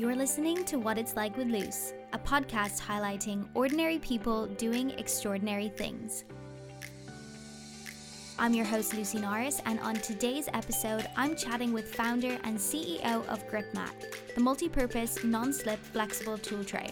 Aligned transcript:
You're 0.00 0.16
listening 0.16 0.64
to 0.64 0.78
What 0.78 0.96
It's 0.96 1.14
Like 1.14 1.36
with 1.36 1.48
Luce, 1.48 1.92
a 2.14 2.18
podcast 2.18 2.80
highlighting 2.80 3.46
ordinary 3.52 3.98
people 3.98 4.46
doing 4.46 4.92
extraordinary 4.92 5.68
things. 5.68 6.24
I'm 8.38 8.54
your 8.54 8.64
host, 8.64 8.94
Lucy 8.94 9.18
Norris, 9.18 9.60
and 9.66 9.78
on 9.80 9.96
today's 9.96 10.48
episode, 10.54 11.06
I'm 11.18 11.36
chatting 11.36 11.74
with 11.74 11.94
founder 11.94 12.38
and 12.44 12.56
CEO 12.56 13.26
of 13.26 13.46
GripMat, 13.50 14.34
the 14.34 14.40
multi 14.40 14.70
purpose, 14.70 15.22
non 15.22 15.52
slip, 15.52 15.78
flexible 15.78 16.38
tool 16.38 16.64
tray. 16.64 16.88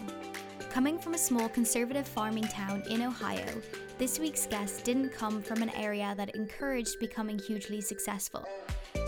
Coming 0.69 0.99
from 0.99 1.15
a 1.15 1.17
small 1.17 1.49
conservative 1.49 2.07
farming 2.07 2.43
town 2.43 2.83
in 2.91 3.01
Ohio, 3.01 3.59
this 3.97 4.19
week's 4.19 4.45
guest 4.45 4.83
didn't 4.83 5.09
come 5.09 5.41
from 5.41 5.63
an 5.63 5.71
area 5.71 6.13
that 6.15 6.35
encouraged 6.35 6.99
becoming 6.99 7.39
hugely 7.39 7.81
successful. 7.81 8.47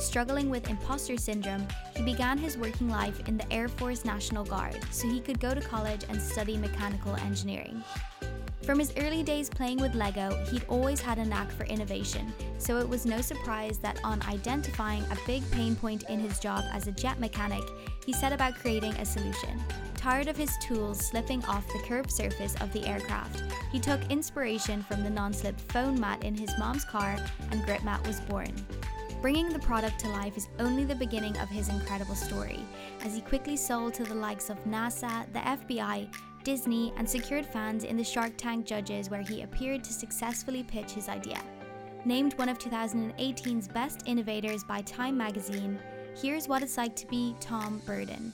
Struggling 0.02 0.50
with 0.50 0.68
imposter 0.68 1.16
syndrome, 1.16 1.68
he 1.96 2.02
began 2.02 2.36
his 2.36 2.58
working 2.58 2.90
life 2.90 3.28
in 3.28 3.38
the 3.38 3.54
Air 3.54 3.68
Force 3.68 4.04
National 4.04 4.44
Guard 4.44 4.80
so 4.90 5.08
he 5.08 5.20
could 5.20 5.40
go 5.40 5.54
to 5.54 5.62
college 5.62 6.02
and 6.10 6.20
study 6.20 6.58
mechanical 6.58 7.16
engineering. 7.18 7.84
From 8.64 8.80
his 8.80 8.92
early 8.98 9.22
days 9.22 9.48
playing 9.48 9.78
with 9.78 9.94
Lego, 9.94 10.36
he'd 10.46 10.66
always 10.68 11.02
had 11.02 11.20
a 11.20 11.26
knack 11.26 11.52
for 11.52 11.66
innovation, 11.66 12.34
so 12.58 12.80
it 12.80 12.90
was 12.90 13.06
no 13.06 13.22
surprise 13.22 13.78
that 13.78 14.00
on 14.04 14.22
identifying 14.24 15.04
a 15.04 15.18
big 15.28 15.50
pain 15.52 15.76
point 15.76 16.04
in 16.10 16.20
his 16.20 16.40
job 16.40 16.64
as 16.72 16.88
a 16.88 16.92
jet 16.92 17.20
mechanic, 17.20 17.64
he 18.04 18.12
set 18.12 18.34
about 18.34 18.56
creating 18.56 18.94
a 18.94 19.06
solution. 19.06 19.62
Tired 19.96 20.28
of 20.28 20.36
his 20.36 20.58
tools 20.64 21.00
slipping 21.00 21.46
off 21.46 21.68
the 21.68 21.84
curved 21.88 22.12
surface 22.12 22.56
of 22.60 22.74
the 22.74 22.86
aircraft, 22.88 23.44
he 23.72 23.80
took 23.80 24.02
inspiration 24.10 24.82
from 24.84 25.04
the 25.04 25.10
non 25.12 25.32
slip 25.32 25.60
phone 25.72 26.00
mat 26.00 26.24
in 26.24 26.36
his 26.36 26.52
mom's 26.58 26.86
car, 26.86 27.18
and 27.52 27.62
GripMat 27.66 28.06
was 28.08 28.20
born. 28.22 28.54
Bringing 29.22 29.50
the 29.50 29.60
product 29.60 30.00
to 30.00 30.10
life 30.10 30.36
is 30.36 30.50
only 30.58 30.84
the 30.84 30.96
beginning 30.96 31.38
of 31.38 31.48
his 31.48 31.70
incredible 31.70 32.16
story, 32.16 32.66
as 33.06 33.14
he 33.14 33.22
quickly 33.22 33.56
sold 33.56 33.94
to 33.94 34.04
the 34.04 34.16
likes 34.16 34.50
of 34.50 34.64
NASA, 34.64 35.32
the 35.32 35.40
FBI, 35.40 36.12
Disney, 36.44 36.92
and 36.98 37.08
secured 37.08 37.46
fans 37.46 37.84
in 37.84 37.98
the 37.98 38.04
Shark 38.04 38.32
Tank 38.36 38.66
Judges, 38.66 39.12
where 39.12 39.22
he 39.22 39.44
appeared 39.44 39.84
to 39.84 39.94
successfully 39.94 40.64
pitch 40.64 40.94
his 40.94 41.08
idea. 41.08 41.40
Named 42.04 42.34
one 42.40 42.50
of 42.50 42.58
2018's 42.58 43.68
best 43.68 44.02
innovators 44.08 44.64
by 44.64 44.82
Time 44.82 45.20
magazine, 45.20 45.78
here's 46.20 46.48
what 46.48 46.64
it's 46.64 46.78
like 46.78 46.96
to 46.96 47.06
be 47.06 47.36
Tom 47.40 47.80
Burden. 47.86 48.34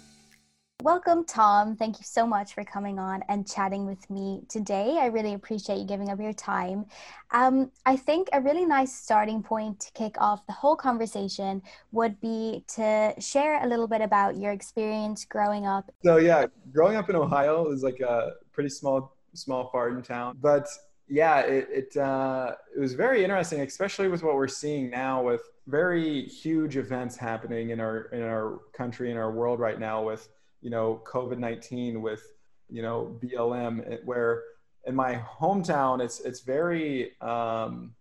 Welcome, 0.84 1.26
Tom. 1.26 1.76
Thank 1.76 1.98
you 1.98 2.04
so 2.06 2.28
much 2.28 2.54
for 2.54 2.64
coming 2.64 3.00
on 3.00 3.24
and 3.30 3.50
chatting 3.50 3.88
with 3.88 4.08
me 4.12 4.44
today. 4.48 5.00
I 5.00 5.08
really 5.08 5.34
appreciate 5.34 5.80
you 5.80 5.86
giving 5.86 6.12
up 6.12 6.20
your 6.20 6.34
time. 6.34 6.86
Um, 7.32 7.72
I 7.88 7.98
think 7.98 8.30
a 8.32 8.40
really 8.40 8.64
nice 8.64 8.94
starting 8.94 9.42
point 9.42 9.80
to 9.80 9.92
kick 9.94 10.22
off 10.22 10.46
the 10.46 10.54
whole 10.54 10.76
conversation 10.76 11.64
would 11.94 12.22
be 12.22 12.64
to 12.76 13.16
share 13.18 13.64
a 13.64 13.68
little 13.68 13.88
bit 13.88 14.02
about 14.02 14.38
your 14.38 14.52
experience 14.52 15.26
growing 15.26 15.66
up. 15.66 15.92
So 16.06 16.18
yeah, 16.18 16.46
growing 16.72 16.96
up 16.96 17.10
in 17.10 17.16
Ohio 17.16 17.72
is 17.72 17.82
like 17.82 18.00
a 18.00 18.34
pretty 18.52 18.70
small 18.70 19.18
small 19.34 19.72
farm 19.72 20.04
town, 20.04 20.38
but 20.40 20.68
yeah, 21.10 21.40
it 21.40 21.68
it, 21.72 21.98
uh, 21.98 22.54
it 22.76 22.80
was 22.80 22.94
very 22.94 23.24
interesting, 23.24 23.62
especially 23.62 24.10
with 24.10 24.22
what 24.22 24.36
we're 24.36 24.48
seeing 24.48 24.92
now 24.92 25.24
with 25.24 25.42
very 25.66 26.26
huge 26.26 26.78
events 26.78 27.18
happening 27.18 27.72
in 27.72 27.80
our 27.80 28.02
in 28.14 28.22
our 28.22 28.60
country 28.74 29.10
in 29.10 29.18
our 29.18 29.32
world 29.32 29.60
right 29.60 29.80
now 29.80 30.04
with 30.04 30.30
you 30.62 30.70
know 30.70 31.02
COVID 31.06 31.38
nineteen 31.38 32.02
with 32.02 32.34
you 32.70 32.82
know 32.82 33.18
BLM, 33.22 34.04
where 34.06 34.44
in 34.86 34.96
my 34.96 35.16
hometown 35.16 36.02
it's 36.02 36.20
it's 36.22 36.42
very 36.42 37.20
um, 37.22 37.94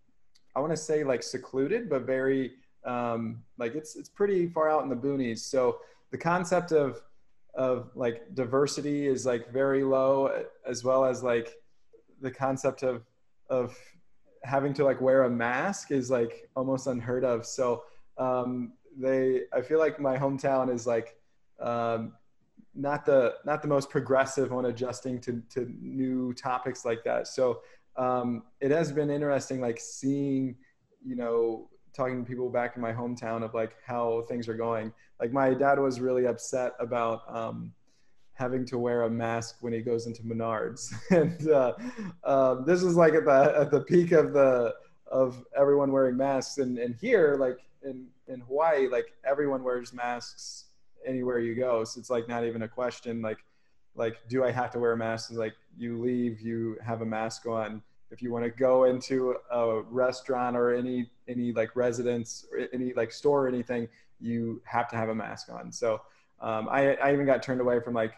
I 0.55 0.59
want 0.59 0.71
to 0.71 0.77
say 0.77 1.03
like 1.03 1.23
secluded, 1.23 1.89
but 1.89 2.03
very 2.03 2.53
um, 2.85 3.43
like 3.57 3.75
it's 3.75 3.95
it's 3.95 4.09
pretty 4.09 4.47
far 4.47 4.69
out 4.69 4.83
in 4.83 4.89
the 4.89 4.95
boonies. 4.95 5.39
So 5.39 5.79
the 6.11 6.17
concept 6.17 6.71
of 6.71 7.01
of 7.53 7.91
like 7.95 8.33
diversity 8.35 9.07
is 9.07 9.25
like 9.25 9.51
very 9.51 9.83
low, 9.83 10.45
as 10.67 10.83
well 10.83 11.05
as 11.05 11.23
like 11.23 11.53
the 12.21 12.31
concept 12.31 12.83
of 12.83 13.03
of 13.49 13.77
having 14.43 14.73
to 14.73 14.83
like 14.83 15.01
wear 15.01 15.23
a 15.23 15.29
mask 15.29 15.91
is 15.91 16.09
like 16.09 16.49
almost 16.55 16.87
unheard 16.87 17.23
of. 17.23 17.45
So 17.45 17.83
um, 18.17 18.73
they, 18.97 19.41
I 19.53 19.61
feel 19.61 19.79
like 19.79 19.99
my 19.99 20.17
hometown 20.17 20.73
is 20.73 20.87
like 20.87 21.15
um, 21.59 22.13
not 22.77 23.05
the 23.05 23.35
not 23.43 23.61
the 23.61 23.67
most 23.67 23.89
progressive 23.89 24.53
on 24.53 24.65
adjusting 24.65 25.19
to 25.21 25.41
to 25.49 25.73
new 25.81 26.33
topics 26.33 26.85
like 26.85 27.03
that. 27.03 27.27
So 27.27 27.61
um, 27.97 28.43
it 28.61 28.71
has 28.71 28.91
been 28.91 29.09
interesting, 29.09 29.59
like 29.59 29.79
seeing, 29.79 30.55
you 31.03 31.15
know, 31.15 31.69
talking 31.93 32.23
to 32.23 32.29
people 32.29 32.49
back 32.49 32.75
in 32.75 32.81
my 32.81 32.93
hometown 32.93 33.43
of 33.43 33.53
like 33.55 33.75
how 33.85 34.23
things 34.29 34.47
are 34.47 34.53
going. 34.53 34.93
Like 35.19 35.33
my 35.33 35.53
dad 35.53 35.79
was 35.79 35.99
really 35.99 36.27
upset 36.27 36.73
about 36.79 37.23
um, 37.27 37.73
having 38.33 38.65
to 38.65 38.77
wear 38.77 39.03
a 39.03 39.09
mask 39.09 39.57
when 39.61 39.73
he 39.73 39.81
goes 39.81 40.05
into 40.05 40.21
Menards, 40.21 40.93
and 41.09 41.49
uh, 41.49 41.73
uh, 42.23 42.61
this 42.65 42.83
is 42.83 42.95
like 42.95 43.15
at 43.15 43.25
the 43.25 43.55
at 43.59 43.71
the 43.71 43.81
peak 43.81 44.11
of 44.11 44.33
the 44.33 44.75
of 45.11 45.43
everyone 45.57 45.91
wearing 45.91 46.15
masks. 46.15 46.59
And 46.59 46.77
and 46.77 46.95
here, 46.95 47.35
like 47.39 47.57
in 47.83 48.05
in 48.27 48.41
Hawaii, 48.41 48.87
like 48.87 49.13
everyone 49.25 49.63
wears 49.63 49.91
masks 49.91 50.65
anywhere 51.07 51.39
you 51.39 51.55
go. 51.55 51.83
So 51.83 51.99
it's 51.99 52.09
like 52.09 52.27
not 52.27 52.45
even 52.45 52.63
a 52.63 52.67
question. 52.67 53.21
Like, 53.21 53.39
like, 53.95 54.17
do 54.29 54.43
I 54.43 54.51
have 54.51 54.71
to 54.71 54.79
wear 54.79 54.91
a 54.91 54.97
mask? 54.97 55.29
It's 55.29 55.39
like 55.39 55.55
you 55.77 55.97
leave, 55.97 56.41
you 56.41 56.77
have 56.83 57.01
a 57.01 57.05
mask 57.05 57.45
on. 57.47 57.81
If 58.11 58.21
you 58.21 58.31
want 58.31 58.45
to 58.45 58.51
go 58.51 58.85
into 58.85 59.35
a 59.51 59.81
restaurant 59.81 60.55
or 60.55 60.73
any 60.73 61.09
any 61.27 61.51
like 61.51 61.75
residence 61.75 62.45
or 62.51 62.67
any 62.73 62.93
like 62.93 63.11
store 63.11 63.45
or 63.45 63.47
anything, 63.47 63.89
you 64.19 64.61
have 64.65 64.87
to 64.89 64.95
have 64.95 65.09
a 65.09 65.15
mask 65.15 65.49
on. 65.51 65.71
So 65.71 66.01
um, 66.39 66.69
I 66.69 66.95
I 66.95 67.13
even 67.13 67.25
got 67.25 67.43
turned 67.43 67.59
away 67.59 67.79
from 67.81 67.93
like 67.93 68.13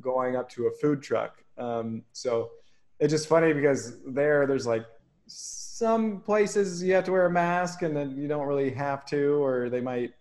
going 0.00 0.36
up 0.36 0.48
to 0.50 0.66
a 0.68 0.70
food 0.70 1.02
truck. 1.02 1.42
Um, 1.58 2.02
so 2.12 2.50
it's 2.98 3.10
just 3.10 3.28
funny 3.28 3.52
because 3.52 4.00
there 4.06 4.46
there's 4.46 4.66
like 4.66 4.86
some 5.26 6.20
places 6.20 6.82
you 6.82 6.94
have 6.94 7.04
to 7.04 7.12
wear 7.12 7.26
a 7.26 7.30
mask 7.30 7.82
and 7.82 7.96
then 7.96 8.16
you 8.16 8.28
don't 8.28 8.46
really 8.46 8.70
have 8.70 9.04
to, 9.06 9.42
or 9.42 9.68
they 9.68 9.80
might 9.80 10.14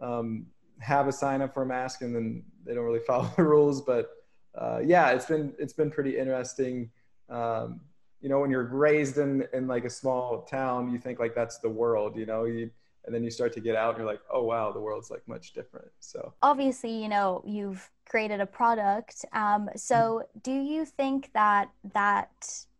um, 0.00 0.46
have 0.80 1.08
a 1.08 1.12
sign 1.12 1.42
up 1.42 1.54
for 1.54 1.62
a 1.62 1.66
mask 1.66 2.02
and 2.02 2.14
then 2.14 2.42
they 2.64 2.74
don't 2.74 2.84
really 2.84 3.00
follow 3.06 3.30
the 3.36 3.44
rules. 3.44 3.82
But 3.82 4.10
uh, 4.56 4.80
yeah, 4.84 5.10
it's 5.10 5.26
been 5.26 5.54
it's 5.58 5.72
been 5.72 5.90
pretty 5.90 6.18
interesting. 6.18 6.90
Um, 7.28 7.80
you 8.20 8.28
know, 8.28 8.40
when 8.40 8.50
you're 8.50 8.64
raised 8.64 9.18
in 9.18 9.46
in 9.52 9.66
like 9.66 9.84
a 9.84 9.90
small 9.90 10.42
town, 10.42 10.90
you 10.90 10.98
think 10.98 11.18
like 11.18 11.34
that's 11.34 11.58
the 11.58 11.68
world. 11.68 12.16
You 12.16 12.26
know, 12.26 12.44
you 12.44 12.70
and 13.04 13.14
then 13.14 13.22
you 13.22 13.30
start 13.30 13.52
to 13.52 13.60
get 13.60 13.76
out 13.76 13.90
and 13.90 13.98
you're 13.98 14.06
like, 14.06 14.20
oh 14.32 14.42
wow, 14.42 14.72
the 14.72 14.80
world's 14.80 15.10
like 15.10 15.26
much 15.28 15.52
different. 15.52 15.88
So 16.00 16.34
obviously, 16.42 16.90
you 16.90 17.08
know, 17.08 17.42
you've 17.46 17.88
created 18.08 18.40
a 18.40 18.46
product. 18.46 19.24
Um, 19.32 19.68
so 19.76 20.24
do 20.42 20.52
you 20.52 20.84
think 20.84 21.30
that 21.32 21.70
that 21.94 22.30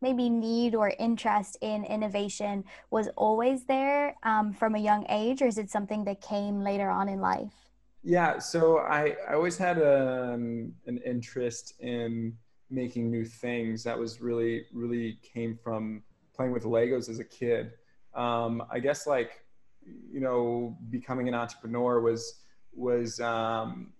maybe 0.01 0.29
need 0.29 0.75
or 0.75 0.93
interest 0.99 1.59
in 1.61 1.85
innovation 1.85 2.65
was 2.91 3.09
always 3.17 3.65
there 3.65 4.15
um, 4.23 4.53
from 4.53 4.75
a 4.75 4.79
young 4.79 5.07
age, 5.09 5.43
or 5.43 5.47
is 5.47 5.59
it 5.59 5.71
something 5.71 6.05
that 6.05 6.21
came 6.21 6.61
later 6.61 6.91
on 6.91 7.09
in 7.09 7.21
life? 7.21 7.66
Yeah, 8.09 8.39
so 8.39 8.79
I, 8.79 9.17
I 9.29 9.35
always 9.35 9.59
had 9.59 9.79
um, 9.79 10.73
an 10.87 11.01
interest 11.05 11.75
in 11.81 12.37
making 12.71 13.11
new 13.11 13.25
things. 13.25 13.83
That 13.83 13.99
was 13.99 14.21
really, 14.21 14.67
really 14.73 15.19
came 15.25 15.59
from 15.61 16.05
playing 16.33 16.53
with 16.53 16.63
Legos 16.63 17.09
as 17.09 17.19
a 17.19 17.25
kid. 17.25 17.73
Um, 18.15 18.63
I 18.71 18.79
guess 18.79 19.09
like, 19.09 19.45
you 19.85 20.21
know, 20.21 20.79
becoming 20.89 21.27
an 21.27 21.35
entrepreneur 21.35 22.01
was, 22.01 22.43
was 22.73 23.19
um, 23.19 23.93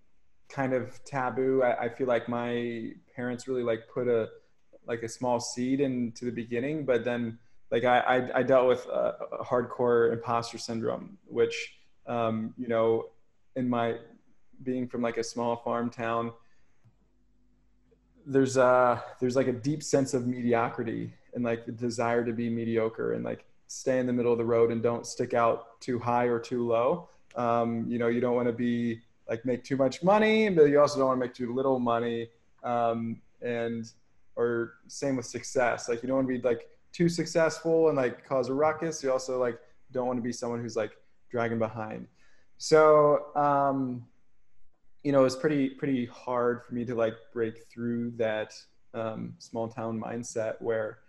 kind 0.47 0.71
of 0.71 1.03
taboo. 1.03 1.61
I, 1.61 1.87
I 1.87 1.89
feel 1.89 2.07
like 2.07 2.29
my 2.29 2.93
parents 3.13 3.45
really 3.45 3.63
like 3.63 3.89
put 3.93 4.07
a, 4.07 4.29
like 4.87 5.03
a 5.03 5.09
small 5.09 5.41
seed 5.41 5.81
into 5.81 6.23
the 6.23 6.31
beginning, 6.31 6.85
but 6.85 7.03
then 7.03 7.37
like 7.71 7.83
I, 7.83 7.99
I, 7.99 8.39
I 8.39 8.43
dealt 8.43 8.69
with 8.69 8.85
a, 8.85 9.17
a, 9.41 9.43
hardcore 9.43 10.13
imposter 10.13 10.57
syndrome, 10.57 11.17
which, 11.27 11.73
um, 12.07 12.53
you 12.57 12.69
know, 12.69 13.09
in 13.57 13.67
my 13.67 13.95
being 14.63 14.87
from 14.87 15.01
like 15.01 15.17
a 15.17 15.23
small 15.23 15.57
farm 15.57 15.89
town 15.89 16.31
there's 18.25 18.57
a 18.57 19.03
there's 19.19 19.35
like 19.35 19.47
a 19.47 19.53
deep 19.53 19.81
sense 19.81 20.13
of 20.13 20.27
mediocrity 20.27 21.13
and 21.33 21.43
like 21.43 21.65
the 21.65 21.71
desire 21.71 22.23
to 22.23 22.33
be 22.33 22.49
mediocre 22.49 23.13
and 23.13 23.23
like 23.23 23.45
stay 23.67 23.99
in 23.99 24.05
the 24.05 24.13
middle 24.13 24.31
of 24.31 24.37
the 24.37 24.45
road 24.45 24.71
and 24.71 24.83
don't 24.83 25.05
stick 25.05 25.33
out 25.33 25.79
too 25.81 25.97
high 25.97 26.25
or 26.25 26.39
too 26.39 26.67
low. 26.67 27.09
Um, 27.35 27.85
you 27.87 27.97
know 27.97 28.07
you 28.07 28.19
don't 28.19 28.35
want 28.35 28.47
to 28.47 28.53
be 28.53 29.01
like 29.29 29.45
make 29.45 29.63
too 29.63 29.77
much 29.77 30.03
money 30.03 30.49
but 30.49 30.63
you 30.65 30.79
also 30.79 30.99
don't 30.99 31.07
want 31.07 31.19
to 31.21 31.25
make 31.25 31.33
too 31.33 31.53
little 31.53 31.79
money. 31.79 32.29
Um, 32.63 33.21
and 33.41 33.91
or 34.35 34.73
same 34.87 35.15
with 35.15 35.25
success. 35.25 35.87
Like 35.87 36.03
you 36.03 36.07
don't 36.07 36.17
want 36.17 36.27
to 36.27 36.37
be 36.37 36.41
like 36.41 36.69
too 36.91 37.07
successful 37.07 37.87
and 37.87 37.97
like 37.97 38.25
cause 38.27 38.49
a 38.49 38.53
ruckus. 38.53 39.01
You 39.03 39.11
also 39.11 39.39
like 39.39 39.57
don't 39.91 40.05
want 40.05 40.17
to 40.17 40.23
be 40.23 40.33
someone 40.33 40.61
who's 40.61 40.75
like 40.75 40.91
dragging 41.29 41.59
behind 41.59 42.07
so, 42.57 43.35
um, 43.35 44.05
you 45.03 45.11
know, 45.11 45.25
it's 45.25 45.35
pretty 45.35 45.69
pretty 45.69 46.05
hard 46.07 46.63
for 46.63 46.73
me 46.73 46.85
to 46.85 46.95
like 46.95 47.15
break 47.33 47.65
through 47.71 48.11
that 48.17 48.53
um, 48.93 49.35
small 49.37 49.67
town 49.67 50.01
mindset 50.01 50.61
where, 50.61 50.99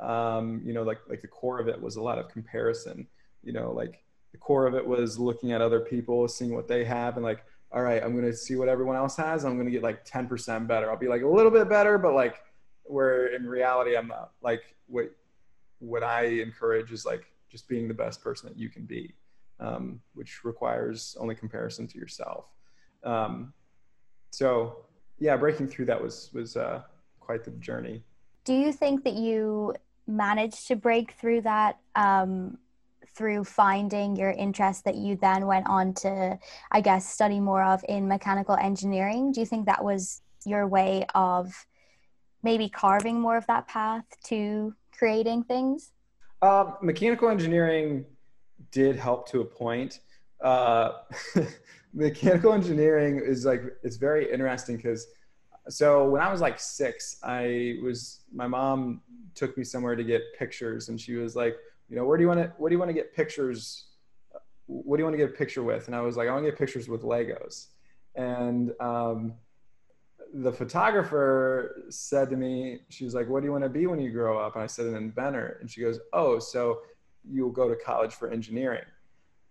um, 0.00 0.62
you 0.64 0.72
know, 0.72 0.82
like 0.82 1.00
like 1.08 1.20
the 1.20 1.28
core 1.28 1.60
of 1.60 1.68
it 1.68 1.80
was 1.80 1.96
a 1.96 2.02
lot 2.02 2.18
of 2.18 2.28
comparison. 2.28 3.06
You 3.42 3.52
know, 3.52 3.72
like 3.72 4.02
the 4.32 4.38
core 4.38 4.66
of 4.66 4.74
it 4.74 4.86
was 4.86 5.18
looking 5.18 5.52
at 5.52 5.60
other 5.60 5.80
people, 5.80 6.26
seeing 6.28 6.54
what 6.54 6.68
they 6.68 6.84
have, 6.84 7.16
and 7.16 7.24
like, 7.24 7.44
all 7.70 7.82
right, 7.82 8.02
I'm 8.02 8.20
to 8.20 8.34
see 8.34 8.56
what 8.56 8.68
everyone 8.68 8.96
else 8.96 9.16
has. 9.16 9.44
I'm 9.44 9.62
to 9.62 9.70
get 9.70 9.82
like 9.82 10.06
10% 10.06 10.66
better. 10.66 10.90
I'll 10.90 10.96
be 10.96 11.08
like 11.08 11.22
a 11.22 11.28
little 11.28 11.50
bit 11.50 11.68
better, 11.68 11.98
but 11.98 12.14
like 12.14 12.36
where 12.84 13.34
in 13.34 13.46
reality, 13.46 13.96
I'm 13.96 14.08
not 14.08 14.32
like 14.42 14.62
what, 14.86 15.10
what 15.78 16.02
I 16.02 16.24
encourage 16.24 16.92
is 16.92 17.04
like 17.04 17.24
just 17.50 17.68
being 17.68 17.88
the 17.88 17.94
best 17.94 18.22
person 18.22 18.48
that 18.48 18.58
you 18.58 18.68
can 18.68 18.84
be, 18.84 19.14
um, 19.62 20.00
which 20.14 20.44
requires 20.44 21.16
only 21.18 21.34
comparison 21.34 21.86
to 21.86 21.98
yourself. 21.98 22.46
Um, 23.04 23.52
so 24.30 24.84
yeah, 25.18 25.36
breaking 25.36 25.68
through 25.68 25.86
that 25.86 26.02
was, 26.02 26.30
was 26.34 26.56
uh, 26.56 26.82
quite 27.20 27.44
the 27.44 27.52
journey. 27.52 28.02
Do 28.44 28.54
you 28.54 28.72
think 28.72 29.04
that 29.04 29.14
you 29.14 29.74
managed 30.06 30.66
to 30.68 30.76
break 30.76 31.12
through 31.12 31.42
that 31.42 31.78
um, 31.94 32.58
through 33.14 33.44
finding 33.44 34.16
your 34.16 34.30
interest 34.30 34.84
that 34.84 34.96
you 34.96 35.16
then 35.16 35.46
went 35.46 35.66
on 35.68 35.94
to, 35.94 36.38
I 36.70 36.80
guess, 36.80 37.08
study 37.08 37.40
more 37.40 37.62
of 37.62 37.84
in 37.88 38.08
mechanical 38.08 38.56
engineering? 38.56 39.32
Do 39.32 39.40
you 39.40 39.46
think 39.46 39.66
that 39.66 39.84
was 39.84 40.22
your 40.44 40.66
way 40.66 41.06
of 41.14 41.52
maybe 42.42 42.68
carving 42.68 43.20
more 43.20 43.36
of 43.36 43.46
that 43.46 43.68
path 43.68 44.04
to 44.24 44.74
creating 44.96 45.44
things? 45.44 45.92
Um, 46.40 46.74
mechanical 46.82 47.28
engineering 47.28 48.04
did 48.70 48.96
help 48.96 49.28
to 49.30 49.40
a 49.40 49.44
point. 49.44 50.00
Uh, 50.40 50.92
mechanical 51.94 52.52
engineering 52.52 53.20
is 53.22 53.44
like 53.44 53.62
it's 53.82 53.96
very 53.96 54.32
interesting 54.32 54.76
because 54.76 55.06
so 55.68 56.08
when 56.08 56.20
I 56.20 56.30
was 56.30 56.40
like 56.40 56.58
six, 56.58 57.18
I 57.22 57.78
was 57.82 58.20
my 58.32 58.46
mom 58.46 59.02
took 59.34 59.56
me 59.56 59.64
somewhere 59.64 59.94
to 59.94 60.04
get 60.04 60.22
pictures, 60.38 60.88
and 60.88 61.00
she 61.00 61.14
was 61.14 61.36
like, 61.36 61.56
you 61.88 61.96
know, 61.96 62.04
where 62.04 62.16
do 62.16 62.22
you 62.22 62.28
want 62.28 62.40
to, 62.40 62.52
what 62.56 62.68
do 62.68 62.74
you 62.74 62.78
want 62.78 62.88
to 62.88 62.94
get 62.94 63.14
pictures? 63.14 63.86
What 64.66 64.96
do 64.96 65.00
you 65.00 65.04
want 65.04 65.14
to 65.14 65.18
get 65.18 65.30
a 65.30 65.36
picture 65.36 65.62
with? 65.62 65.86
And 65.86 65.94
I 65.94 66.00
was 66.00 66.16
like, 66.16 66.28
I 66.28 66.32
want 66.32 66.44
to 66.44 66.50
get 66.50 66.58
pictures 66.58 66.88
with 66.88 67.02
Legos. 67.02 67.66
And 68.14 68.72
um, 68.80 69.34
the 70.32 70.52
photographer 70.52 71.84
said 71.90 72.30
to 72.30 72.36
me, 72.36 72.80
she 72.88 73.04
was 73.04 73.14
like, 73.14 73.28
what 73.28 73.40
do 73.40 73.46
you 73.46 73.52
want 73.52 73.64
to 73.64 73.70
be 73.70 73.86
when 73.86 74.00
you 74.00 74.10
grow 74.10 74.38
up? 74.38 74.54
And 74.54 74.64
I 74.64 74.66
said, 74.66 74.86
an 74.86 74.94
inventor. 74.94 75.58
And 75.60 75.70
she 75.70 75.80
goes, 75.80 76.00
oh, 76.12 76.38
so 76.38 76.80
you'll 77.30 77.50
go 77.50 77.68
to 77.68 77.76
college 77.76 78.14
for 78.14 78.30
engineering. 78.30 78.84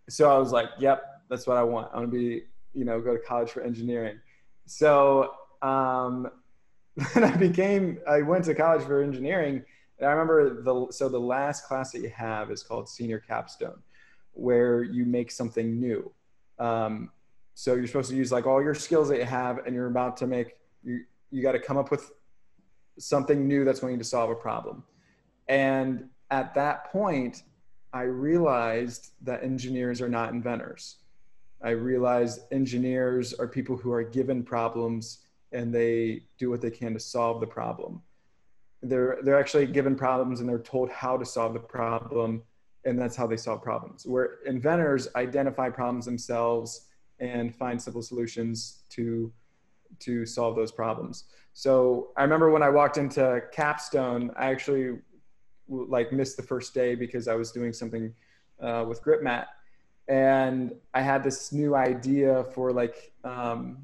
So 0.10 0.30
I 0.30 0.38
was 0.38 0.52
like, 0.52 0.70
yep, 0.80 1.04
that's 1.30 1.48
what 1.48 1.58
I 1.58 1.64
want. 1.64 1.90
I 1.94 1.98
want 1.98 2.12
to 2.12 2.18
be, 2.18 2.44
you 2.74 2.86
know, 2.86 3.00
go 3.00 3.16
to 3.16 3.24
college 3.24 3.50
for 3.52 3.62
engineering. 3.62 4.20
So 4.66 5.34
um, 5.62 6.30
then 7.14 7.24
I 7.24 7.36
became, 7.36 8.00
I 8.08 8.22
went 8.22 8.46
to 8.46 8.56
college 8.56 8.84
for 8.84 9.02
engineering 9.02 9.64
and 10.02 10.10
I 10.10 10.14
remember 10.14 10.62
the 10.64 10.88
so 10.92 11.08
the 11.08 11.20
last 11.20 11.66
class 11.66 11.92
that 11.92 12.02
you 12.02 12.10
have 12.10 12.50
is 12.50 12.64
called 12.64 12.90
senior 12.90 13.20
capstone, 13.20 13.80
where 14.34 14.82
you 14.82 15.06
make 15.06 15.30
something 15.32 15.80
new. 15.80 16.12
Um, 16.58 17.12
so 17.54 17.76
you're 17.76 17.86
supposed 17.86 18.10
to 18.10 18.16
use 18.16 18.32
like 18.32 18.48
all 18.48 18.64
your 18.64 18.74
skills 18.74 19.10
that 19.10 19.20
you 19.20 19.26
have, 19.26 19.60
and 19.60 19.76
you're 19.76 19.86
about 19.86 20.18
to 20.18 20.28
make 20.28 20.56
you 20.84 21.06
you 21.30 21.44
got 21.44 21.52
to 21.52 21.60
come 21.60 21.78
up 21.78 21.92
with 21.92 22.12
something 22.98 23.48
new 23.48 23.64
that's 23.64 23.80
going 23.80 24.00
to 24.00 24.04
solve 24.04 24.32
a 24.32 24.36
problem. 24.36 24.84
And 25.48 26.10
at 26.32 26.56
that 26.56 26.92
point, 26.92 27.44
I 27.94 28.04
realized 28.04 29.12
that 29.22 29.44
engineers 29.44 30.02
are 30.02 30.10
not 30.10 30.34
inventors. 30.34 30.98
I 31.62 31.72
realized 31.72 32.42
engineers 32.52 33.34
are 33.34 33.48
people 33.48 33.78
who 33.78 33.92
are 33.92 34.04
given 34.04 34.44
problems 34.44 35.20
and 35.52 35.74
they 35.74 36.24
do 36.38 36.50
what 36.50 36.62
they 36.62 36.72
can 36.72 36.94
to 36.94 37.00
solve 37.00 37.40
the 37.40 37.48
problem. 37.48 38.02
They're 38.82 39.20
they're 39.22 39.40
actually 39.40 39.68
given 39.68 39.96
problems 39.96 40.40
and 40.40 40.50
they're 40.50 40.60
told 40.60 40.90
how 40.90 41.18
to 41.18 41.26
solve 41.26 41.54
the 41.54 41.60
problem 41.60 42.42
and 42.86 42.98
that's 42.98 43.16
how 43.16 43.28
they 43.28 43.38
solve 43.38 43.62
problems. 43.62 44.08
Where 44.08 44.40
inventors 44.46 45.08
identify 45.16 45.70
problems 45.70 46.06
themselves 46.06 46.88
and 47.20 47.54
find 47.56 47.80
simple 47.80 48.02
solutions 48.02 48.80
to 48.92 49.32
to 50.00 50.26
solve 50.26 50.56
those 50.56 50.72
problems. 50.72 51.26
So 51.54 52.12
i 52.18 52.24
remember 52.24 52.50
when 52.50 52.64
i 52.64 52.70
walked 52.70 52.98
into 52.98 53.42
capstone 53.52 54.32
i 54.38 54.50
actually 54.50 54.98
like 55.72 56.12
missed 56.12 56.38
the 56.38 56.44
first 56.44 56.74
day 56.74 56.96
because 56.96 57.28
i 57.28 57.34
was 57.34 57.52
doing 57.52 57.74
something 57.74 58.14
uh, 58.62 58.86
with 58.88 59.04
gripmat 59.04 59.46
and 60.08 60.76
i 60.94 61.02
had 61.02 61.24
this 61.24 61.52
new 61.52 61.76
idea 61.76 62.44
for 62.54 62.72
like 62.72 63.14
um, 63.24 63.78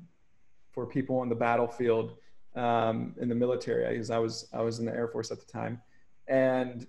for 0.71 0.85
people 0.85 1.17
on 1.17 1.29
the 1.29 1.35
battlefield 1.35 2.17
um, 2.57 3.13
in 3.19 3.29
the 3.29 3.35
military 3.35 3.93
because 3.93 4.09
I 4.09 4.17
was 4.17 4.49
I 4.51 4.61
was 4.61 4.79
in 4.79 4.85
the 4.85 4.93
Air 4.93 5.07
Force 5.07 5.31
at 5.31 5.39
the 5.39 5.45
time, 5.45 5.81
and 6.27 6.85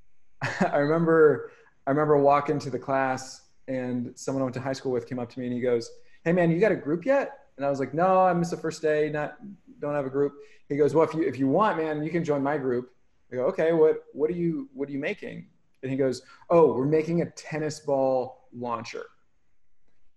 I 0.60 0.78
remember 0.78 1.52
I 1.86 1.90
remember 1.90 2.16
walking 2.16 2.58
to 2.58 2.70
the 2.70 2.78
class 2.78 3.42
and 3.68 4.12
someone 4.14 4.42
I 4.42 4.44
went 4.44 4.54
to 4.54 4.60
high 4.60 4.72
school 4.72 4.92
with 4.92 5.06
came 5.08 5.18
up 5.18 5.30
to 5.30 5.38
me 5.38 5.46
and 5.46 5.54
he 5.54 5.60
goes, 5.60 5.90
"Hey 6.24 6.32
man, 6.32 6.50
you 6.50 6.58
got 6.58 6.72
a 6.72 6.76
group 6.76 7.04
yet?" 7.04 7.46
And 7.56 7.66
I 7.66 7.70
was 7.70 7.78
like, 7.78 7.94
"No, 7.94 8.20
I 8.20 8.32
missed 8.32 8.50
the 8.50 8.56
first 8.56 8.82
day. 8.82 9.10
Not 9.10 9.36
don't 9.78 9.94
have 9.94 10.06
a 10.06 10.10
group." 10.10 10.32
He 10.68 10.76
goes, 10.76 10.94
"Well, 10.94 11.04
if 11.04 11.14
you 11.14 11.22
if 11.22 11.38
you 11.38 11.48
want, 11.48 11.76
man, 11.76 12.02
you 12.02 12.10
can 12.10 12.24
join 12.24 12.42
my 12.42 12.56
group." 12.56 12.92
I 13.32 13.36
go, 13.36 13.44
"Okay, 13.46 13.72
what 13.72 14.04
what 14.12 14.30
are 14.30 14.34
you 14.34 14.68
what 14.74 14.88
are 14.88 14.92
you 14.92 14.98
making?" 14.98 15.46
And 15.82 15.90
he 15.90 15.96
goes, 15.96 16.22
"Oh, 16.48 16.74
we're 16.74 16.84
making 16.86 17.22
a 17.22 17.30
tennis 17.30 17.80
ball 17.80 18.48
launcher." 18.52 19.06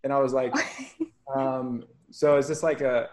And 0.04 0.12
I 0.12 0.19
was 0.19 0.33
like, 0.33 0.54
um, 1.36 1.86
"So 2.12 2.38
is 2.38 2.48
this 2.48 2.63
like 2.63 2.81
a 2.81 3.10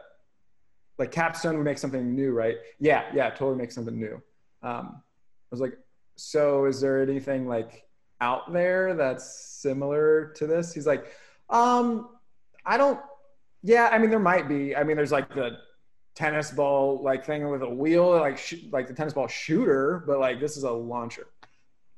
like 1.01 1.11
capstone 1.11 1.57
would 1.57 1.65
make 1.65 1.79
something 1.79 2.15
new 2.15 2.33
right 2.33 2.59
yeah 2.79 3.05
yeah 3.15 3.31
totally 3.31 3.57
make 3.57 3.73
something 3.73 3.99
new 3.99 4.23
um, 4.63 5.03
i 5.03 5.51
was 5.51 5.59
like 5.59 5.73
so 6.17 6.67
is 6.67 6.79
there 6.81 7.03
anything 7.03 7.49
like 7.49 7.87
out 8.21 8.53
there 8.53 8.95
that's 8.95 9.35
similar 9.35 10.31
to 10.37 10.47
this 10.47 10.75
he's 10.75 10.87
like 10.87 11.07
um 11.49 12.11
i 12.67 12.77
don't 12.77 13.01
yeah 13.63 13.89
i 13.91 13.99
mean 13.99 14.11
there 14.11 14.21
might 14.21 14.47
be 14.47 14.77
i 14.77 14.85
mean 14.85 14.95
there's 14.95 15.11
like 15.11 15.35
the 15.35 15.57
tennis 16.21 16.51
ball 16.51 17.01
like 17.03 17.25
thing 17.25 17.49
with 17.49 17.63
a 17.63 17.69
wheel 17.69 18.11
like 18.11 18.37
sh- 18.37 18.67
like 18.71 18.87
the 18.87 18.95
tennis 18.95 19.13
ball 19.13 19.29
shooter 19.29 20.05
but 20.07 20.19
like 20.19 20.41
this 20.41 20.57
is 20.57 20.65
a 20.65 20.71
launcher 20.71 21.27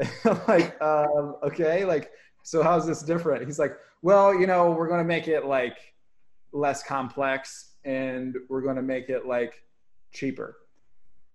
like 0.49 0.81
um 0.81 1.37
okay 1.43 1.85
like 1.85 2.11
so 2.43 2.63
how's 2.63 2.87
this 2.87 3.03
different 3.03 3.45
he's 3.45 3.59
like 3.59 3.77
well 4.03 4.35
you 4.35 4.47
know 4.47 4.71
we're 4.71 4.89
to 5.01 5.05
make 5.05 5.29
it 5.29 5.45
like 5.45 5.77
less 6.53 6.83
complex 6.83 7.73
and 7.85 8.37
we're 8.49 8.63
to 8.77 8.83
make 8.83 9.09
it 9.09 9.27
like 9.27 9.63
cheaper. 10.13 10.59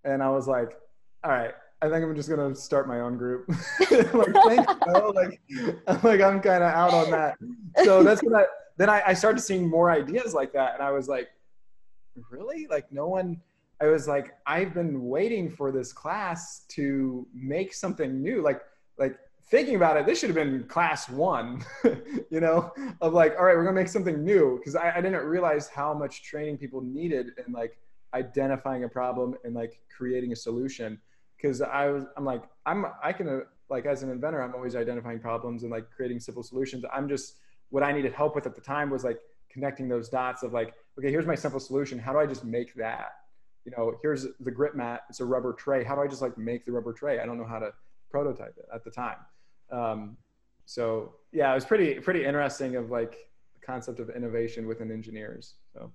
And 0.03 0.23
I 0.23 0.29
was 0.29 0.47
like, 0.47 0.77
all 1.23 1.31
right, 1.31 1.53
I 1.81 1.89
think 1.89 2.03
I'm 2.03 2.15
just 2.15 2.29
gonna 2.29 2.55
start 2.55 2.87
my 2.87 3.01
own 3.01 3.17
group. 3.17 3.49
like. 3.91 4.67
Like, 5.13 5.39
I'm 5.87 6.01
like, 6.03 6.21
I'm 6.21 6.39
kind 6.41 6.63
of 6.63 6.71
out 6.73 6.93
on 6.93 7.11
that. 7.11 7.37
So 7.83 8.03
that's 8.03 8.21
when 8.23 8.35
I 8.35 8.45
then 8.77 8.89
I, 8.89 9.01
I 9.07 9.13
started 9.13 9.41
seeing 9.41 9.67
more 9.67 9.89
ideas 9.89 10.33
like 10.33 10.53
that, 10.53 10.75
and 10.75 10.83
I 10.83 10.91
was 10.91 11.07
like, 11.07 11.29
really? 12.29 12.67
Like, 12.69 12.91
no 12.91 13.07
one. 13.07 13.41
I 13.79 13.87
was 13.87 14.07
like, 14.07 14.33
I've 14.47 14.73
been 14.73 15.07
waiting 15.07 15.51
for 15.51 15.71
this 15.71 15.93
class 15.93 16.65
to 16.69 17.27
make 17.33 17.73
something 17.73 18.21
new. 18.21 18.41
Like, 18.41 18.61
like 18.97 19.17
thinking 19.49 19.75
about 19.75 19.97
it, 19.97 20.05
this 20.05 20.19
should 20.19 20.29
have 20.29 20.35
been 20.35 20.63
class 20.65 21.09
one, 21.09 21.63
you 22.29 22.41
know, 22.41 22.73
of 23.01 23.13
like, 23.13 23.35
all 23.37 23.45
right, 23.45 23.55
we're 23.55 23.63
gonna 23.63 23.75
make 23.75 23.87
something 23.87 24.23
new. 24.23 24.59
Cause 24.63 24.75
I, 24.75 24.91
I, 24.97 25.01
didn't 25.01 25.25
realize 25.25 25.67
how 25.69 25.93
much 25.93 26.23
training 26.23 26.57
people 26.57 26.81
needed 26.81 27.27
in 27.45 27.53
like 27.53 27.77
identifying 28.13 28.83
a 28.83 28.89
problem 28.89 29.35
and 29.45 29.53
like 29.53 29.79
creating 29.95 30.33
a 30.33 30.35
solution. 30.35 30.99
Cause 31.41 31.61
I 31.61 31.87
was, 31.87 32.05
I'm 32.17 32.25
like, 32.25 32.43
I'm, 32.65 32.87
I 33.01 33.13
can, 33.13 33.29
uh, 33.29 33.39
like, 33.69 33.85
as 33.85 34.01
an 34.01 34.09
inventor, 34.09 34.41
I'm 34.41 34.55
always 34.55 34.75
identifying 34.75 35.19
problems 35.19 35.63
and 35.63 35.71
like 35.71 35.89
creating 35.95 36.19
simple 36.19 36.43
solutions. 36.43 36.83
I'm 36.91 37.07
just, 37.07 37.35
what 37.69 37.83
I 37.83 37.91
needed 37.91 38.13
help 38.13 38.35
with 38.35 38.47
at 38.47 38.55
the 38.55 38.61
time 38.61 38.89
was 38.89 39.03
like 39.03 39.19
connecting 39.49 39.87
those 39.87 40.09
dots 40.09 40.43
of 40.43 40.51
like, 40.51 40.73
okay, 40.97 41.11
here's 41.11 41.25
my 41.25 41.35
simple 41.35 41.59
solution. 41.59 41.99
How 41.99 42.13
do 42.13 42.19
I 42.19 42.25
just 42.25 42.43
make 42.43 42.73
that? 42.75 43.13
You 43.65 43.73
know, 43.75 43.97
here's 44.01 44.27
the 44.39 44.51
grip 44.51 44.75
mat. 44.75 45.01
It's 45.09 45.19
a 45.19 45.25
rubber 45.25 45.53
tray. 45.53 45.83
How 45.83 45.95
do 45.95 46.01
I 46.01 46.07
just 46.07 46.21
like 46.21 46.37
make 46.37 46.65
the 46.65 46.71
rubber 46.71 46.93
tray? 46.93 47.19
I 47.19 47.25
don't 47.25 47.37
know 47.37 47.45
how 47.45 47.59
to 47.59 47.71
prototype 48.09 48.55
it 48.57 48.65
at 48.73 48.83
the 48.83 48.91
time. 48.91 49.17
Um, 49.71 50.17
so 50.65 51.15
yeah, 51.31 51.51
it 51.51 51.55
was 51.55 51.65
pretty 51.65 51.95
pretty 51.95 52.25
interesting 52.25 52.75
of 52.75 52.89
like 52.89 53.11
the 53.53 53.65
concept 53.65 53.99
of 53.99 54.09
innovation 54.09 54.67
within 54.67 54.91
engineers. 54.91 55.55
So. 55.73 55.91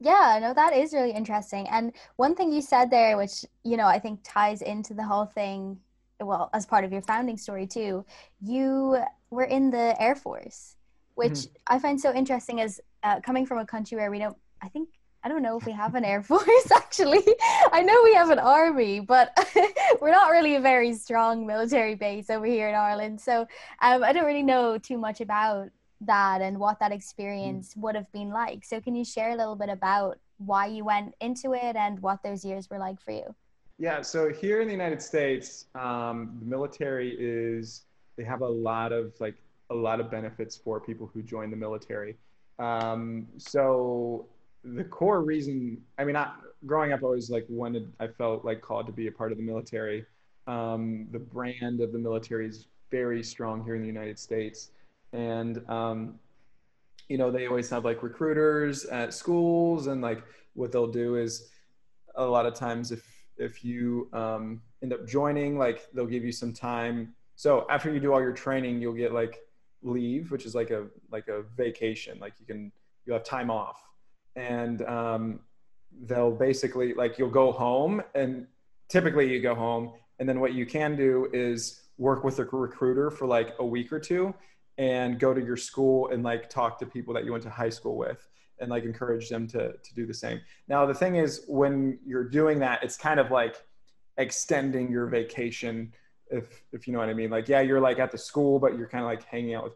Yeah, 0.00 0.38
no, 0.40 0.54
that 0.54 0.74
is 0.74 0.92
really 0.92 1.10
interesting. 1.10 1.66
And 1.68 1.92
one 2.16 2.36
thing 2.36 2.52
you 2.52 2.62
said 2.62 2.88
there, 2.88 3.16
which 3.16 3.44
you 3.64 3.76
know 3.76 3.86
I 3.86 3.98
think 3.98 4.20
ties 4.22 4.62
into 4.62 4.94
the 4.94 5.02
whole 5.02 5.26
thing, 5.26 5.78
well, 6.20 6.50
as 6.52 6.66
part 6.66 6.84
of 6.84 6.92
your 6.92 7.02
founding 7.02 7.36
story 7.36 7.66
too, 7.66 8.04
you 8.40 8.98
were 9.30 9.44
in 9.44 9.70
the 9.70 10.00
Air 10.00 10.14
Force, 10.14 10.76
which 11.16 11.32
mm-hmm. 11.32 11.74
I 11.74 11.78
find 11.78 12.00
so 12.00 12.14
interesting 12.14 12.60
as 12.60 12.80
uh, 13.02 13.20
coming 13.20 13.46
from 13.46 13.58
a 13.58 13.66
country 13.66 13.96
where 13.96 14.10
we 14.10 14.18
don't. 14.18 14.36
I 14.60 14.68
think 14.68 14.88
I 15.24 15.28
don't 15.28 15.42
know 15.42 15.58
if 15.58 15.66
we 15.66 15.72
have 15.72 15.94
an 15.94 16.04
air 16.04 16.22
force 16.30 16.70
actually. 16.72 17.24
I 17.72 17.82
know 17.82 18.00
we 18.04 18.14
have 18.14 18.30
an 18.30 18.38
army, 18.38 19.00
but 19.00 19.36
we're 20.00 20.10
not 20.10 20.30
really 20.30 20.56
a 20.56 20.60
very 20.60 20.94
strong 20.94 21.46
military 21.46 21.94
base 21.94 22.30
over 22.30 22.46
here 22.46 22.68
in 22.68 22.74
Ireland. 22.74 23.20
So 23.20 23.42
um, 23.82 24.04
I 24.04 24.12
don't 24.12 24.24
really 24.24 24.42
know 24.42 24.78
too 24.78 24.98
much 24.98 25.20
about 25.20 25.70
that 26.02 26.40
and 26.40 26.58
what 26.58 26.78
that 26.78 26.92
experience 26.92 27.74
would 27.76 27.96
have 27.96 28.10
been 28.12 28.30
like. 28.30 28.64
So 28.64 28.80
can 28.80 28.94
you 28.94 29.04
share 29.04 29.30
a 29.30 29.36
little 29.36 29.56
bit 29.56 29.68
about 29.68 30.18
why 30.38 30.66
you 30.66 30.84
went 30.84 31.14
into 31.20 31.54
it 31.54 31.74
and 31.74 32.00
what 32.00 32.22
those 32.22 32.44
years 32.44 32.70
were 32.70 32.78
like 32.78 33.00
for 33.00 33.10
you? 33.10 33.34
Yeah, 33.80 34.02
so 34.02 34.32
here 34.32 34.60
in 34.60 34.66
the 34.66 34.72
United 34.72 35.02
States, 35.02 35.66
um, 35.74 36.36
the 36.40 36.46
military 36.46 37.16
is 37.18 37.82
they 38.16 38.24
have 38.24 38.42
a 38.42 38.48
lot 38.48 38.92
of 38.92 39.12
like 39.20 39.36
a 39.70 39.74
lot 39.74 40.00
of 40.00 40.10
benefits 40.10 40.56
for 40.56 40.80
people 40.80 41.10
who 41.12 41.22
join 41.22 41.50
the 41.50 41.56
military 41.56 42.16
um, 42.58 43.26
so 43.36 44.26
the 44.64 44.84
core 44.84 45.22
reason, 45.22 45.78
I 45.98 46.04
mean, 46.04 46.16
I, 46.16 46.32
growing 46.66 46.92
up, 46.92 47.00
I 47.02 47.04
always 47.04 47.30
like 47.30 47.46
wanted, 47.48 47.92
I 48.00 48.08
felt 48.08 48.44
like 48.44 48.60
called 48.60 48.86
to 48.86 48.92
be 48.92 49.06
a 49.06 49.12
part 49.12 49.32
of 49.32 49.38
the 49.38 49.44
military. 49.44 50.04
Um, 50.46 51.06
the 51.12 51.18
brand 51.18 51.80
of 51.80 51.92
the 51.92 51.98
military 51.98 52.48
is 52.48 52.66
very 52.90 53.22
strong 53.22 53.64
here 53.64 53.74
in 53.74 53.82
the 53.82 53.86
United 53.86 54.18
States. 54.18 54.70
And, 55.12 55.62
um, 55.68 56.18
you 57.08 57.16
know, 57.16 57.30
they 57.30 57.46
always 57.46 57.70
have 57.70 57.84
like 57.84 58.02
recruiters 58.02 58.84
at 58.86 59.14
schools 59.14 59.86
and 59.86 60.02
like 60.02 60.22
what 60.54 60.72
they'll 60.72 60.90
do 60.90 61.16
is 61.16 61.50
a 62.16 62.24
lot 62.24 62.44
of 62.44 62.54
times 62.54 62.92
if, 62.92 63.06
if 63.36 63.64
you 63.64 64.08
um, 64.12 64.60
end 64.82 64.92
up 64.92 65.06
joining, 65.06 65.56
like 65.56 65.86
they'll 65.94 66.06
give 66.06 66.24
you 66.24 66.32
some 66.32 66.52
time. 66.52 67.14
So 67.36 67.66
after 67.70 67.92
you 67.92 68.00
do 68.00 68.12
all 68.12 68.20
your 68.20 68.32
training, 68.32 68.80
you'll 68.80 68.94
get 68.94 69.12
like 69.12 69.38
leave, 69.82 70.30
which 70.30 70.46
is 70.46 70.54
like 70.54 70.70
a, 70.70 70.86
like 71.10 71.28
a 71.28 71.42
vacation. 71.56 72.18
Like 72.20 72.34
you 72.38 72.46
can, 72.46 72.72
you 73.06 73.12
have 73.12 73.24
time 73.24 73.50
off 73.50 73.82
and 74.38 74.82
um, 74.82 75.40
they'll 76.04 76.30
basically 76.30 76.94
like 76.94 77.18
you'll 77.18 77.30
go 77.30 77.50
home 77.50 78.02
and 78.14 78.46
typically 78.88 79.30
you 79.30 79.40
go 79.40 79.54
home 79.54 79.92
and 80.18 80.28
then 80.28 80.40
what 80.40 80.54
you 80.54 80.64
can 80.64 80.96
do 80.96 81.28
is 81.32 81.82
work 81.98 82.22
with 82.24 82.38
a 82.38 82.44
recruiter 82.44 83.10
for 83.10 83.26
like 83.26 83.54
a 83.58 83.66
week 83.66 83.92
or 83.92 83.98
two 83.98 84.32
and 84.78 85.18
go 85.18 85.34
to 85.34 85.44
your 85.44 85.56
school 85.56 86.08
and 86.10 86.22
like 86.22 86.48
talk 86.48 86.78
to 86.78 86.86
people 86.86 87.12
that 87.12 87.24
you 87.24 87.32
went 87.32 87.42
to 87.42 87.50
high 87.50 87.68
school 87.68 87.96
with 87.96 88.28
and 88.60 88.70
like 88.70 88.84
encourage 88.84 89.28
them 89.28 89.46
to 89.46 89.72
to 89.72 89.94
do 89.94 90.06
the 90.06 90.14
same. 90.14 90.40
Now 90.68 90.86
the 90.86 90.94
thing 90.94 91.16
is 91.16 91.44
when 91.48 91.98
you're 92.06 92.28
doing 92.28 92.60
that 92.60 92.82
it's 92.82 92.96
kind 92.96 93.18
of 93.18 93.30
like 93.30 93.56
extending 94.18 94.90
your 94.90 95.06
vacation 95.06 95.92
if 96.30 96.62
if 96.72 96.86
you 96.86 96.92
know 96.92 96.98
what 96.98 97.08
I 97.08 97.14
mean. 97.14 97.30
Like 97.30 97.48
yeah, 97.48 97.60
you're 97.60 97.80
like 97.80 97.98
at 97.98 98.10
the 98.10 98.18
school 98.18 98.58
but 98.58 98.76
you're 98.76 98.88
kind 98.88 99.04
of 99.04 99.10
like 99.10 99.24
hanging 99.24 99.54
out 99.54 99.64
with 99.64 99.74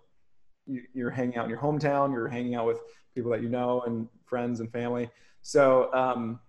you're 0.94 1.10
hanging 1.10 1.36
out 1.36 1.44
in 1.44 1.50
your 1.50 1.58
hometown, 1.58 2.12
you're 2.12 2.28
hanging 2.28 2.54
out 2.54 2.66
with 2.66 2.80
people 3.14 3.30
that 3.32 3.42
you 3.42 3.48
know 3.48 3.82
and 3.82 4.08
friends 4.24 4.60
and 4.60 4.70
family. 4.70 5.10
So 5.42 5.92
um, 5.92 6.40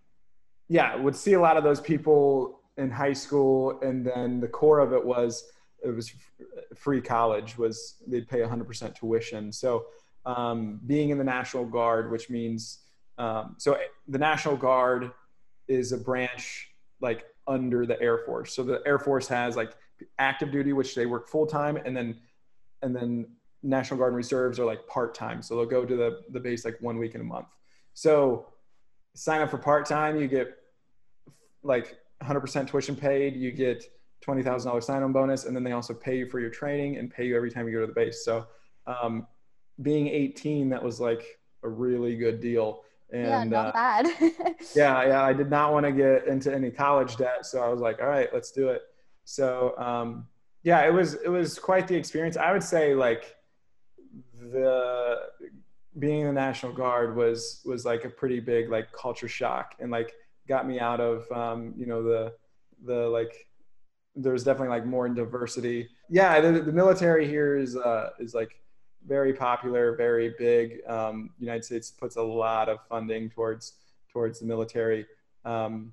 yeah, 0.69 0.95
would 0.95 1.15
see 1.15 1.33
a 1.33 1.41
lot 1.41 1.57
of 1.57 1.63
those 1.63 1.81
people 1.81 2.62
in 2.77 2.89
high 2.89 3.13
school, 3.13 3.79
and 3.81 4.05
then 4.05 4.39
the 4.39 4.48
core 4.48 4.79
of 4.79 4.93
it 4.93 5.03
was 5.03 5.51
it 5.83 5.89
was 5.89 6.13
free 6.75 7.01
college 7.01 7.57
was 7.57 7.95
they'd 8.07 8.27
pay 8.27 8.39
100% 8.39 8.95
tuition. 8.95 9.51
So 9.51 9.88
um, 10.25 10.79
being 10.86 11.10
in 11.10 11.17
the 11.17 11.24
National 11.24 11.65
Guard, 11.65 12.10
which 12.10 12.29
means 12.29 12.79
um, 13.17 13.55
so 13.57 13.77
the 14.07 14.17
National 14.17 14.55
Guard 14.55 15.12
is 15.67 15.91
a 15.91 15.98
branch 15.98 16.69
like 17.01 17.25
under 17.48 17.86
the 17.86 18.01
Air 18.01 18.19
Force. 18.19 18.53
So 18.53 18.63
the 18.63 18.81
Air 18.86 18.98
Force 18.98 19.27
has 19.27 19.55
like 19.55 19.74
active 20.19 20.51
duty, 20.51 20.74
which 20.74 20.95
they 20.95 21.05
work 21.05 21.27
full 21.27 21.45
time, 21.45 21.77
and 21.77 21.95
then 21.95 22.19
and 22.81 22.95
then 22.95 23.27
National 23.62 23.98
Guard 23.98 24.10
and 24.10 24.17
reserves 24.17 24.60
are 24.60 24.65
like 24.65 24.86
part 24.88 25.15
time. 25.15 25.41
So 25.41 25.55
they'll 25.55 25.65
go 25.65 25.86
to 25.86 25.95
the 25.95 26.22
the 26.29 26.39
base 26.39 26.65
like 26.65 26.77
one 26.81 26.98
week 26.98 27.15
in 27.15 27.22
a 27.22 27.25
month. 27.25 27.48
So 27.93 28.48
sign 29.15 29.41
up 29.41 29.51
for 29.51 29.57
part 29.57 29.86
time, 29.86 30.19
you 30.19 30.27
get 30.27 30.57
like 31.63 31.98
100% 32.22 32.67
tuition 32.67 32.95
paid. 32.95 33.36
You 33.36 33.51
get 33.51 33.86
$20,000 34.25 34.83
sign 34.83 35.03
on 35.03 35.12
bonus, 35.12 35.45
and 35.45 35.55
then 35.55 35.63
they 35.63 35.74
also 35.74 35.93
pay 35.93 36.17
you 36.17 36.27
for 36.27 36.39
your 36.39 36.50
training 36.50 36.98
and 36.98 37.12
pay 37.12 37.25
you 37.25 37.36
every 37.36 37.51
time 37.51 37.67
you 37.67 37.74
go 37.74 37.81
to 37.81 37.88
the 37.88 37.93
base. 37.93 38.24
So, 38.24 38.48
um, 38.88 39.27
being 39.81 40.07
18, 40.07 40.69
that 40.69 40.83
was 40.83 41.00
like 41.00 41.39
a 41.63 41.69
really 41.69 42.15
good 42.15 42.39
deal. 42.39 42.83
And, 43.12 43.25
yeah, 43.25 43.43
not 43.43 43.67
uh, 43.67 43.72
bad. 43.72 44.07
yeah, 44.75 45.05
yeah. 45.05 45.24
I 45.24 45.33
did 45.33 45.50
not 45.50 45.74
want 45.74 45.86
to 45.86 45.91
get 45.91 46.27
into 46.27 46.53
any 46.53 46.72
college 46.72 47.15
debt, 47.17 47.45
so 47.45 47.62
I 47.62 47.69
was 47.69 47.79
like, 47.79 48.01
all 48.01 48.07
right, 48.07 48.29
let's 48.33 48.51
do 48.51 48.69
it. 48.69 48.81
So, 49.25 49.77
um, 49.77 50.27
yeah, 50.63 50.86
it 50.86 50.94
was 50.94 51.15
it 51.15 51.30
was 51.30 51.60
quite 51.60 51.88
the 51.88 51.96
experience. 51.96 52.38
I 52.38 52.51
would 52.51 52.63
say 52.63 52.96
like 52.96 53.36
the 54.39 55.20
being 56.00 56.22
in 56.22 56.27
the 56.27 56.34
National 56.34 56.74
Guard 56.74 57.15
was 57.15 57.62
was 57.65 57.86
like 57.86 58.06
a 58.06 58.10
pretty 58.10 58.39
big 58.39 58.70
like 58.70 58.92
culture 58.92 59.27
shock 59.27 59.75
and 59.80 59.92
like 59.92 60.13
got 60.48 60.68
me 60.68 60.80
out 60.80 61.00
of 61.00 61.30
um, 61.32 61.74
you 61.77 61.86
know 61.86 62.03
the 62.03 62.34
the 62.86 63.08
like 63.10 63.48
there's 64.15 64.44
definitely 64.44 64.70
like 64.70 64.86
more 64.86 65.10
diversity. 65.10 65.89
Yeah, 66.10 66.39
the, 66.39 66.62
the 66.62 66.72
military 66.72 67.27
here 67.27 67.58
is 67.58 67.75
uh, 67.75 68.12
is 68.20 68.34
like 68.34 68.60
very 69.06 69.34
popular, 69.34 69.96
very 69.96 70.34
big. 70.38 70.80
Um, 70.88 71.32
United 71.39 71.65
States 71.65 71.92
puts 71.92 72.15
a 72.15 72.22
lot 72.22 72.70
of 72.70 72.80
funding 72.88 73.30
towards 73.30 73.74
towards 74.12 74.39
the 74.39 74.46
military. 74.46 75.06
Um, 75.44 75.92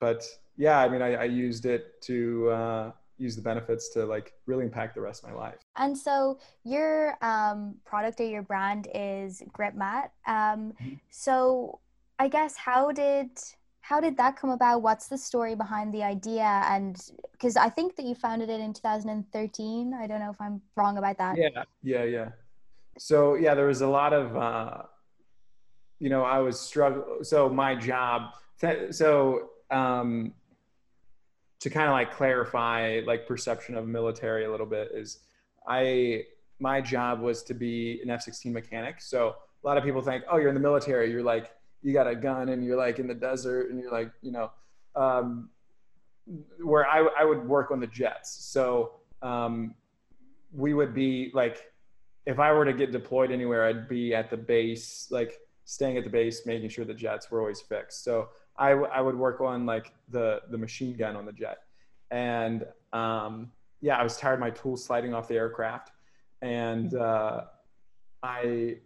but 0.00 0.24
yeah, 0.56 0.78
I 0.78 0.88
mean, 0.88 1.02
I, 1.02 1.14
I 1.14 1.24
used 1.24 1.66
it 1.66 2.00
to 2.02 2.50
uh, 2.50 2.92
use 3.18 3.36
the 3.36 3.42
benefits 3.42 3.88
to 3.90 4.04
like 4.04 4.34
really 4.46 4.64
impact 4.64 4.94
the 4.94 5.00
rest 5.00 5.24
of 5.24 5.30
my 5.30 5.36
life. 5.36 5.58
And 5.76 5.96
so 5.96 6.38
your 6.64 7.16
um, 7.22 7.76
product 7.84 8.20
or 8.20 8.24
your 8.24 8.42
brand 8.42 8.88
is 8.94 9.42
Grip 9.52 9.74
Mat. 9.74 10.12
Um, 10.26 10.74
mm-hmm. 10.82 10.94
So 11.10 11.80
I 12.18 12.28
guess 12.28 12.56
how 12.56 12.92
did 12.92 13.30
how 13.80 14.00
did 14.00 14.16
that 14.16 14.36
come 14.36 14.50
about? 14.50 14.82
What's 14.82 15.08
the 15.08 15.18
story 15.18 15.54
behind 15.56 15.92
the 15.92 16.04
idea? 16.04 16.62
And 16.66 16.96
because 17.32 17.56
I 17.56 17.68
think 17.68 17.96
that 17.96 18.06
you 18.06 18.14
founded 18.14 18.48
it 18.48 18.60
in 18.60 18.72
2013. 18.72 19.92
I 19.92 20.06
don't 20.06 20.20
know 20.20 20.30
if 20.30 20.40
I'm 20.40 20.62
wrong 20.76 20.98
about 20.98 21.18
that. 21.18 21.36
Yeah, 21.36 21.64
yeah, 21.82 22.04
yeah. 22.04 22.28
So 22.98 23.34
yeah, 23.34 23.54
there 23.54 23.66
was 23.66 23.80
a 23.80 23.88
lot 23.88 24.12
of, 24.12 24.36
uh, 24.36 24.82
you 25.98 26.10
know, 26.10 26.22
I 26.22 26.38
was 26.38 26.60
struggling. 26.60 27.24
So 27.24 27.48
my 27.48 27.74
job, 27.74 28.34
so 28.90 29.50
um, 29.70 30.32
to 31.62 31.70
kind 31.70 31.86
of 31.86 31.92
like 31.92 32.12
clarify 32.12 33.00
like 33.06 33.24
perception 33.24 33.76
of 33.76 33.86
military 33.86 34.44
a 34.46 34.50
little 34.50 34.66
bit 34.66 34.90
is 34.92 35.20
I 35.68 36.24
my 36.58 36.80
job 36.80 37.20
was 37.20 37.44
to 37.44 37.54
be 37.54 38.00
an 38.02 38.10
F-16 38.10 38.50
mechanic. 38.50 39.00
So 39.00 39.36
a 39.62 39.66
lot 39.66 39.78
of 39.78 39.84
people 39.84 40.02
think, 40.02 40.24
oh, 40.28 40.38
you're 40.38 40.48
in 40.48 40.54
the 40.54 40.60
military, 40.60 41.08
you're 41.12 41.22
like 41.22 41.52
you 41.80 41.92
got 41.92 42.08
a 42.08 42.16
gun 42.16 42.48
and 42.48 42.64
you're 42.64 42.76
like 42.76 42.98
in 42.98 43.06
the 43.06 43.14
desert 43.14 43.70
and 43.70 43.80
you're 43.80 43.92
like 43.92 44.10
you 44.22 44.32
know, 44.32 44.50
um, 44.96 45.50
where 46.60 46.84
I 46.84 47.06
I 47.20 47.24
would 47.24 47.46
work 47.46 47.70
on 47.70 47.78
the 47.78 47.86
jets. 47.86 48.32
So 48.44 48.94
um, 49.22 49.76
we 50.52 50.74
would 50.74 50.92
be 50.92 51.30
like, 51.32 51.70
if 52.26 52.40
I 52.40 52.50
were 52.52 52.64
to 52.64 52.72
get 52.72 52.90
deployed 52.90 53.30
anywhere, 53.30 53.66
I'd 53.66 53.88
be 53.88 54.16
at 54.16 54.30
the 54.30 54.36
base, 54.36 55.06
like 55.12 55.38
staying 55.64 55.96
at 55.96 56.02
the 56.02 56.10
base, 56.10 56.44
making 56.44 56.70
sure 56.70 56.84
the 56.84 56.92
jets 56.92 57.30
were 57.30 57.38
always 57.38 57.60
fixed. 57.60 58.02
So 58.02 58.30
I, 58.56 58.70
w- 58.70 58.90
I 58.92 59.00
would 59.00 59.16
work 59.16 59.40
on 59.40 59.66
like 59.66 59.92
the 60.08 60.42
the 60.50 60.58
machine 60.58 60.96
gun 60.96 61.16
on 61.16 61.26
the 61.26 61.32
jet, 61.32 61.58
and 62.10 62.66
um, 62.92 63.50
yeah, 63.80 63.96
I 63.96 64.02
was 64.02 64.16
tired 64.16 64.34
of 64.34 64.40
my 64.40 64.50
tools 64.50 64.84
sliding 64.84 65.14
off 65.14 65.28
the 65.28 65.34
aircraft, 65.34 65.90
and 66.42 66.94
uh, 66.94 67.44
I, 68.22 68.76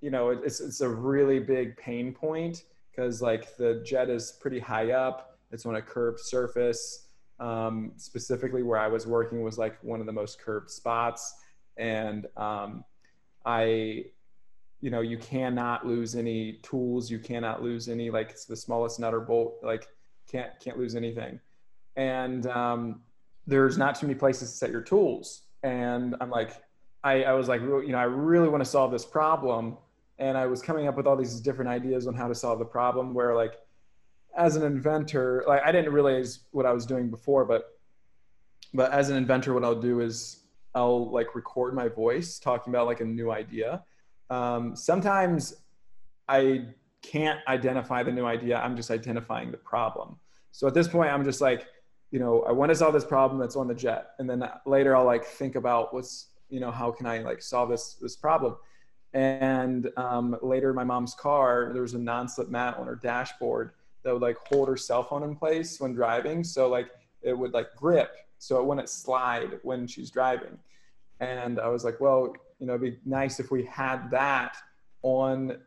you 0.00 0.10
know, 0.10 0.30
it's 0.30 0.60
it's 0.60 0.80
a 0.80 0.88
really 0.88 1.40
big 1.40 1.76
pain 1.76 2.12
point 2.12 2.64
because 2.90 3.20
like 3.20 3.56
the 3.56 3.82
jet 3.84 4.08
is 4.08 4.32
pretty 4.40 4.58
high 4.58 4.92
up. 4.92 5.38
It's 5.52 5.66
on 5.66 5.76
a 5.76 5.82
curved 5.82 6.20
surface. 6.20 7.02
Um, 7.38 7.92
specifically, 7.96 8.62
where 8.62 8.78
I 8.78 8.88
was 8.88 9.06
working 9.06 9.42
was 9.42 9.58
like 9.58 9.82
one 9.84 10.00
of 10.00 10.06
the 10.06 10.12
most 10.12 10.40
curved 10.40 10.70
spots, 10.70 11.34
and 11.76 12.26
um, 12.36 12.82
I 13.44 14.06
you 14.86 14.92
know 14.92 15.00
you 15.00 15.18
cannot 15.18 15.84
lose 15.84 16.14
any 16.14 16.60
tools 16.62 17.10
you 17.10 17.18
cannot 17.18 17.60
lose 17.60 17.88
any 17.88 18.08
like 18.08 18.30
it's 18.30 18.44
the 18.44 18.54
smallest 18.54 19.00
nut 19.00 19.12
or 19.12 19.18
bolt 19.18 19.56
like 19.60 19.88
can't 20.30 20.52
can't 20.60 20.78
lose 20.78 20.94
anything. 20.94 21.40
And 21.96 22.46
um, 22.46 23.00
there's 23.48 23.76
not 23.76 23.98
too 23.98 24.06
many 24.06 24.16
places 24.16 24.52
to 24.52 24.56
set 24.56 24.70
your 24.70 24.82
tools. 24.82 25.42
And 25.64 26.14
i'm 26.20 26.30
like 26.30 26.52
I, 27.02 27.24
I 27.24 27.32
was 27.32 27.48
like 27.48 27.62
you 27.62 27.88
know 27.88 27.98
i 27.98 28.04
really 28.04 28.48
want 28.48 28.62
to 28.62 28.70
solve 28.70 28.92
this 28.92 29.04
problem. 29.04 29.76
And 30.20 30.38
i 30.38 30.46
was 30.46 30.62
coming 30.62 30.86
up 30.86 30.96
with 30.96 31.08
all 31.08 31.16
these 31.16 31.40
different 31.40 31.68
ideas 31.68 32.06
on 32.06 32.14
how 32.14 32.28
to 32.28 32.34
solve 32.34 32.60
the 32.60 32.64
problem 32.64 33.12
where 33.12 33.34
like 33.34 33.54
as 34.36 34.54
an 34.54 34.62
inventor 34.62 35.44
like 35.48 35.62
i 35.64 35.72
didn't 35.72 35.92
realize 35.92 36.40
what 36.52 36.66
i 36.66 36.72
was 36.72 36.86
doing 36.86 37.10
before 37.10 37.44
but 37.44 37.78
but 38.74 38.92
as 38.92 39.08
an 39.10 39.16
inventor 39.16 39.54
what 39.54 39.64
i'll 39.64 39.80
do 39.80 40.00
is 40.00 40.42
i'll 40.74 41.10
like 41.10 41.34
record 41.34 41.74
my 41.74 41.88
voice 41.88 42.38
talking 42.38 42.70
about 42.72 42.86
like 42.86 43.00
a 43.00 43.04
new 43.04 43.30
idea 43.30 43.82
um, 44.30 44.76
sometimes 44.76 45.54
I 46.28 46.66
can't 47.02 47.40
identify 47.46 48.02
the 48.02 48.12
new 48.12 48.26
idea. 48.26 48.58
I'm 48.58 48.76
just 48.76 48.90
identifying 48.90 49.50
the 49.50 49.56
problem. 49.58 50.18
So 50.52 50.66
at 50.66 50.74
this 50.74 50.88
point, 50.88 51.10
I'm 51.12 51.24
just 51.24 51.40
like, 51.40 51.68
you 52.10 52.18
know, 52.18 52.42
I 52.42 52.52
want 52.52 52.70
to 52.70 52.76
solve 52.76 52.94
this 52.94 53.04
problem 53.04 53.38
that's 53.40 53.56
on 53.56 53.68
the 53.68 53.74
jet, 53.74 54.10
and 54.18 54.28
then 54.28 54.48
later 54.64 54.96
I'll 54.96 55.04
like 55.04 55.24
think 55.24 55.54
about 55.54 55.92
what's, 55.92 56.28
you 56.48 56.60
know, 56.60 56.70
how 56.70 56.90
can 56.90 57.06
I 57.06 57.18
like 57.18 57.42
solve 57.42 57.68
this 57.68 57.94
this 57.94 58.16
problem. 58.16 58.56
And 59.12 59.90
um, 59.96 60.36
later, 60.42 60.72
my 60.72 60.84
mom's 60.84 61.14
car, 61.14 61.70
there 61.72 61.82
was 61.82 61.94
a 61.94 61.98
non-slip 61.98 62.48
mat 62.48 62.76
on 62.76 62.86
her 62.86 62.96
dashboard 62.96 63.72
that 64.02 64.12
would 64.12 64.22
like 64.22 64.36
hold 64.48 64.68
her 64.68 64.76
cell 64.76 65.02
phone 65.02 65.24
in 65.24 65.34
place 65.34 65.80
when 65.80 65.94
driving, 65.94 66.44
so 66.44 66.68
like 66.68 66.88
it 67.22 67.36
would 67.36 67.52
like 67.52 67.74
grip, 67.74 68.16
so 68.38 68.58
it 68.58 68.64
wouldn't 68.64 68.88
slide 68.88 69.58
when 69.62 69.86
she's 69.86 70.10
driving. 70.10 70.56
And 71.20 71.58
I 71.58 71.68
was 71.68 71.84
like, 71.84 72.00
well, 72.00 72.34
you 72.58 72.66
know, 72.66 72.74
it'd 72.74 72.82
be 72.82 72.98
nice 73.04 73.40
if 73.40 73.50
we 73.50 73.64
had 73.64 74.10
that 74.10 74.56
on, 75.02 75.58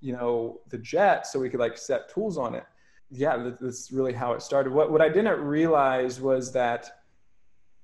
you 0.00 0.12
know, 0.12 0.60
the 0.68 0.78
jet 0.78 1.26
so 1.26 1.38
we 1.38 1.48
could 1.48 1.60
like 1.60 1.78
set 1.78 2.08
tools 2.08 2.36
on 2.38 2.54
it. 2.54 2.64
Yeah, 3.10 3.50
that's 3.60 3.92
really 3.92 4.12
how 4.12 4.32
it 4.32 4.42
started. 4.42 4.72
What, 4.72 4.90
what 4.90 5.00
I 5.00 5.08
didn't 5.08 5.40
realize 5.40 6.20
was 6.20 6.52
that, 6.52 7.02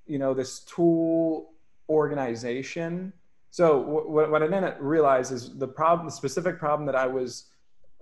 you 0.07 0.19
know, 0.19 0.35
this 0.35 0.61
tool 0.61 1.53
organization 1.89 3.13
so 3.53 3.77
what, 3.77 4.31
what 4.31 4.43
I 4.43 4.47
didn't 4.47 4.81
realize 4.81 5.31
is 5.31 5.55
the 5.59 5.69
problem, 5.69 6.07
the 6.07 6.13
specific 6.13 6.59
problem 6.59 6.87
that 6.87 6.97
I 6.97 7.07
was 7.07 7.51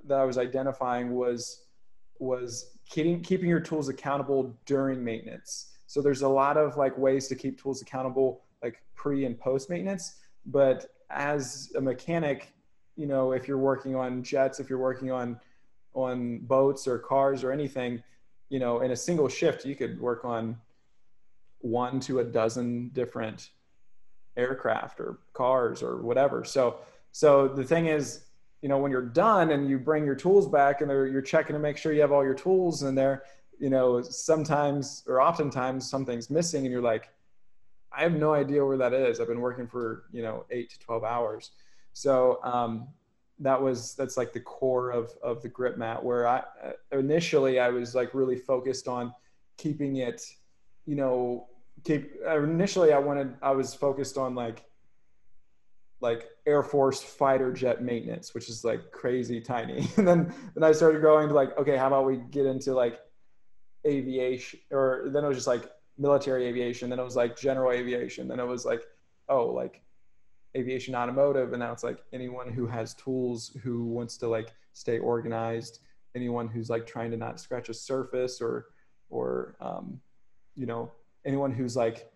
that 0.07 0.21
I 0.21 0.25
was 0.25 0.39
identifying 0.39 1.13
was 1.13 1.65
was 2.21 2.77
keeping 2.89 3.21
keeping 3.21 3.49
your 3.49 3.59
tools 3.59 3.89
accountable 3.89 4.57
during 4.65 5.03
maintenance. 5.03 5.73
So 5.89 6.01
there's 6.01 6.23
a 6.23 6.29
lot 6.29 6.57
of 6.57 6.77
like 6.77 6.97
ways 6.97 7.27
to 7.29 7.35
keep 7.35 7.61
tools 7.61 7.83
accountable 7.83 8.43
like 8.63 8.81
pre 8.95 9.25
and 9.25 9.37
post 9.37 9.69
maintenance, 9.69 10.20
but 10.47 10.87
as 11.11 11.73
a 11.77 11.81
mechanic, 11.81 12.53
you 12.97 13.07
know, 13.07 13.33
if 13.33 13.49
you're 13.49 13.59
working 13.59 13.95
on 13.95 14.23
jets, 14.23 14.61
if 14.61 14.69
you're 14.69 14.79
working 14.79 15.11
on 15.11 15.39
on 15.95 16.39
boats 16.39 16.87
or 16.87 16.99
cars 16.99 17.43
or 17.43 17.51
anything, 17.51 18.03
you 18.49 18.61
know, 18.61 18.81
in 18.81 18.93
a 18.93 18.97
single 18.97 19.29
shift, 19.29 19.65
you 19.65 19.75
could 19.75 20.01
work 20.01 20.25
on 20.25 20.57
one 21.61 21.99
to 22.01 22.21
a 22.21 22.25
dozen 22.25 22.89
different 22.93 23.51
aircraft 24.37 25.01
or 25.01 25.19
cars 25.33 25.83
or 25.83 26.03
whatever. 26.03 26.45
So 26.45 26.79
so 27.13 27.49
the 27.49 27.65
thing 27.65 27.87
is, 27.87 28.25
you 28.63 28.69
know, 28.69 28.79
when 28.79 28.91
you're 28.91 29.03
done 29.03 29.51
and 29.51 29.69
you 29.69 29.79
bring 29.79 30.05
your 30.05 30.15
tools 30.15 30.49
back 30.49 30.81
and 30.81 30.91
you're 30.91 31.23
checking 31.23 31.55
to 31.55 31.61
make 31.61 31.77
sure 31.77 31.93
you 31.93 32.01
have 32.01 32.13
all 32.13 32.25
your 32.25 32.35
tools 32.35 32.83
in 32.83 32.95
there, 32.95 33.25
you 33.59 33.71
know, 33.71 34.03
sometimes 34.03 35.03
or 35.07 35.21
oftentimes 35.21 35.89
something's 35.89 36.31
missing 36.31 36.65
and 36.65 36.73
you're 36.73 36.83
like, 36.83 37.09
I 37.93 38.03
have 38.03 38.13
no 38.13 38.35
idea 38.35 38.65
where 38.65 38.77
that 38.77 38.93
is. 38.93 39.21
I've 39.21 39.29
been 39.29 39.41
working 39.41 39.67
for, 39.67 40.05
you 40.13 40.23
know, 40.23 40.45
eight 40.51 40.71
to 40.71 40.79
12 40.79 41.05
hours. 41.05 41.51
So 41.93 42.39
um, 42.45 42.89
that 43.41 43.61
was, 43.61 43.95
that's 43.95 44.17
like 44.17 44.33
the 44.33 44.41
core 44.41 44.91
of, 44.91 45.11
of 45.23 45.43
the 45.43 45.49
grip 45.49 45.77
mat 45.77 46.03
where 46.03 46.29
I, 46.29 46.43
initially 46.93 47.59
I 47.59 47.69
was 47.71 47.95
like 47.95 48.15
really 48.15 48.37
focused 48.37 48.87
on 48.87 49.13
keeping 49.57 49.97
it, 49.97 50.23
you 50.87 50.95
know, 50.95 51.49
keep 51.85 52.15
initially 52.27 52.93
I 52.93 52.99
wanted 52.99 53.35
I 53.43 53.53
was 53.53 53.75
focused 53.75 54.17
on 54.17 54.35
like 54.35 54.65
like 56.01 56.31
Air 56.47 56.63
Force 56.63 57.03
fighter 57.03 57.53
jet 57.53 57.83
maintenance, 57.83 58.33
which 58.35 58.49
is 58.49 58.65
like 58.65 58.91
crazy 58.91 59.41
tiny. 59.41 59.89
And 59.97 60.09
then 60.09 60.35
then 60.55 60.65
I 60.65 60.73
started 60.73 61.03
going 61.03 61.29
to 61.29 61.35
like, 61.35 61.57
okay, 61.59 61.77
how 61.77 61.89
about 61.89 62.07
we 62.07 62.17
get 62.31 62.47
into 62.47 62.75
like 62.75 63.01
aviation 63.87 64.61
or 64.71 65.07
then 65.07 65.25
it 65.25 65.29
was 65.29 65.37
just 65.37 65.47
like 65.47 65.71
military 66.01 66.47
aviation, 66.47 66.91
then 66.91 66.99
it 66.99 67.05
was 67.05 67.15
like 67.15 67.37
general 67.37 67.71
aviation, 67.71 68.27
then 68.27 68.41
it 68.41 68.47
was 68.47 68.65
like, 68.65 68.83
oh, 69.29 69.47
like 69.47 69.83
aviation 70.57 70.95
automotive, 70.95 71.53
and 71.53 71.61
now 71.61 71.73
it's 71.73 71.85
like 71.85 72.03
anyone 72.13 72.51
who 72.51 72.67
has 72.67 72.95
tools 72.95 73.57
who 73.63 73.85
wants 73.85 74.17
to 74.17 74.27
like 74.27 74.53
stay 74.73 74.99
organized, 74.99 75.81
anyone 76.17 76.49
who's 76.49 76.71
like 76.71 76.87
trying 76.87 77.11
to 77.11 77.17
not 77.17 77.39
scratch 77.39 77.69
a 77.69 77.75
surface 77.75 78.41
or 78.41 78.67
or 79.11 79.55
um, 79.61 80.01
you 80.57 80.67
know 80.67 80.91
anyone 81.25 81.53
who's 81.53 81.77
like 81.77 82.11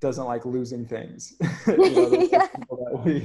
doesn't 0.00 0.26
like 0.26 0.44
losing 0.44 0.84
things 0.84 1.34
you 1.66 1.76
know, 1.76 2.28
yeah. 2.32 2.46
that 2.46 3.02
we 3.04 3.20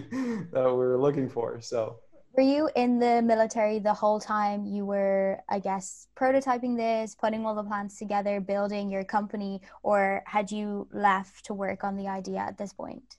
that 0.51 0.75
we're 0.75 0.98
looking 0.98 1.27
for 1.27 1.60
so 1.60 1.98
were 2.38 2.44
you 2.44 2.70
in 2.75 3.00
the 3.00 3.22
military 3.22 3.79
the 3.79 3.94
whole 3.94 4.20
time 4.20 4.65
you 4.65 4.86
were 4.86 5.39
i 5.50 5.60
guess 5.60 6.08
prototyping 6.15 6.77
this 6.77 7.15
putting 7.15 7.46
all 7.46 7.56
the 7.56 7.63
plans 7.63 7.98
together 7.98 8.39
building 8.39 8.89
your 8.89 9.03
company 9.03 9.60
or 9.84 10.24
had 10.25 10.51
you 10.51 10.88
left 10.91 11.44
to 11.44 11.53
work 11.53 11.84
on 11.84 11.98
the 11.98 12.08
idea 12.08 12.38
at 12.38 12.58
this 12.58 12.72
point 12.72 13.17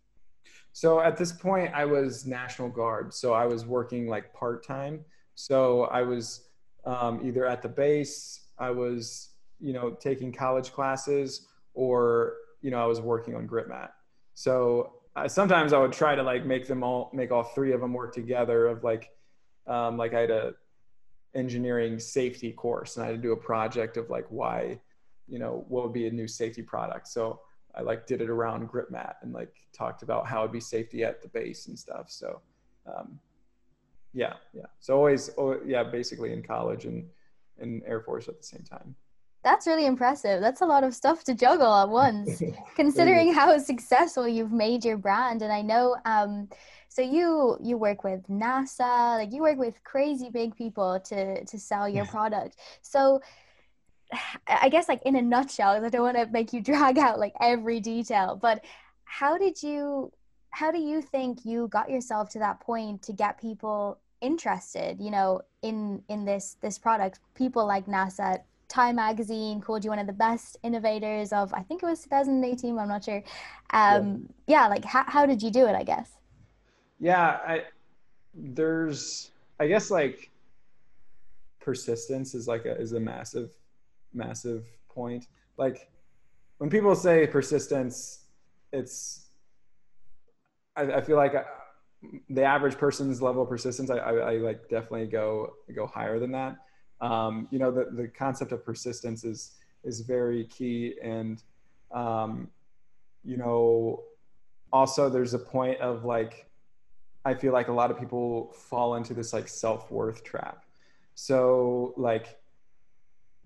so 0.72 1.00
at 1.00 1.16
this 1.16 1.32
point 1.32 1.70
i 1.74 1.84
was 1.84 2.26
national 2.26 2.68
guard 2.68 3.12
so 3.12 3.32
i 3.32 3.44
was 3.44 3.66
working 3.66 4.06
like 4.06 4.32
part-time 4.32 5.04
so 5.34 5.82
i 5.84 6.02
was 6.02 6.48
um, 6.84 7.20
either 7.26 7.44
at 7.44 7.60
the 7.60 7.68
base 7.68 8.46
i 8.58 8.70
was 8.70 9.30
you 9.60 9.72
know 9.72 9.90
taking 9.90 10.32
college 10.32 10.72
classes 10.72 11.48
or 11.74 12.34
you 12.60 12.70
know 12.70 12.82
I 12.82 12.86
was 12.86 13.00
working 13.00 13.34
on 13.34 13.46
GripMat. 13.46 13.90
So 14.34 14.94
uh, 15.24 15.28
sometimes 15.28 15.72
I 15.72 15.78
would 15.78 15.92
try 15.92 16.14
to 16.14 16.22
like 16.22 16.44
make 16.44 16.66
them 16.66 16.82
all 16.82 17.10
make 17.12 17.30
all 17.30 17.42
three 17.42 17.72
of 17.72 17.80
them 17.80 17.92
work 17.92 18.14
together. 18.14 18.66
Of 18.66 18.84
like 18.84 19.10
um, 19.66 19.96
like 19.96 20.14
I 20.14 20.20
had 20.20 20.30
a 20.30 20.54
engineering 21.34 21.98
safety 21.98 22.52
course 22.52 22.96
and 22.96 23.04
I 23.04 23.08
had 23.08 23.16
to 23.16 23.22
do 23.22 23.32
a 23.32 23.36
project 23.36 23.96
of 23.96 24.08
like 24.10 24.26
why 24.30 24.80
you 25.28 25.38
know 25.38 25.64
what 25.68 25.84
would 25.84 25.92
be 25.92 26.06
a 26.06 26.10
new 26.10 26.28
safety 26.28 26.62
product. 26.62 27.08
So 27.08 27.40
I 27.74 27.82
like 27.82 28.06
did 28.06 28.20
it 28.20 28.30
around 28.30 28.68
grip 28.68 28.90
mat 28.90 29.16
and 29.22 29.32
like 29.32 29.54
talked 29.72 30.02
about 30.02 30.26
how 30.26 30.40
it'd 30.40 30.52
be 30.52 30.60
safety 30.60 31.04
at 31.04 31.22
the 31.22 31.28
base 31.28 31.66
and 31.66 31.78
stuff. 31.78 32.10
So 32.10 32.40
um, 32.86 33.18
yeah, 34.12 34.34
yeah. 34.52 34.66
So 34.80 34.96
always, 34.96 35.30
oh, 35.38 35.60
yeah, 35.66 35.82
basically 35.84 36.32
in 36.32 36.42
college 36.42 36.86
and 36.86 37.06
in 37.58 37.82
Air 37.86 38.00
Force 38.00 38.28
at 38.28 38.38
the 38.38 38.46
same 38.46 38.62
time. 38.62 38.94
That's 39.48 39.66
really 39.66 39.86
impressive. 39.86 40.42
That's 40.42 40.60
a 40.60 40.66
lot 40.66 40.84
of 40.84 40.94
stuff 40.94 41.24
to 41.24 41.34
juggle 41.34 41.74
at 41.74 41.88
once, 41.88 42.42
considering 42.76 43.32
how 43.32 43.56
successful 43.72 44.28
you've 44.28 44.52
made 44.52 44.84
your 44.84 44.98
brand. 44.98 45.40
And 45.40 45.50
I 45.50 45.62
know, 45.62 45.96
um, 46.04 46.50
so 46.90 47.00
you 47.00 47.56
you 47.62 47.78
work 47.78 48.04
with 48.04 48.28
NASA, 48.28 49.16
like 49.16 49.32
you 49.32 49.40
work 49.40 49.56
with 49.56 49.82
crazy 49.84 50.28
big 50.28 50.54
people 50.54 51.00
to 51.06 51.46
to 51.46 51.58
sell 51.58 51.88
your 51.88 52.04
product. 52.04 52.58
So 52.82 53.22
I 54.46 54.68
guess 54.68 54.86
like 54.86 55.00
in 55.06 55.16
a 55.16 55.22
nutshell, 55.22 55.82
I 55.82 55.88
don't 55.88 56.02
want 56.02 56.18
to 56.18 56.26
make 56.26 56.52
you 56.52 56.60
drag 56.70 56.98
out 56.98 57.18
like 57.18 57.32
every 57.40 57.80
detail, 57.80 58.38
but 58.40 58.62
how 59.04 59.38
did 59.38 59.62
you 59.62 60.12
how 60.50 60.70
do 60.70 60.78
you 60.78 61.00
think 61.00 61.46
you 61.46 61.68
got 61.68 61.88
yourself 61.88 62.28
to 62.30 62.38
that 62.40 62.60
point 62.60 63.00
to 63.04 63.14
get 63.14 63.40
people 63.40 63.98
interested 64.20 65.00
you 65.00 65.12
know 65.12 65.40
in 65.62 66.02
in 66.08 66.24
this 66.24 66.56
this 66.60 66.76
product 66.76 67.20
people 67.36 67.64
like 67.64 67.86
nasa 67.86 68.40
Time 68.68 68.96
Magazine 68.96 69.60
called 69.60 69.82
you 69.82 69.90
one 69.90 69.98
of 69.98 70.06
the 70.06 70.12
best 70.12 70.58
innovators 70.62 71.32
of, 71.32 71.52
I 71.54 71.62
think 71.62 71.82
it 71.82 71.86
was 71.86 72.02
2018, 72.02 72.78
I'm 72.78 72.88
not 72.88 73.02
sure. 73.02 73.22
Um, 73.70 74.28
yeah. 74.46 74.62
yeah, 74.62 74.68
like 74.68 74.84
how, 74.84 75.04
how 75.06 75.26
did 75.26 75.42
you 75.42 75.50
do 75.50 75.66
it, 75.66 75.74
I 75.74 75.82
guess? 75.82 76.12
Yeah, 77.00 77.38
I, 77.46 77.62
there's, 78.34 79.30
I 79.58 79.68
guess 79.68 79.90
like 79.90 80.30
persistence 81.60 82.34
is 82.34 82.46
like 82.46 82.66
a, 82.66 82.78
is 82.78 82.92
a 82.92 83.00
massive, 83.00 83.52
massive 84.12 84.66
point. 84.90 85.26
Like 85.56 85.88
when 86.58 86.68
people 86.68 86.94
say 86.94 87.26
persistence, 87.26 88.24
it's, 88.70 89.28
I, 90.76 90.82
I 90.92 91.00
feel 91.00 91.16
like 91.16 91.34
uh, 91.34 91.44
the 92.28 92.44
average 92.44 92.76
person's 92.76 93.22
level 93.22 93.42
of 93.42 93.48
persistence, 93.48 93.88
I, 93.88 93.96
I, 93.96 94.12
I 94.12 94.32
like 94.36 94.68
definitely 94.68 95.06
go, 95.06 95.54
go 95.74 95.86
higher 95.86 96.18
than 96.18 96.32
that 96.32 96.58
um, 97.00 97.48
you 97.50 97.58
know, 97.58 97.70
the, 97.70 97.88
the 97.92 98.08
concept 98.08 98.52
of 98.52 98.64
persistence 98.64 99.24
is, 99.24 99.52
is 99.84 100.00
very 100.00 100.44
key. 100.44 100.94
And, 101.02 101.42
um, 101.92 102.48
you 103.24 103.36
know, 103.36 104.02
also 104.72 105.08
there's 105.08 105.34
a 105.34 105.38
point 105.38 105.80
of 105.80 106.04
like, 106.04 106.46
I 107.24 107.34
feel 107.34 107.52
like 107.52 107.68
a 107.68 107.72
lot 107.72 107.90
of 107.90 107.98
people 107.98 108.52
fall 108.52 108.94
into 108.94 109.14
this 109.14 109.32
like 109.32 109.48
self-worth 109.48 110.24
trap. 110.24 110.64
So 111.14 111.94
like, 111.96 112.38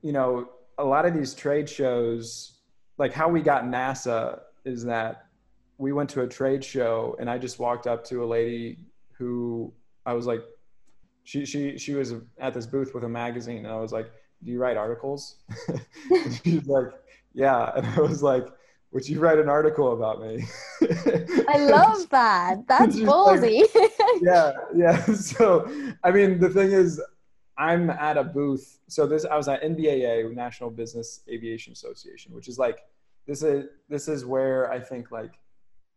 you 0.02 0.12
know, 0.12 0.50
a 0.78 0.84
lot 0.84 1.06
of 1.06 1.14
these 1.14 1.34
trade 1.34 1.68
shows, 1.68 2.58
like 2.98 3.12
how 3.12 3.28
we 3.28 3.40
got 3.40 3.64
NASA 3.64 4.40
is 4.64 4.84
that 4.84 5.26
we 5.78 5.92
went 5.92 6.08
to 6.10 6.22
a 6.22 6.26
trade 6.26 6.64
show 6.64 7.16
and 7.18 7.28
I 7.28 7.38
just 7.38 7.58
walked 7.58 7.86
up 7.86 8.04
to 8.04 8.22
a 8.22 8.26
lady 8.26 8.78
who 9.12 9.72
I 10.06 10.12
was 10.12 10.26
like, 10.26 10.42
she 11.24 11.44
she 11.44 11.78
she 11.78 11.94
was 11.94 12.14
at 12.38 12.54
this 12.54 12.66
booth 12.66 12.94
with 12.94 13.04
a 13.04 13.08
magazine 13.08 13.58
and 13.58 13.68
I 13.68 13.76
was 13.76 13.92
like, 13.92 14.10
"Do 14.42 14.50
you 14.50 14.58
write 14.58 14.76
articles?" 14.76 15.36
she's 16.44 16.66
like, 16.66 16.86
"Yeah," 17.32 17.72
and 17.76 17.86
I 17.86 18.00
was 18.00 18.22
like, 18.22 18.46
"Would 18.92 19.08
you 19.08 19.20
write 19.20 19.38
an 19.38 19.48
article 19.48 19.92
about 19.92 20.20
me?" 20.20 20.44
I 21.48 21.58
love 21.58 22.08
that. 22.10 22.66
That's 22.66 22.96
ballsy. 22.96 23.62
Like, 23.74 23.92
yeah, 24.20 24.52
yeah. 24.74 25.04
So 25.14 25.70
I 26.02 26.10
mean, 26.10 26.40
the 26.40 26.50
thing 26.50 26.72
is, 26.72 27.00
I'm 27.56 27.90
at 27.90 28.16
a 28.16 28.24
booth. 28.24 28.78
So 28.88 29.06
this 29.06 29.24
I 29.24 29.36
was 29.36 29.48
at 29.48 29.62
NBAA, 29.62 30.34
National 30.34 30.70
Business 30.70 31.20
Aviation 31.28 31.72
Association, 31.72 32.34
which 32.34 32.48
is 32.48 32.58
like 32.58 32.80
this 33.26 33.42
is 33.42 33.66
this 33.88 34.08
is 34.08 34.24
where 34.24 34.70
I 34.72 34.80
think 34.80 35.12
like 35.12 35.32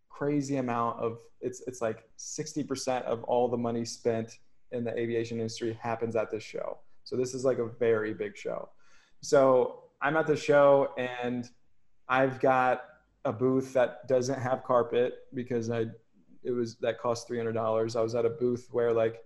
crazy 0.10 0.58
amount 0.58 1.00
of 1.00 1.18
it's 1.42 1.62
it's 1.68 1.82
like 1.82 2.08
60% 2.18 3.04
of 3.04 3.24
all 3.26 3.50
the 3.50 3.58
money 3.58 3.84
spent 3.84 4.40
in 4.72 4.84
the 4.84 4.98
aviation 4.98 5.38
industry 5.38 5.78
happens 5.82 6.16
at 6.16 6.32
this 6.32 6.44
show. 6.44 6.80
So 7.04 7.16
this 7.16 7.34
is 7.34 7.46
like 7.46 7.60
a 7.60 7.68
very 7.68 8.14
big 8.14 8.36
show. 8.36 8.70
So 9.22 9.84
I'm 10.02 10.18
at 10.18 10.28
the 10.28 10.36
show 10.36 10.90
and 10.98 11.50
I've 12.10 12.40
got 12.40 12.84
a 13.26 13.34
booth 13.34 13.74
that 13.74 14.08
doesn't 14.08 14.40
have 14.40 14.64
carpet 14.64 15.14
because 15.34 15.70
I 15.70 15.86
it 16.44 16.52
was 16.52 16.76
that 16.76 17.00
cost 17.00 17.28
three 17.28 17.38
hundred 17.38 17.54
dollars. 17.54 17.96
I 17.96 18.02
was 18.02 18.14
at 18.14 18.26
a 18.26 18.30
booth 18.30 18.68
where 18.72 18.94
like 18.94 19.24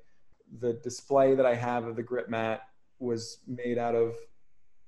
the 0.59 0.73
display 0.83 1.35
that 1.35 1.45
I 1.45 1.55
have 1.55 1.85
of 1.85 1.95
the 1.95 2.03
grip 2.03 2.29
mat 2.29 2.61
was 2.99 3.39
made 3.47 3.77
out 3.77 3.95
of 3.95 4.15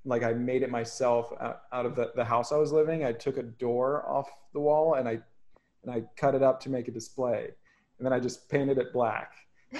like 0.05 0.23
I 0.23 0.33
made 0.33 0.63
it 0.63 0.71
myself 0.71 1.31
uh, 1.39 1.53
out 1.71 1.85
of 1.85 1.95
the, 1.95 2.11
the 2.15 2.25
house 2.25 2.51
I 2.51 2.57
was 2.57 2.71
living. 2.71 3.05
I 3.05 3.11
took 3.11 3.37
a 3.37 3.43
door 3.43 4.07
off 4.07 4.29
the 4.53 4.59
wall 4.59 4.95
and 4.95 5.07
I 5.07 5.19
and 5.83 5.91
I 5.91 6.03
cut 6.15 6.35
it 6.35 6.43
up 6.43 6.59
to 6.61 6.69
make 6.69 6.87
a 6.87 6.91
display. 6.91 7.49
And 7.97 8.05
then 8.05 8.13
I 8.13 8.19
just 8.19 8.49
painted 8.49 8.77
it 8.77 8.93
black 8.93 9.33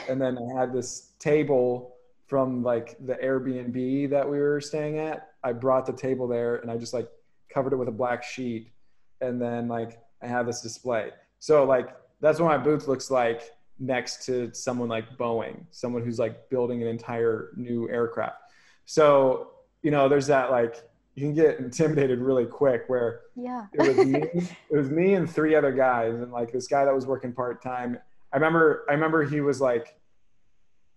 and 0.08 0.22
then 0.22 0.38
I 0.38 0.60
had 0.60 0.74
this 0.74 1.12
table 1.20 1.96
from 2.28 2.64
like 2.64 2.98
the 3.06 3.16
Airbnb 3.16 4.10
that 4.10 4.30
we 4.30 4.40
were 4.40 4.62
staying 4.62 5.00
at. 5.00 5.30
I 5.44 5.54
brought 5.54 5.86
the 5.86 5.94
table 5.94 6.28
there 6.28 6.58
and 6.58 6.72
I 6.72 6.78
just 6.78 6.94
like 6.94 7.10
covered 7.54 7.74
it 7.74 7.78
with 7.78 7.90
a 7.90 7.92
black 7.92 8.24
sheet, 8.24 8.72
and 9.20 9.42
then 9.42 9.68
like 9.68 10.00
I 10.22 10.28
have 10.28 10.46
this 10.46 10.62
display. 10.62 11.10
So 11.40 11.66
like 11.66 11.96
that's 12.22 12.40
what 12.40 12.48
my 12.48 12.58
booth 12.58 12.88
looks 12.88 13.12
like 13.12 13.52
next 13.80 14.26
to 14.28 14.54
someone 14.54 14.88
like 14.88 15.18
Boeing, 15.18 15.66
someone 15.72 16.04
who's 16.04 16.20
like 16.20 16.50
building 16.50 16.82
an 16.82 16.88
entire 16.88 17.50
new 17.56 17.90
aircraft. 17.90 18.38
So, 18.86 19.52
you 19.82 19.92
know, 19.92 20.08
there's 20.08 20.28
that 20.28 20.52
like 20.52 20.84
you 21.16 21.24
can 21.24 21.34
get 21.34 21.60
intimidated 21.60 22.20
really 22.20 22.46
quick 22.46 22.84
where 22.88 23.22
yeah 23.36 23.66
it 23.74 23.96
was 23.96 24.06
me 24.06 24.22
it 24.70 24.78
was 24.78 24.90
me 24.90 25.16
and 25.16 25.30
three 25.30 25.56
other 25.56 25.72
guys 25.72 26.14
and 26.14 26.32
like 26.32 26.52
this 26.52 26.68
guy 26.68 26.86
that 26.86 26.94
was 26.94 27.06
working 27.06 27.34
part-time 27.34 28.00
i 28.34 28.38
remember 28.38 28.86
i 28.90 28.94
remember 28.94 29.24
he 29.24 29.42
was 29.42 29.62
like 29.62 30.02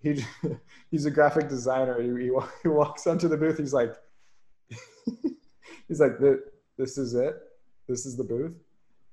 he 0.04 0.22
he's 0.90 1.06
a 1.06 1.10
graphic 1.10 1.48
designer. 1.48 2.00
He, 2.00 2.26
he, 2.26 2.30
he 2.62 2.68
walks 2.68 3.06
onto 3.06 3.26
the 3.26 3.36
booth. 3.36 3.58
He's 3.58 3.72
like 3.72 3.94
he's 5.88 5.98
like 6.00 6.12
this 6.78 6.98
is 6.98 7.14
it? 7.14 7.34
This 7.88 8.06
is 8.06 8.16
the 8.16 8.24
booth? 8.24 8.52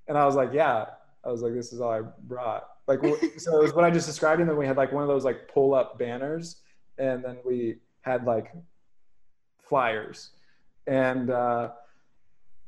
And 0.07 0.17
i 0.17 0.25
was 0.25 0.35
like 0.35 0.51
yeah. 0.53 0.85
I 1.23 1.29
was 1.29 1.41
like 1.41 1.53
this 1.53 1.71
is 1.71 1.81
all 1.81 1.91
i 1.91 2.01
brought. 2.23 2.67
Like 2.87 2.99
so 3.37 3.59
it 3.59 3.63
was 3.63 3.73
what 3.73 3.85
i 3.85 3.89
just 3.89 4.07
described 4.07 4.41
and 4.41 4.49
then 4.49 4.57
we 4.57 4.67
had 4.67 4.77
like 4.77 4.91
one 4.91 5.01
of 5.01 5.07
those 5.07 5.23
like 5.23 5.47
pull 5.47 5.73
up 5.73 5.97
banners 5.97 6.61
and 6.97 7.23
then 7.23 7.37
we 7.45 7.77
had 8.01 8.25
like 8.25 8.53
flyers. 9.59 10.31
And 10.87 11.29
uh, 11.29 11.69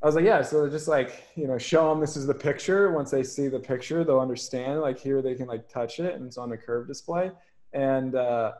I 0.04 0.06
was 0.06 0.16
like, 0.16 0.26
yeah. 0.26 0.42
So 0.42 0.68
just 0.68 0.86
like 0.86 1.28
you 1.34 1.46
know, 1.46 1.56
show 1.56 1.88
them 1.88 1.98
this 1.98 2.14
is 2.14 2.26
the 2.26 2.34
picture. 2.34 2.92
Once 2.92 3.10
they 3.10 3.22
see 3.22 3.48
the 3.48 3.58
picture, 3.58 4.04
they'll 4.04 4.20
understand. 4.20 4.82
Like 4.82 5.00
here, 5.00 5.22
they 5.22 5.34
can 5.34 5.46
like 5.46 5.66
touch 5.66 5.98
it, 5.98 6.14
and 6.14 6.26
it's 6.26 6.36
on 6.36 6.50
the 6.50 6.58
curve 6.58 6.86
display. 6.86 7.30
And 7.72 8.14
uh, 8.14 8.52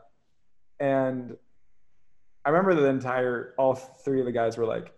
and 0.79 1.37
I 2.43 2.49
remember 2.49 2.73
the 2.73 2.87
entire 2.87 3.53
all 3.59 3.75
three 3.75 4.19
of 4.19 4.25
the 4.25 4.31
guys 4.31 4.57
were 4.57 4.65
like. 4.65 4.91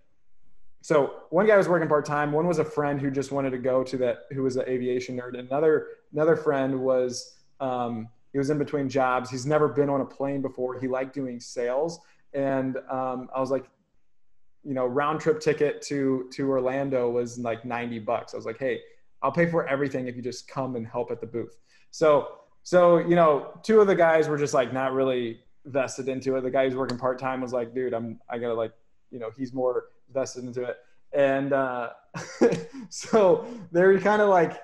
So 0.79 1.15
one 1.31 1.47
guy 1.47 1.57
was 1.57 1.67
working 1.67 1.89
part 1.89 2.05
time. 2.05 2.31
One 2.31 2.47
was 2.47 2.59
a 2.59 2.63
friend 2.65 3.01
who 3.01 3.11
just 3.11 3.33
wanted 3.33 3.49
to 3.49 3.57
go 3.57 3.83
to 3.83 3.97
that, 3.97 4.19
who 4.31 4.43
was 4.43 4.55
an 4.55 4.63
aviation 4.69 5.17
nerd. 5.17 5.37
Another 5.37 5.87
another 6.13 6.37
friend 6.37 6.79
was 6.79 7.39
um, 7.59 8.07
he 8.31 8.37
was 8.37 8.49
in 8.51 8.57
between 8.57 8.87
jobs. 8.87 9.29
He's 9.29 9.45
never 9.45 9.67
been 9.67 9.89
on 9.89 9.99
a 9.99 10.05
plane 10.05 10.41
before. 10.41 10.79
He 10.79 10.87
liked 10.87 11.13
doing 11.13 11.41
sales, 11.41 11.99
and 12.33 12.77
um, 12.89 13.29
I 13.35 13.41
was 13.41 13.51
like, 13.51 13.65
you 14.63 14.73
know, 14.73 14.85
round 14.85 15.19
trip 15.19 15.39
ticket 15.39 15.81
to 15.83 16.29
to 16.33 16.49
Orlando 16.49 17.09
was 17.09 17.37
like 17.37 17.65
90 17.65 17.99
bucks. 17.99 18.33
I 18.33 18.37
was 18.37 18.45
like, 18.45 18.59
hey, 18.59 18.81
I'll 19.21 19.31
pay 19.31 19.45
for 19.45 19.67
everything 19.67 20.07
if 20.07 20.15
you 20.15 20.21
just 20.21 20.47
come 20.47 20.75
and 20.75 20.85
help 20.85 21.11
at 21.11 21.21
the 21.21 21.27
booth. 21.27 21.57
So 21.91 22.39
so 22.63 22.97
you 22.97 23.15
know, 23.15 23.59
two 23.63 23.79
of 23.79 23.87
the 23.87 23.95
guys 23.95 24.27
were 24.27 24.37
just 24.37 24.53
like 24.53 24.73
not 24.73 24.93
really 24.93 25.39
vested 25.65 26.07
into 26.07 26.35
it. 26.35 26.41
The 26.41 26.51
guy 26.51 26.65
who's 26.65 26.75
working 26.75 26.97
part 26.97 27.19
time 27.19 27.41
was 27.41 27.53
like, 27.53 27.73
dude, 27.73 27.93
I'm 27.93 28.19
I 28.29 28.37
gotta 28.37 28.53
like, 28.53 28.73
you 29.11 29.19
know, 29.19 29.31
he's 29.37 29.53
more 29.53 29.85
vested 30.13 30.43
into 30.43 30.63
it. 30.63 30.77
And 31.13 31.53
uh, 31.53 31.89
so 32.89 33.47
they're 33.71 33.99
kind 33.99 34.21
of 34.21 34.29
like, 34.29 34.61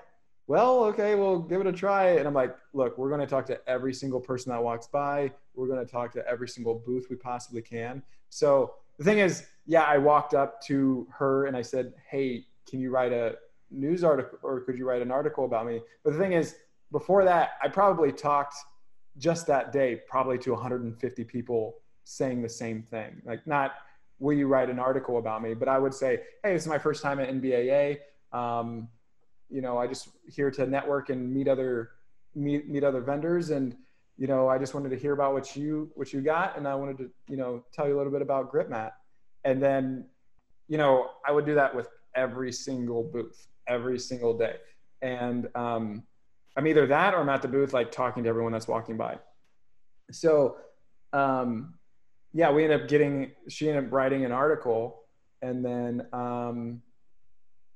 well, 0.48 0.84
okay, 0.86 1.16
we'll 1.16 1.40
give 1.40 1.62
it 1.62 1.68
a 1.68 1.72
try. 1.72 2.12
And 2.12 2.28
I'm 2.28 2.34
like, 2.34 2.56
look, 2.74 2.98
we're 2.98 3.10
going 3.10 3.22
to 3.22 3.28
talk 3.28 3.46
to 3.48 3.60
every 3.68 3.94
single 3.94 4.20
person 4.20 4.52
that 4.52 4.62
walks 4.62 4.88
by. 4.88 5.32
We're 5.56 5.68
going 5.68 5.86
to 5.86 5.90
talk 5.90 6.12
to 6.14 6.28
every 6.28 6.50
single 6.50 6.76
booth 6.86 7.08
we 7.10 7.16
possibly 7.16 7.62
can. 7.62 8.04
So 8.30 8.74
the 8.98 9.04
thing 9.04 9.20
is, 9.20 9.46
yeah, 9.66 9.84
I 9.84 9.98
walked 9.98 10.34
up 10.34 10.62
to 10.64 11.08
her 11.12 11.46
and 11.46 11.56
I 11.56 11.62
said, 11.62 11.94
Hey, 12.10 12.46
can 12.68 12.80
you 12.80 12.92
write 12.92 13.12
a 13.12 13.36
news 13.72 14.04
article 14.04 14.38
or 14.44 14.62
could 14.62 14.78
you 14.78 14.88
write 14.88 15.02
an 15.02 15.12
article 15.12 15.46
about 15.46 15.66
me? 15.66 15.82
But 16.04 16.14
the 16.14 16.20
thing 16.20 16.34
is, 16.34 16.56
before 16.92 17.24
that, 17.26 17.52
I 17.62 17.70
probably 17.70 18.12
talked 18.12 18.56
just 19.18 19.48
that 19.48 19.72
day, 19.72 20.02
probably 20.08 20.38
to 20.40 20.52
150 20.52 21.24
people 21.24 21.76
saying 22.04 22.42
the 22.42 22.50
same 22.50 22.84
thing. 22.84 23.22
Like, 23.26 23.46
not, 23.48 23.74
will 24.20 24.34
you 24.34 24.48
write 24.48 24.70
an 24.70 24.80
article 24.80 25.18
about 25.18 25.42
me? 25.42 25.54
But 25.54 25.70
I 25.70 25.80
would 25.80 25.94
say, 25.94 26.22
Hey, 26.44 26.54
this 26.54 26.64
is 26.64 26.68
my 26.68 26.80
first 26.80 27.02
time 27.02 27.20
at 27.20 27.30
NBAA. 27.30 28.00
Um, 28.32 28.90
you 29.50 29.62
know, 29.62 29.78
I 29.78 29.88
just 29.88 30.10
here 30.28 30.52
to 30.52 30.66
network 30.66 31.10
and 31.10 31.32
meet 31.32 31.48
other, 31.48 31.92
meet, 32.36 32.68
meet 32.68 32.84
other 32.84 33.02
vendors. 33.02 33.50
And, 33.52 33.76
you 34.18 34.28
know, 34.28 34.48
I 34.48 34.58
just 34.58 34.74
wanted 34.74 34.90
to 34.90 34.98
hear 34.98 35.14
about 35.14 35.34
what 35.34 35.56
you, 35.56 35.92
what 35.96 36.14
you 36.14 36.22
got. 36.22 36.58
And 36.58 36.68
I 36.68 36.76
wanted 36.76 36.98
to, 37.00 37.10
you 37.28 37.38
know, 37.38 37.64
tell 37.74 37.88
you 37.88 37.96
a 37.96 37.98
little 37.98 38.12
bit 38.12 38.22
about 38.22 38.52
GripMat 38.52 38.92
and 39.44 39.62
then 39.62 40.06
you 40.68 40.78
know 40.78 41.10
i 41.26 41.32
would 41.32 41.46
do 41.46 41.56
that 41.56 41.76
with 41.76 41.88
every 42.16 42.52
single 42.52 43.04
booth 43.04 43.48
every 43.68 44.00
single 44.00 44.38
day 44.38 44.56
and 45.02 45.48
um, 45.56 46.04
i'm 46.56 46.68
either 46.68 46.86
that 46.88 47.14
or 47.14 47.18
i'm 47.18 47.30
at 47.30 47.42
the 47.42 47.48
booth 47.48 47.74
like 47.74 47.92
talking 47.92 48.24
to 48.24 48.30
everyone 48.30 48.52
that's 48.52 48.68
walking 48.68 48.98
by 48.98 49.18
so 50.12 50.58
um, 51.14 51.74
yeah 52.34 52.52
we 52.52 52.64
ended 52.64 52.82
up 52.82 52.88
getting 52.88 53.32
she 53.48 53.70
ended 53.70 53.86
up 53.86 53.92
writing 53.92 54.26
an 54.26 54.32
article 54.32 55.02
and 55.42 55.64
then 55.64 56.08
um, 56.14 56.82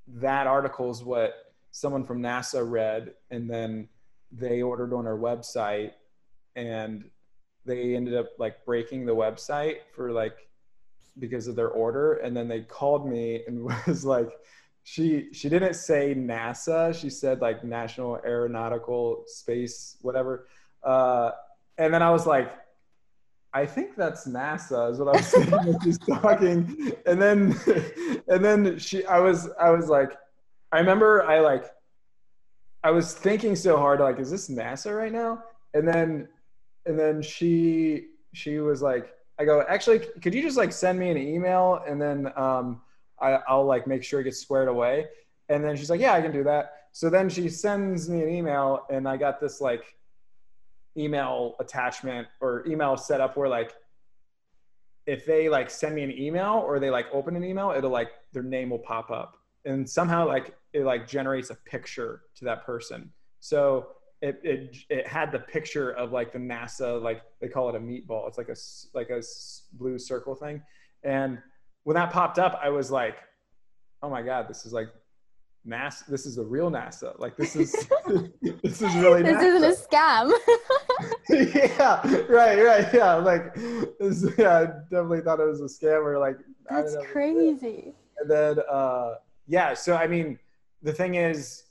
that 0.08 0.48
article 0.48 0.90
is 0.90 1.04
what 1.04 1.34
someone 1.72 2.04
from 2.04 2.22
nasa 2.22 2.68
read 2.68 3.14
and 3.30 3.50
then 3.50 3.88
they 4.32 4.62
ordered 4.62 4.94
on 4.94 5.06
our 5.08 5.18
website 5.18 5.92
and 6.58 7.06
they 7.66 7.96
ended 7.96 8.16
up 8.16 8.32
like 8.40 8.66
breaking 8.66 9.06
the 9.06 9.16
website 9.16 9.78
for 9.94 10.12
like 10.12 10.50
because 11.20 11.48
of 11.48 11.56
their 11.56 11.70
order 11.70 12.14
and 12.16 12.36
then 12.36 12.48
they 12.48 12.62
called 12.62 13.08
me 13.08 13.44
and 13.48 13.64
was 13.88 14.04
like 14.04 14.32
she 14.84 15.28
she 15.34 15.48
didn't 15.50 15.76
say 15.76 16.16
nasa 16.16 16.94
she 17.00 17.10
said 17.10 17.40
like 17.42 17.64
national 17.64 18.20
aeronautical 18.26 19.24
space 19.28 19.98
whatever 20.02 20.48
uh, 20.84 21.32
and 21.78 21.94
then 21.94 22.02
i 22.02 22.10
was 22.10 22.26
like 22.26 22.52
i 23.54 23.66
think 23.66 23.96
that's 23.96 24.28
nasa 24.28 24.92
is 24.92 25.00
what 25.00 25.10
i 25.10 25.18
was 25.18 25.28
saying 25.28 25.52
when 25.52 25.80
she's 25.82 25.98
talking 26.22 26.92
and 27.06 27.22
then 27.22 27.56
and 28.28 28.44
then 28.44 28.80
she 28.80 29.06
i 29.06 29.20
was 29.20 29.50
i 29.60 29.70
was 29.70 29.90
like 29.90 30.18
i 30.72 30.80
remember 30.80 31.24
i 31.24 31.40
like 31.40 31.66
i 32.84 32.90
was 32.90 33.14
thinking 33.14 33.56
so 33.56 33.78
hard 33.78 34.00
like 34.00 34.20
is 34.20 34.32
this 34.32 34.50
nasa 34.50 34.96
right 34.96 35.12
now? 35.12 35.44
And 35.74 35.88
then 35.88 36.28
and 36.88 36.98
then 36.98 37.22
she 37.22 38.08
she 38.34 38.60
was 38.60 38.82
like 38.82 39.14
I 39.40 39.46
go, 39.46 39.64
actually, 39.68 40.00
could 40.00 40.34
you 40.34 40.42
just 40.42 40.58
like 40.58 40.72
send 40.72 40.98
me 40.98 41.10
an 41.12 41.18
email 41.18 41.84
and 41.88 42.02
then 42.02 42.32
um, 42.36 42.82
I, 43.22 43.40
I'll 43.48 43.66
like 43.66 43.86
make 43.86 44.04
sure 44.04 44.20
it 44.20 44.24
gets 44.24 44.40
squared 44.40 44.68
away. 44.68 45.08
And 45.50 45.64
then 45.64 45.78
she's 45.78 45.90
like, 45.90 46.02
yeah, 46.02 46.14
I 46.14 46.22
can 46.22 46.32
do 46.32 46.44
that. 46.44 46.74
So 46.92 47.10
then 47.10 47.30
she 47.30 47.48
sends 47.50 48.10
me 48.10 48.24
an 48.24 48.30
email 48.30 48.86
and 48.90 49.08
I 49.08 49.16
got 49.18 49.40
this 49.40 49.62
like 49.62 49.96
email 50.98 51.56
attachment 51.60 52.28
or 52.42 52.66
email 52.68 52.98
set 52.98 53.22
up 53.22 53.38
where 53.38 53.48
like 53.48 53.76
if 55.06 55.26
they 55.26 55.50
like 55.50 55.70
send 55.70 55.94
me 55.94 56.04
an 56.04 56.12
email 56.12 56.64
or 56.66 56.80
they 56.80 56.90
like 56.90 57.06
open 57.14 57.36
an 57.36 57.44
email, 57.44 57.72
it'll 57.72 57.92
like 57.92 58.10
their 58.34 58.44
name 58.44 58.72
will 58.72 58.80
pop 58.80 59.12
up 59.12 59.38
and 59.66 59.88
somehow 59.88 60.28
like 60.28 60.56
it 60.74 60.84
like 60.84 61.08
generates 61.08 61.52
a 61.52 61.56
picture 61.56 62.24
to 62.36 62.46
that 62.46 62.66
person. 62.66 63.12
So 63.40 63.90
it, 64.22 64.40
it 64.44 64.78
it 64.90 65.08
had 65.08 65.32
the 65.32 65.40
picture 65.40 65.92
of 65.92 66.12
like 66.12 66.32
the 66.32 66.40
NASA 66.40 67.02
like 67.02 67.22
they 67.40 67.48
call 67.48 67.70
it 67.70 67.76
a 67.76 67.80
meatball. 67.80 68.28
It's 68.28 68.38
like 68.38 68.50
a 68.50 68.56
like 68.94 69.10
a 69.10 69.22
blue 69.74 70.00
circle 70.00 70.36
thing, 70.36 70.62
and 71.04 71.40
when 71.84 71.96
that 71.96 72.12
popped 72.12 72.40
up, 72.40 72.60
I 72.62 72.70
was 72.70 72.92
like, 72.92 73.18
oh 74.02 74.10
my 74.10 74.22
god, 74.22 74.48
this 74.50 74.66
is 74.66 74.74
like 74.74 74.88
NASA. 75.68 76.06
This 76.08 76.26
is 76.26 76.36
the 76.38 76.44
real 76.44 76.72
NASA. 76.72 77.18
Like 77.20 77.38
this 77.38 77.56
is 77.56 77.72
this 78.64 78.82
is 78.82 78.96
really 78.96 79.22
this 79.22 79.38
NASA. 79.38 79.44
isn't 79.44 79.64
a 79.64 79.88
scam. 79.88 80.32
yeah, 81.80 82.26
right, 82.28 82.62
right, 82.64 82.94
yeah. 82.94 83.14
Like, 83.16 83.54
this, 84.00 84.26
yeah, 84.38 84.60
I 84.60 84.66
definitely 84.90 85.22
thought 85.22 85.40
it 85.40 85.48
was 85.48 85.62
a 85.62 85.66
scam 85.66 86.04
or 86.04 86.18
like. 86.18 86.38
That's 86.70 86.98
crazy. 87.12 87.94
And 88.20 88.30
then, 88.30 88.58
uh, 88.70 89.16
yeah. 89.48 89.74
So 89.74 89.96
I 89.96 90.08
mean, 90.08 90.40
the 90.82 90.92
thing 90.92 91.16
is, 91.16 91.64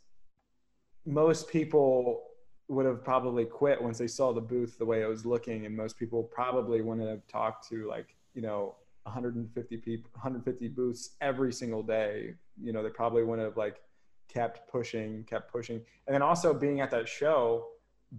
most 1.04 1.48
people 1.48 2.22
would 2.68 2.86
have 2.86 3.04
probably 3.04 3.44
quit 3.44 3.80
once 3.80 3.98
they 3.98 4.08
saw 4.08 4.32
the 4.32 4.40
booth 4.40 4.76
the 4.78 4.84
way 4.84 5.02
it 5.02 5.06
was 5.06 5.24
looking 5.24 5.66
and 5.66 5.76
most 5.76 5.96
people 5.98 6.22
probably 6.22 6.80
wouldn't 6.80 7.08
have 7.08 7.26
talked 7.28 7.68
to 7.68 7.88
like 7.88 8.16
you 8.34 8.42
know 8.42 8.74
150 9.06 9.76
people 9.78 10.10
150 10.14 10.68
booths 10.68 11.10
every 11.20 11.52
single 11.52 11.82
day. 11.82 12.34
You 12.60 12.72
know 12.72 12.82
they 12.82 12.90
probably 12.90 13.22
wouldn't 13.22 13.46
have 13.46 13.56
like 13.56 13.80
kept 14.28 14.70
pushing 14.70 15.24
kept 15.24 15.50
pushing. 15.50 15.80
And 16.06 16.14
then 16.14 16.22
also 16.22 16.52
being 16.52 16.80
at 16.80 16.90
that 16.90 17.08
show 17.08 17.68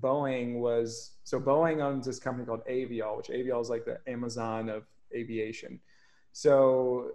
boeing 0.01 0.59
was 0.59 1.11
so 1.23 1.39
boeing 1.39 1.81
owns 1.81 2.05
this 2.05 2.19
company 2.19 2.45
called 2.45 2.61
aviall 2.69 3.15
which 3.15 3.27
aviall 3.27 3.61
is 3.61 3.69
like 3.69 3.85
the 3.85 3.99
amazon 4.07 4.69
of 4.69 4.83
aviation. 5.13 5.79
So 6.31 7.11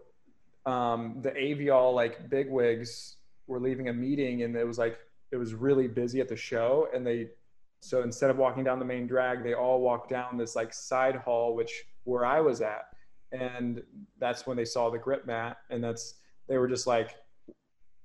um, 0.66 1.18
the 1.22 1.30
aviall 1.30 1.94
like 1.94 2.28
bigwigs 2.28 3.16
were 3.46 3.60
leaving 3.60 3.88
a 3.88 3.92
meeting 3.92 4.42
and 4.42 4.54
it 4.54 4.66
was 4.66 4.78
like 4.78 4.98
it 5.32 5.36
was 5.36 5.54
really 5.54 5.88
busy 5.88 6.20
at 6.20 6.28
the 6.28 6.36
show 6.36 6.88
and 6.94 7.06
they 7.06 7.28
so 7.80 8.02
instead 8.02 8.30
of 8.30 8.36
walking 8.36 8.62
down 8.62 8.78
the 8.78 8.84
main 8.84 9.06
drag 9.06 9.42
they 9.42 9.54
all 9.54 9.80
walked 9.80 10.08
down 10.08 10.36
this 10.36 10.54
like 10.54 10.72
side 10.72 11.16
hall 11.16 11.56
which 11.56 11.82
where 12.04 12.24
i 12.24 12.40
was 12.40 12.60
at 12.60 12.84
and 13.32 13.82
that's 14.18 14.46
when 14.46 14.56
they 14.56 14.64
saw 14.64 14.90
the 14.90 14.98
grip 14.98 15.26
mat 15.26 15.56
and 15.70 15.82
that's 15.82 16.14
they 16.48 16.58
were 16.58 16.68
just 16.68 16.86
like 16.86 17.16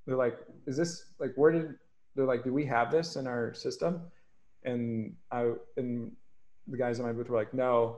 they're 0.05 0.15
like 0.15 0.39
is 0.65 0.77
this 0.77 1.05
like 1.19 1.33
where 1.35 1.51
did 1.51 1.75
they're 2.15 2.25
like 2.25 2.43
do 2.43 2.51
we 2.51 2.65
have 2.65 2.91
this 2.91 3.15
in 3.15 3.27
our 3.27 3.53
system? 3.53 4.01
And 4.63 5.13
i 5.31 5.51
and 5.77 6.11
the 6.67 6.77
guys 6.77 6.99
in 6.99 7.05
my 7.05 7.13
booth 7.13 7.29
were 7.29 7.37
like 7.37 7.53
no. 7.53 7.97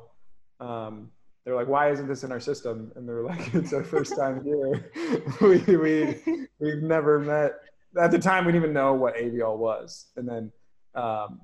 Um, 0.59 1.09
they're 1.45 1.55
like 1.55 1.67
why 1.67 1.89
isn't 1.91 2.07
this 2.07 2.23
in 2.23 2.31
our 2.31 2.39
system? 2.39 2.91
And 2.95 3.07
they're 3.07 3.23
like 3.23 3.53
it's 3.53 3.73
our 3.73 3.83
first 3.83 4.15
time 4.15 4.43
here. 4.43 4.91
We, 5.41 5.59
we 5.77 6.47
we've 6.59 6.83
never 6.83 7.19
met 7.19 7.53
at 7.99 8.11
the 8.11 8.19
time 8.19 8.45
we 8.45 8.51
didn't 8.51 8.63
even 8.63 8.73
know 8.73 8.93
what 8.93 9.15
Aviall 9.15 9.57
was, 9.57 10.07
and 10.15 10.27
then 10.27 10.51
um, 10.95 11.41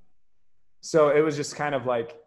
so 0.82 1.10
it 1.10 1.22
was 1.22 1.36
just 1.36 1.56
kind 1.56 1.76
of 1.76 1.86
like 1.86 2.18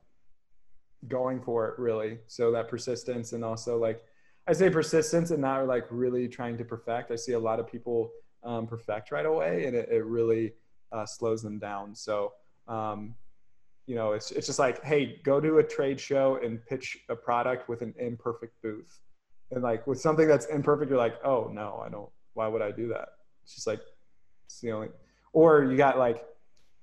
going 1.06 1.40
for 1.40 1.68
it 1.68 1.78
really. 1.78 2.18
So 2.26 2.50
that 2.52 2.68
persistence 2.68 3.32
and 3.32 3.44
also 3.44 3.78
like 3.78 4.02
I 4.48 4.52
say 4.52 4.70
persistence 4.70 5.30
and 5.30 5.42
not 5.42 5.66
like 5.66 5.86
really 5.90 6.26
trying 6.26 6.56
to 6.58 6.64
perfect. 6.64 7.10
I 7.10 7.16
see 7.16 7.32
a 7.32 7.38
lot 7.38 7.60
of 7.60 7.66
people 7.66 8.10
um, 8.42 8.66
perfect 8.66 9.10
right 9.10 9.26
away, 9.26 9.66
and 9.66 9.76
it, 9.76 9.88
it 9.90 10.04
really 10.04 10.54
uh, 10.92 11.06
slows 11.06 11.42
them 11.42 11.58
down. 11.58 11.94
So 11.94 12.32
um, 12.66 13.14
you 13.86 13.94
know, 13.94 14.12
it's 14.12 14.30
it's 14.30 14.46
just 14.46 14.58
like, 14.58 14.84
hey, 14.84 15.20
go 15.24 15.40
to 15.40 15.58
a 15.58 15.62
trade 15.62 15.98
show 15.98 16.38
and 16.42 16.64
pitch 16.66 16.98
a 17.08 17.16
product 17.16 17.68
with 17.68 17.82
an 17.82 17.94
imperfect 17.98 18.60
booth, 18.62 19.00
and 19.50 19.62
like 19.62 19.86
with 19.86 20.00
something 20.00 20.28
that's 20.28 20.46
imperfect, 20.46 20.90
you're 20.90 20.98
like, 20.98 21.18
oh 21.24 21.50
no, 21.52 21.82
I 21.84 21.88
don't. 21.88 22.10
Why 22.34 22.48
would 22.48 22.62
I 22.62 22.70
do 22.70 22.88
that? 22.88 23.08
It's 23.44 23.54
just 23.54 23.66
like 23.66 23.80
it's 24.48 24.60
the 24.60 24.72
only. 24.72 24.88
Or 25.32 25.64
you 25.64 25.76
got 25.76 25.98
like 25.98 26.24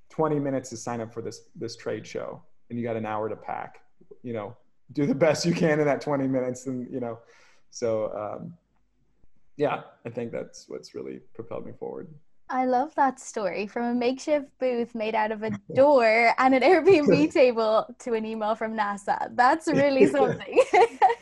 20 0.09 0.39
minutes 0.39 0.69
to 0.69 0.77
sign 0.77 1.01
up 1.01 1.13
for 1.13 1.21
this 1.21 1.41
this 1.55 1.75
trade 1.75 2.05
show, 2.05 2.41
and 2.69 2.79
you 2.79 2.85
got 2.85 2.95
an 2.95 3.05
hour 3.05 3.27
to 3.27 3.35
pack. 3.35 3.79
You 4.21 4.33
know, 4.33 4.55
do 4.93 5.05
the 5.05 5.15
best 5.15 5.45
you 5.45 5.53
can 5.53 5.79
in 5.79 5.85
that 5.85 5.99
20 5.99 6.27
minutes, 6.27 6.67
and 6.67 6.87
you 6.91 6.99
know, 6.99 7.19
so 7.71 8.13
um, 8.15 8.53
yeah, 9.57 9.81
I 10.05 10.09
think 10.09 10.31
that's 10.31 10.65
what's 10.69 10.93
really 10.93 11.21
propelled 11.33 11.65
me 11.65 11.73
forward. 11.77 12.07
I 12.47 12.65
love 12.65 12.93
that 12.93 13.19
story 13.19 13.65
from 13.65 13.85
a 13.85 13.93
makeshift 13.95 14.47
booth 14.59 14.93
made 14.93 15.15
out 15.15 15.31
of 15.31 15.41
a 15.41 15.49
door 15.75 16.33
and 16.37 16.53
an 16.53 16.61
Airbnb 16.61 17.33
table 17.33 17.87
to 17.99 18.13
an 18.13 18.25
email 18.25 18.53
from 18.53 18.77
NASA. 18.77 19.35
That's 19.35 19.67
really 19.73 20.05
something. 20.05 20.61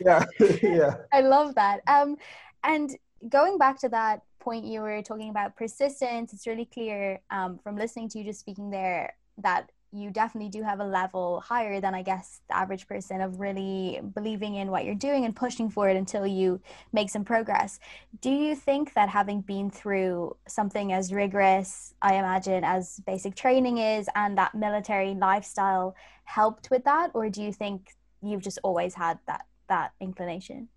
yeah, 0.00 0.26
yeah. 0.62 0.96
I 1.10 1.22
love 1.22 1.54
that. 1.54 1.80
Um, 1.86 2.16
and 2.62 2.90
going 3.30 3.56
back 3.56 3.78
to 3.80 3.88
that 3.88 4.20
point 4.44 4.64
you 4.64 4.80
were 4.80 5.02
talking 5.02 5.30
about 5.30 5.56
persistence, 5.56 6.32
it's 6.32 6.46
really 6.46 6.66
clear 6.66 7.20
um, 7.30 7.58
from 7.58 7.76
listening 7.76 8.08
to 8.10 8.18
you 8.18 8.24
just 8.24 8.40
speaking 8.40 8.70
there 8.70 9.14
that 9.38 9.70
you 9.90 10.10
definitely 10.10 10.50
do 10.50 10.62
have 10.62 10.80
a 10.80 10.84
level 10.84 11.40
higher 11.40 11.80
than 11.80 11.94
I 11.94 12.02
guess 12.02 12.40
the 12.48 12.56
average 12.56 12.86
person 12.88 13.20
of 13.20 13.38
really 13.38 14.00
believing 14.14 14.56
in 14.56 14.70
what 14.70 14.84
you're 14.84 14.96
doing 14.96 15.24
and 15.24 15.34
pushing 15.34 15.70
for 15.70 15.88
it 15.88 15.96
until 15.96 16.26
you 16.26 16.60
make 16.92 17.10
some 17.10 17.24
progress. 17.24 17.78
Do 18.20 18.30
you 18.30 18.56
think 18.56 18.92
that 18.94 19.08
having 19.08 19.40
been 19.40 19.70
through 19.70 20.36
something 20.48 20.92
as 20.92 21.12
rigorous, 21.12 21.94
I 22.02 22.16
imagine, 22.16 22.64
as 22.64 23.00
basic 23.06 23.36
training 23.36 23.78
is 23.78 24.08
and 24.16 24.36
that 24.36 24.54
military 24.54 25.14
lifestyle 25.14 25.94
helped 26.24 26.70
with 26.70 26.84
that? 26.84 27.12
Or 27.14 27.30
do 27.30 27.40
you 27.40 27.52
think 27.52 27.90
you've 28.20 28.42
just 28.42 28.58
always 28.64 28.94
had 28.94 29.18
that 29.26 29.46
that 29.68 29.92
inclination? 30.00 30.68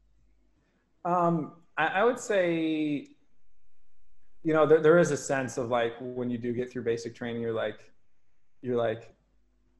Um, 1.04 1.54
I, 1.76 1.88
I 1.88 2.04
would 2.04 2.20
say, 2.20 3.10
you 4.48 4.54
know, 4.54 4.66
there, 4.66 4.80
there 4.80 4.98
is 4.98 5.12
a 5.12 5.18
sense 5.18 5.58
of 5.58 5.68
like 5.68 5.94
when 6.00 6.30
you 6.30 6.38
do 6.38 6.54
get 6.54 6.72
through 6.72 6.84
basic 6.84 7.14
training, 7.14 7.42
you're 7.42 7.52
like, 7.52 7.92
you're 8.62 8.78
like, 8.78 9.14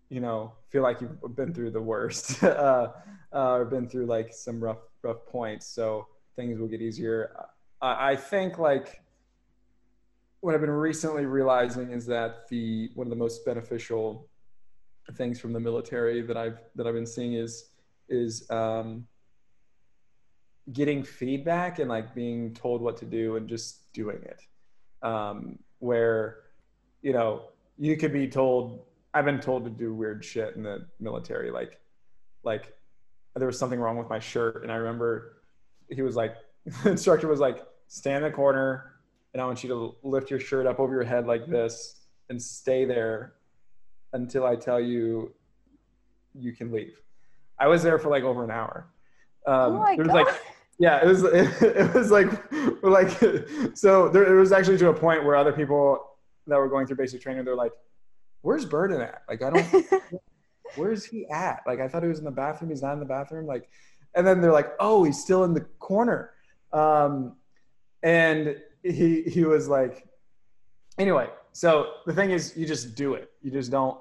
you 0.10 0.20
know, 0.20 0.52
feel 0.68 0.84
like 0.84 1.00
you've 1.00 1.38
been 1.38 1.54
through 1.54 1.72
the 1.72 1.82
worst, 1.82 2.44
uh, 2.44 2.92
uh, 3.34 3.52
or 3.54 3.64
been 3.64 3.88
through 3.88 4.08
like 4.08 4.34
some 4.34 4.62
rough, 4.62 4.82
rough 5.04 5.26
points. 5.26 5.66
So 5.66 6.08
things 6.36 6.60
will 6.60 6.68
get 6.68 6.82
easier. 6.82 7.34
I, 7.82 8.12
I 8.12 8.16
think 8.18 8.60
like 8.60 9.02
what 10.42 10.54
I've 10.54 10.60
been 10.60 10.70
recently 10.70 11.26
realizing 11.26 11.92
is 11.92 12.06
that 12.08 12.50
the 12.50 12.92
one 12.94 13.08
of 13.08 13.10
the 13.10 13.16
most 13.16 13.46
beneficial 13.46 14.28
things 15.14 15.40
from 15.40 15.54
the 15.54 15.62
military 15.62 16.22
that 16.24 16.36
I've 16.36 16.60
that 16.76 16.86
I've 16.86 16.94
been 16.94 17.06
seeing 17.06 17.36
is 17.36 17.70
is 18.10 18.52
um, 18.52 19.08
getting 20.74 21.04
feedback 21.04 21.80
and 21.80 21.88
like 21.88 22.14
being 22.14 22.54
told 22.54 22.82
what 22.82 22.98
to 22.98 23.06
do 23.06 23.38
and 23.38 23.48
just 23.48 23.94
doing 23.94 24.20
it. 24.24 24.42
Um, 25.02 25.60
where 25.80 26.40
you 27.02 27.14
know 27.14 27.44
you 27.78 27.96
could 27.98 28.12
be 28.12 28.28
told 28.28 28.86
I've 29.14 29.26
been 29.26 29.40
told 29.40 29.64
to 29.66 29.70
do 29.70 29.94
weird 29.94 30.26
shit 30.26 30.56
in 30.56 30.64
the 30.64 30.88
military 31.00 31.52
like 31.52 31.80
like 32.44 32.74
there 33.36 33.48
was 33.48 33.60
something 33.60 33.80
wrong 33.80 33.98
with 33.98 34.10
my 34.10 34.20
shirt 34.20 34.64
and 34.64 34.72
I 34.72 34.76
remember 34.76 35.38
he 35.90 36.02
was 36.02 36.16
like 36.16 36.36
the 36.84 36.92
instructor 36.92 37.28
was 37.28 37.40
like 37.40 37.64
stand 37.88 38.26
in 38.26 38.32
the 38.32 38.36
corner 38.36 38.94
and 39.34 39.42
I 39.42 39.46
want 39.46 39.64
you 39.64 39.70
to 39.70 39.96
lift 40.04 40.32
your 40.32 40.40
shirt 40.40 40.66
up 40.66 40.80
over 40.80 40.94
your 40.94 41.04
head 41.04 41.28
like 41.28 41.46
this 41.48 42.02
and 42.30 42.42
stay 42.42 42.86
there 42.86 43.34
until 44.14 44.46
I 44.46 44.56
tell 44.56 44.80
you 44.80 45.34
you 46.34 46.54
can 46.54 46.72
leave. 46.72 47.00
I 47.60 47.68
was 47.68 47.84
there 47.84 47.98
for 48.00 48.10
like 48.10 48.24
over 48.24 48.44
an 48.44 48.52
hour. 48.52 48.88
Um, 49.46 49.76
oh 49.76 49.86
there 49.86 49.98
was 49.98 50.08
God. 50.08 50.14
like 50.14 50.42
yeah, 50.80 51.04
it 51.04 51.08
was 51.08 51.24
it, 51.24 51.62
it 51.62 51.94
was 51.94 52.12
like 52.12 52.30
like 52.84 53.10
so 53.76 54.10
there 54.10 54.36
it 54.36 54.40
was 54.40 54.52
actually 54.52 54.78
to 54.78 54.90
a 54.90 54.94
point 54.94 55.24
where 55.26 55.36
other 55.36 55.54
people 55.54 56.00
that 56.48 56.58
were 56.58 56.70
going 56.70 56.88
through 56.88 56.98
basic 56.98 57.22
training, 57.22 57.44
they're 57.46 57.56
like, 57.56 57.74
"Where's 58.42 58.66
Burden 58.66 59.02
at? 59.02 59.24
Like, 59.28 59.42
I 59.42 59.50
don't. 59.50 59.86
where's 60.76 61.04
he 61.04 61.28
at? 61.28 61.62
Like, 61.66 61.80
I 61.80 61.88
thought 61.88 62.04
he 62.04 62.10
was 62.10 62.20
in 62.20 62.26
the 62.26 62.32
bathroom. 62.32 62.70
He's 62.70 62.82
not 62.82 62.94
in 62.94 63.00
the 63.00 63.06
bathroom. 63.06 63.46
Like, 63.46 63.70
and 64.16 64.26
then 64.26 64.42
they're 64.42 64.54
like, 64.54 64.72
"Oh, 64.80 65.04
he's 65.04 65.22
still 65.22 65.44
in 65.44 65.54
the 65.54 65.62
corner." 65.80 66.32
Um, 66.74 67.36
and 68.04 68.58
he 68.84 69.24
he 69.24 69.44
was 69.44 69.68
like, 69.68 70.08
anyway. 70.98 71.28
So 71.54 71.94
the 72.06 72.14
thing 72.14 72.32
is, 72.32 72.56
you 72.56 72.68
just 72.68 72.96
do 72.96 73.16
it. 73.16 73.32
You 73.42 73.52
just 73.52 73.72
don't 73.72 73.98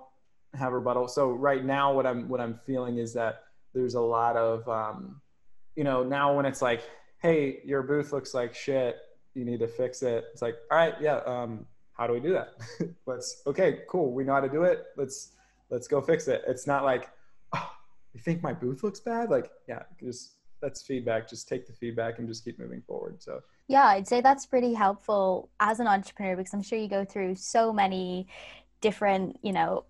have 0.55 0.73
rebuttal. 0.73 1.09
So 1.09 1.31
right 1.31 1.65
now, 1.65 1.93
what 1.93 2.07
I'm 2.07 2.29
what 2.29 2.41
I'm 2.41 2.61
feeling 2.67 2.99
is 2.99 3.13
that 3.15 3.45
there's 3.73 3.95
a 3.95 4.01
lot 4.01 4.37
of, 4.37 4.67
um, 4.69 5.21
you 5.77 5.85
know, 5.85 6.03
now 6.03 6.35
when 6.35 6.47
it's 6.47 6.63
like, 6.63 6.83
"Hey, 7.19 7.61
your 7.65 7.83
booth 7.83 8.13
looks 8.13 8.35
like 8.35 8.55
shit. 8.55 8.97
You 9.35 9.45
need 9.45 9.61
to 9.61 9.69
fix 9.69 10.03
it." 10.03 10.25
It's 10.33 10.43
like, 10.43 10.57
"All 10.71 10.79
right, 10.79 10.95
yeah." 11.01 11.19
Um, 11.27 11.67
how 11.93 12.07
do 12.07 12.13
we 12.13 12.21
do 12.21 12.33
that? 12.33 12.55
let's 13.07 13.43
okay, 13.47 13.81
cool. 13.89 14.13
We 14.13 14.25
know 14.25 14.35
how 14.35 14.41
to 14.41 14.49
do 14.49 14.65
it. 14.65 14.87
Let's 14.97 15.33
let's 15.71 15.89
go 15.89 16.01
fix 16.01 16.29
it. 16.29 16.43
It's 16.47 16.67
not 16.67 16.85
like, 16.85 17.11
oh, 17.55 17.71
you 18.13 18.21
think 18.21 18.43
my 18.43 18.53
booth 18.53 18.83
looks 18.83 19.01
bad? 19.01 19.31
Like, 19.31 19.51
yeah, 19.69 19.83
just 20.01 20.37
that's 20.61 20.83
feedback. 20.83 21.29
Just 21.29 21.49
take 21.49 21.67
the 21.67 21.73
feedback 21.73 22.19
and 22.19 22.29
just 22.29 22.45
keep 22.45 22.59
moving 22.59 22.83
forward. 22.83 23.23
So 23.23 23.41
Yeah, 23.69 23.87
I'd 23.87 24.09
say 24.09 24.21
that's 24.21 24.47
pretty 24.47 24.75
helpful 24.75 25.51
as 25.61 25.81
an 25.81 25.87
entrepreneur 25.87 26.37
because 26.37 26.55
I'm 26.55 26.63
sure 26.63 26.79
you 26.79 26.89
go 26.89 27.05
through 27.05 27.35
so 27.37 27.73
many 27.73 28.27
different, 28.81 29.39
you 29.43 29.53
know, 29.53 29.85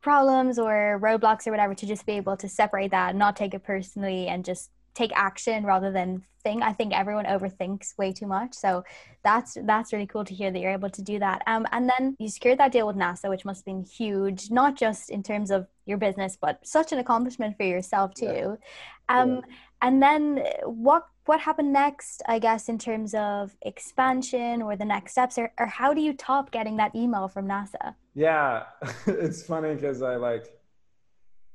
problems 0.00 0.58
or 0.58 0.98
roadblocks 1.02 1.46
or 1.46 1.50
whatever 1.50 1.74
to 1.74 1.86
just 1.86 2.06
be 2.06 2.12
able 2.12 2.36
to 2.38 2.48
separate 2.48 2.90
that, 2.90 3.14
not 3.14 3.36
take 3.36 3.54
it 3.54 3.64
personally 3.64 4.28
and 4.28 4.44
just 4.44 4.70
take 4.94 5.12
action 5.14 5.64
rather 5.64 5.90
than 5.92 6.22
think. 6.42 6.62
I 6.62 6.72
think 6.72 6.92
everyone 6.92 7.24
overthinks 7.24 7.96
way 7.98 8.12
too 8.12 8.26
much. 8.26 8.54
So 8.54 8.84
that's 9.22 9.56
that's 9.64 9.92
really 9.92 10.06
cool 10.06 10.24
to 10.24 10.34
hear 10.34 10.50
that 10.50 10.58
you're 10.58 10.70
able 10.70 10.90
to 10.90 11.02
do 11.02 11.18
that. 11.18 11.42
Um, 11.46 11.66
and 11.72 11.88
then 11.88 12.16
you 12.18 12.28
secured 12.28 12.58
that 12.58 12.72
deal 12.72 12.86
with 12.86 12.96
NASA, 12.96 13.28
which 13.30 13.44
must 13.44 13.60
have 13.60 13.64
been 13.64 13.84
huge, 13.84 14.50
not 14.50 14.76
just 14.76 15.10
in 15.10 15.22
terms 15.22 15.50
of 15.50 15.66
your 15.86 15.98
business, 15.98 16.36
but 16.40 16.66
such 16.66 16.92
an 16.92 16.98
accomplishment 16.98 17.56
for 17.56 17.64
yourself 17.64 18.14
too. 18.14 18.58
Yeah. 18.58 19.20
Um, 19.20 19.30
Yeah. 19.30 19.40
and 19.82 20.02
then 20.02 20.44
what 20.64 21.06
what 21.26 21.40
happened 21.40 21.72
next? 21.72 22.22
I 22.28 22.38
guess 22.38 22.68
in 22.68 22.76
terms 22.78 23.14
of 23.14 23.56
expansion 23.62 24.60
or 24.60 24.76
the 24.76 24.84
next 24.84 25.12
steps, 25.12 25.38
or, 25.38 25.50
or 25.58 25.66
how 25.66 25.94
do 25.94 26.02
you 26.02 26.12
top 26.12 26.50
getting 26.50 26.76
that 26.76 26.94
email 26.94 27.28
from 27.28 27.46
NASA? 27.48 27.94
yeah, 28.14 28.64
it's 29.06 29.42
funny 29.42 29.74
because 29.74 30.02
I 30.02 30.16
like, 30.16 30.46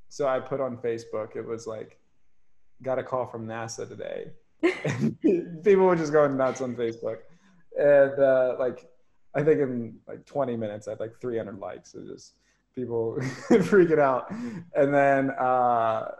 so 0.09 0.27
I 0.27 0.39
put 0.39 0.59
on 0.59 0.77
Facebook. 0.77 1.35
It 1.35 1.45
was 1.45 1.67
like, 1.67 1.98
got 2.81 2.99
a 2.99 3.03
call 3.03 3.27
from 3.27 3.45
NASA 3.47 3.87
today. 3.87 4.31
People 5.63 5.85
were 5.85 5.95
just 5.95 6.11
going 6.11 6.35
nuts 6.37 6.61
on 6.61 6.75
Facebook, 6.75 7.17
and 7.77 8.19
uh, 8.19 8.55
like, 8.59 8.89
I 9.35 9.43
think 9.43 9.59
in 9.61 9.99
like 10.07 10.25
20 10.25 10.55
minutes, 10.57 10.87
I 10.87 10.91
had 10.91 10.99
like 10.99 11.19
300 11.21 11.59
likes. 11.59 11.93
It 11.95 12.07
just 12.07 12.33
people 12.75 13.17
freaking 13.49 13.99
out, 13.99 14.29
and 14.75 14.93
then. 14.93 15.31
uh 15.31 16.11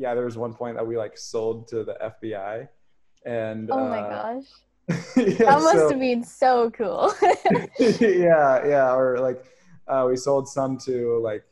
yeah, 0.00 0.14
there 0.14 0.24
was 0.24 0.38
one 0.38 0.54
point 0.54 0.76
that 0.76 0.86
we 0.86 0.96
like 0.96 1.18
sold 1.18 1.66
to 1.70 1.82
the 1.82 1.96
FBI, 2.00 2.68
and 3.26 3.68
Oh 3.68 3.88
my 3.88 3.98
uh, 3.98 4.08
gosh, 4.08 4.44
yeah, 5.16 5.24
that 5.38 5.60
must 5.60 5.72
so- 5.74 5.90
have 5.90 5.98
been 5.98 6.22
so 6.22 6.70
cool. 6.70 7.12
yeah, 7.80 8.64
yeah, 8.64 8.94
or 8.94 9.18
like 9.18 9.44
uh, 9.88 10.06
we 10.08 10.16
sold 10.16 10.48
some 10.48 10.78
to 10.86 11.18
like 11.20 11.42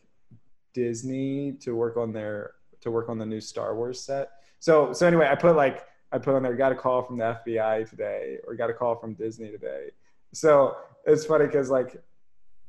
Disney 0.74 1.54
to 1.60 1.74
work 1.74 1.96
on 1.96 2.12
their 2.12 2.52
to 2.86 2.90
work 2.90 3.08
on 3.08 3.18
the 3.18 3.26
new 3.26 3.40
Star 3.40 3.74
Wars 3.74 4.00
set. 4.00 4.30
So 4.60 4.92
so 4.92 5.06
anyway, 5.06 5.28
I 5.30 5.34
put 5.34 5.56
like 5.56 5.84
I 6.12 6.18
put 6.18 6.34
on 6.34 6.42
there 6.42 6.54
got 6.54 6.72
a 6.72 6.74
call 6.74 7.02
from 7.02 7.18
the 7.18 7.38
FBI 7.46 7.88
today 7.90 8.38
or 8.46 8.54
got 8.54 8.70
a 8.70 8.72
call 8.72 8.96
from 8.96 9.14
Disney 9.14 9.50
today. 9.50 9.88
So 10.32 10.76
it's 11.04 11.26
funny 11.26 11.46
because 11.46 11.68
like 11.68 12.02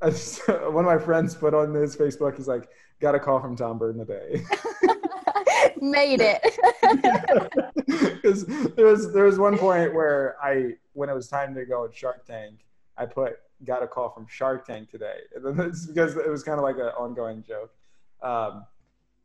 one 0.00 0.84
of 0.84 0.84
my 0.84 0.98
friends 0.98 1.34
put 1.34 1.54
on 1.54 1.72
his 1.72 1.96
Facebook, 1.96 2.36
he's 2.36 2.48
like 2.48 2.68
got 3.00 3.14
a 3.14 3.20
call 3.20 3.40
from 3.40 3.56
Tom 3.56 3.78
Burden 3.78 4.04
today. 4.04 4.44
Made 5.80 6.20
it. 6.20 6.42
Because 7.88 8.44
there 8.74 8.86
was 8.86 9.12
there 9.12 9.24
was 9.24 9.38
one 9.38 9.56
point 9.56 9.94
where 9.94 10.36
I 10.42 10.74
when 10.92 11.08
it 11.08 11.14
was 11.14 11.28
time 11.28 11.54
to 11.54 11.64
go 11.64 11.84
on 11.84 11.92
Shark 11.92 12.26
Tank, 12.26 12.66
I 12.96 13.06
put 13.06 13.38
got 13.64 13.82
a 13.82 13.86
call 13.86 14.10
from 14.10 14.26
Shark 14.28 14.66
Tank 14.66 14.90
today, 14.90 15.20
and 15.34 15.44
then 15.44 15.66
it's 15.66 15.86
because 15.86 16.16
it 16.16 16.28
was 16.28 16.42
kind 16.42 16.58
of 16.58 16.64
like 16.64 16.76
an 16.76 16.92
ongoing 16.98 17.42
joke. 17.42 17.72
Um, 18.22 18.66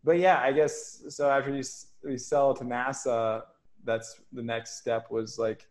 but 0.04 0.20
yeah, 0.20 0.40
I 0.42 0.52
guess 0.52 1.04
so. 1.10 1.30
After 1.30 1.56
you 1.56 1.64
we 2.04 2.18
sell 2.18 2.54
to 2.54 2.64
NASA, 2.64 3.44
that's 3.84 4.20
the 4.32 4.44
next 4.44 4.78
step 4.78 5.12
was 5.12 5.38
like 5.38 5.68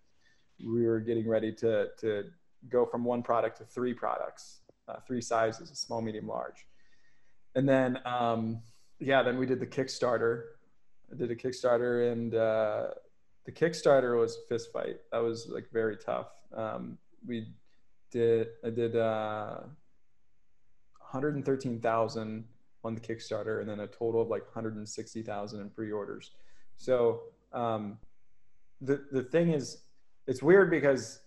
we 0.64 0.86
were 0.86 1.00
getting 1.00 1.28
ready 1.28 1.52
to 1.52 1.88
to 1.98 2.24
go 2.68 2.86
from 2.86 3.04
one 3.04 3.22
product 3.22 3.58
to 3.58 3.64
three 3.64 3.94
products, 3.94 4.60
uh, 4.88 4.96
three 5.06 5.20
sizes, 5.20 5.68
small, 5.78 6.00
medium, 6.00 6.26
large. 6.26 6.66
And 7.54 7.68
then, 7.68 7.98
um, 8.04 8.62
yeah, 8.98 9.22
then 9.22 9.38
we 9.38 9.46
did 9.46 9.60
the 9.60 9.66
Kickstarter. 9.66 10.44
I 11.10 11.16
did 11.16 11.30
a 11.30 11.36
Kickstarter 11.36 12.12
and 12.12 12.34
uh, 12.34 12.88
the 13.44 13.52
Kickstarter 13.52 14.18
was 14.18 14.36
a 14.36 14.48
fist 14.48 14.72
fight. 14.72 15.00
That 15.10 15.18
was 15.18 15.48
like 15.48 15.70
very 15.72 15.96
tough. 15.96 16.28
Um, 16.56 16.98
we 17.26 17.48
did, 18.10 18.48
I 18.64 18.70
did 18.70 18.96
uh, 18.96 19.60
113,000 20.98 22.44
on 22.84 22.94
the 22.94 23.00
Kickstarter 23.00 23.60
and 23.60 23.68
then 23.68 23.80
a 23.80 23.86
total 23.86 24.22
of 24.22 24.28
like 24.28 24.42
160,000 24.44 25.60
in 25.60 25.70
pre-orders. 25.70 26.32
So 26.76 27.22
um, 27.52 27.98
the, 28.80 29.04
the 29.12 29.22
thing 29.22 29.50
is, 29.50 29.82
it's 30.26 30.42
weird 30.42 30.70
because 30.70 31.20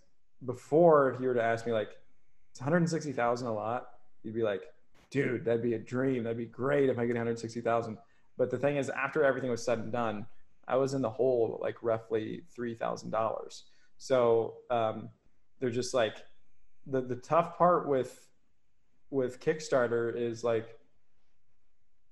before 0.45 1.11
if 1.11 1.21
you 1.21 1.27
were 1.27 1.33
to 1.33 1.43
ask 1.43 1.65
me 1.65 1.73
like, 1.73 1.97
it's 2.51 2.59
160,000 2.59 3.47
a 3.47 3.53
lot, 3.53 3.87
you'd 4.23 4.33
be 4.33 4.43
like, 4.43 4.63
dude, 5.09 5.45
that'd 5.45 5.61
be 5.61 5.73
a 5.73 5.79
dream. 5.79 6.23
That'd 6.23 6.37
be 6.37 6.45
great 6.45 6.89
if 6.89 6.97
I 6.97 7.05
get 7.05 7.13
160,000. 7.13 7.97
But 8.37 8.49
the 8.49 8.57
thing 8.57 8.77
is, 8.77 8.89
after 8.89 9.23
everything 9.23 9.49
was 9.49 9.63
said 9.63 9.79
and 9.79 9.91
done, 9.91 10.25
I 10.67 10.77
was 10.77 10.93
in 10.93 11.01
the 11.01 11.09
hole 11.09 11.59
like 11.61 11.75
roughly 11.81 12.43
$3,000. 12.57 13.61
So 13.97 14.55
um, 14.69 15.09
they're 15.59 15.69
just 15.69 15.93
like, 15.93 16.17
the, 16.87 17.01
the 17.01 17.15
tough 17.15 17.57
part 17.57 17.87
with 17.87 18.21
with 19.11 19.39
Kickstarter 19.39 20.13
is 20.15 20.43
like, 20.43 20.74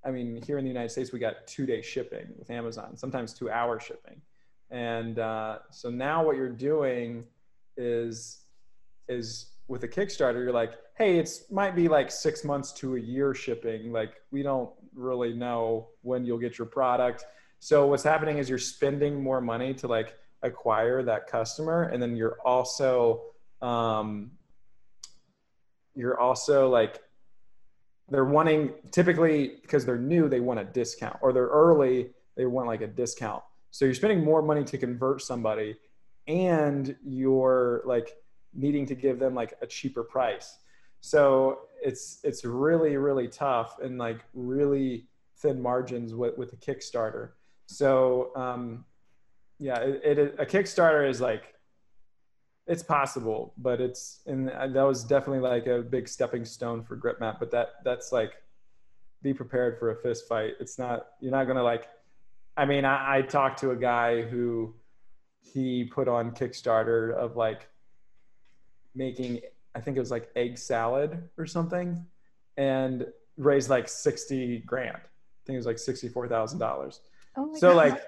I 0.05 0.11
mean, 0.11 0.41
here 0.45 0.57
in 0.57 0.63
the 0.63 0.69
United 0.69 0.89
States, 0.89 1.11
we 1.11 1.19
got 1.19 1.47
two 1.47 1.65
day 1.65 1.81
shipping 1.81 2.27
with 2.37 2.49
Amazon, 2.49 2.97
sometimes 2.97 3.33
two 3.33 3.49
hour 3.49 3.79
shipping. 3.79 4.21
And 4.69 5.19
uh, 5.19 5.59
so 5.71 5.89
now 5.89 6.25
what 6.25 6.35
you're 6.35 6.49
doing 6.49 7.25
is, 7.77 8.41
is 9.07 9.51
with 9.67 9.83
a 9.83 9.87
Kickstarter, 9.87 10.43
you're 10.43 10.51
like, 10.51 10.73
hey, 10.95 11.17
it's 11.17 11.49
might 11.51 11.75
be 11.75 11.87
like 11.87 12.11
six 12.11 12.43
months 12.43 12.71
to 12.73 12.95
a 12.95 12.99
year 12.99 13.33
shipping. 13.33 13.91
Like 13.91 14.13
we 14.31 14.43
don't 14.43 14.69
really 14.93 15.33
know 15.33 15.89
when 16.01 16.25
you'll 16.25 16.37
get 16.37 16.57
your 16.57 16.67
product. 16.67 17.25
So 17.59 17.87
what's 17.87 18.03
happening 18.03 18.37
is 18.37 18.49
you're 18.49 18.57
spending 18.57 19.21
more 19.21 19.41
money 19.41 19.73
to 19.75 19.87
like 19.87 20.17
acquire 20.41 21.01
that 21.03 21.27
customer, 21.27 21.83
and 21.83 22.01
then 22.01 22.15
you're 22.15 22.37
also 22.43 23.23
um, 23.61 24.31
you're 25.95 26.19
also 26.19 26.69
like 26.69 27.01
they're 28.13 28.25
wanting 28.25 28.71
typically 28.91 29.53
because 29.63 29.85
they're 29.85 29.97
new 29.97 30.29
they 30.29 30.39
want 30.39 30.59
a 30.59 30.63
discount 30.63 31.17
or 31.21 31.33
they're 31.33 31.47
early 31.47 32.11
they 32.35 32.45
want 32.45 32.67
like 32.67 32.81
a 32.81 32.87
discount. 32.87 33.43
So 33.71 33.85
you're 33.85 33.93
spending 33.95 34.23
more 34.23 34.43
money 34.43 34.63
to 34.65 34.77
convert 34.77 35.21
somebody 35.21 35.77
and 36.27 36.95
you're 37.03 37.81
like 37.85 38.15
needing 38.53 38.85
to 38.85 38.95
give 38.95 39.17
them 39.17 39.33
like 39.33 39.55
a 39.63 39.67
cheaper 39.67 40.03
price. 40.03 40.59
So 41.01 41.61
it's 41.81 42.19
it's 42.23 42.45
really 42.45 42.97
really 42.97 43.27
tough 43.27 43.79
and 43.79 43.97
like 43.97 44.23
really 44.35 45.07
thin 45.37 45.59
margins 45.59 46.13
with 46.13 46.37
with 46.37 46.53
a 46.53 46.57
kickstarter. 46.57 47.31
So 47.65 48.31
um 48.35 48.85
yeah 49.57 49.79
it, 49.79 50.19
it 50.19 50.35
a 50.37 50.45
kickstarter 50.45 51.09
is 51.09 51.19
like 51.19 51.52
it's 52.65 52.83
possible, 52.83 53.53
but 53.57 53.81
it's 53.81 54.21
and 54.25 54.47
that 54.47 54.75
was 54.75 55.03
definitely 55.03 55.39
like 55.39 55.67
a 55.67 55.81
big 55.81 56.07
stepping 56.07 56.45
stone 56.45 56.83
for 56.83 56.95
GripMat. 56.95 57.39
But 57.39 57.51
that 57.51 57.83
that's 57.83 58.11
like 58.11 58.33
be 59.21 59.33
prepared 59.33 59.79
for 59.79 59.91
a 59.91 59.95
fist 59.95 60.27
fight. 60.27 60.53
It's 60.59 60.79
not 60.79 61.07
you're 61.19 61.31
not 61.31 61.45
gonna 61.45 61.63
like. 61.63 61.87
I 62.55 62.65
mean, 62.65 62.85
I, 62.85 63.17
I 63.17 63.21
talked 63.23 63.59
to 63.61 63.71
a 63.71 63.75
guy 63.75 64.21
who 64.21 64.75
he 65.41 65.85
put 65.85 66.07
on 66.07 66.31
Kickstarter 66.31 67.13
of 67.13 67.35
like 67.35 67.67
making 68.95 69.41
I 69.75 69.81
think 69.81 69.97
it 69.97 69.99
was 69.99 70.11
like 70.11 70.29
egg 70.35 70.57
salad 70.57 71.29
or 71.37 71.45
something, 71.45 72.05
and 72.57 73.05
raised 73.37 73.69
like 73.69 73.89
sixty 73.89 74.59
grand. 74.59 74.97
I 74.97 75.41
think 75.45 75.55
it 75.55 75.57
was 75.57 75.65
like 75.65 75.79
sixty 75.79 76.07
four 76.07 76.27
thousand 76.27 76.59
dollars. 76.59 77.01
Oh 77.35 77.53
so 77.55 77.69
God. 77.69 77.75
like, 77.75 78.01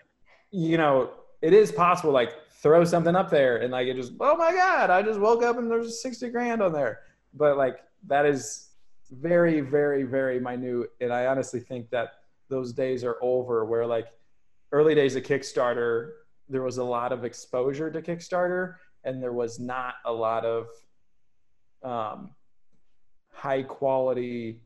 you 0.52 0.78
know, 0.78 1.10
it 1.42 1.54
is 1.54 1.72
possible. 1.72 2.14
Like 2.14 2.34
throw 2.66 2.84
something 2.84 3.16
up 3.16 3.30
there 3.30 3.58
and 3.58 3.72
like 3.72 3.86
it 3.86 3.96
just 3.96 4.14
oh 4.20 4.36
my 4.36 4.52
god 4.52 4.90
i 4.90 5.00
just 5.00 5.20
woke 5.20 5.44
up 5.44 5.60
and 5.60 5.70
there's 5.70 6.02
60 6.02 6.30
grand 6.30 6.64
on 6.64 6.74
there. 6.74 7.02
But 7.36 7.58
like 7.58 7.82
that 8.08 8.26
is 8.26 8.70
very 9.12 9.62
very 9.62 10.02
very 10.02 10.40
minute. 10.40 10.90
And 11.00 11.14
i 11.14 11.28
honestly 11.28 11.60
think 11.60 11.92
that 11.92 12.14
those 12.50 12.74
days 12.74 13.04
are 13.04 13.18
over 13.22 13.66
where 13.66 13.86
like 13.86 14.08
early 14.72 14.96
days 14.96 15.16
of 15.16 15.22
kickstarter 15.22 16.14
there 16.50 16.64
was 16.64 16.80
a 16.80 16.84
lot 16.84 17.12
of 17.12 17.24
exposure 17.24 17.92
to 17.92 18.02
kickstarter 18.02 18.78
and 19.04 19.22
there 19.22 19.34
was 19.34 19.60
not 19.60 19.96
a 20.06 20.12
lot 20.12 20.44
of 20.44 20.66
um, 21.84 22.32
high 23.32 23.62
quality 23.62 24.60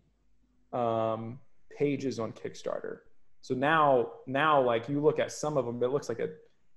um, 0.72 1.38
pages 1.78 2.18
on 2.18 2.32
kickstarter. 2.32 3.00
So 3.42 3.56
now 3.56 4.12
now 4.26 4.62
like 4.62 4.88
you 4.88 5.02
look 5.02 5.20
at 5.20 5.34
some 5.34 5.58
of 5.58 5.66
them 5.66 5.84
it 5.84 5.92
looks 5.92 6.08
like 6.08 6.20
a 6.20 6.30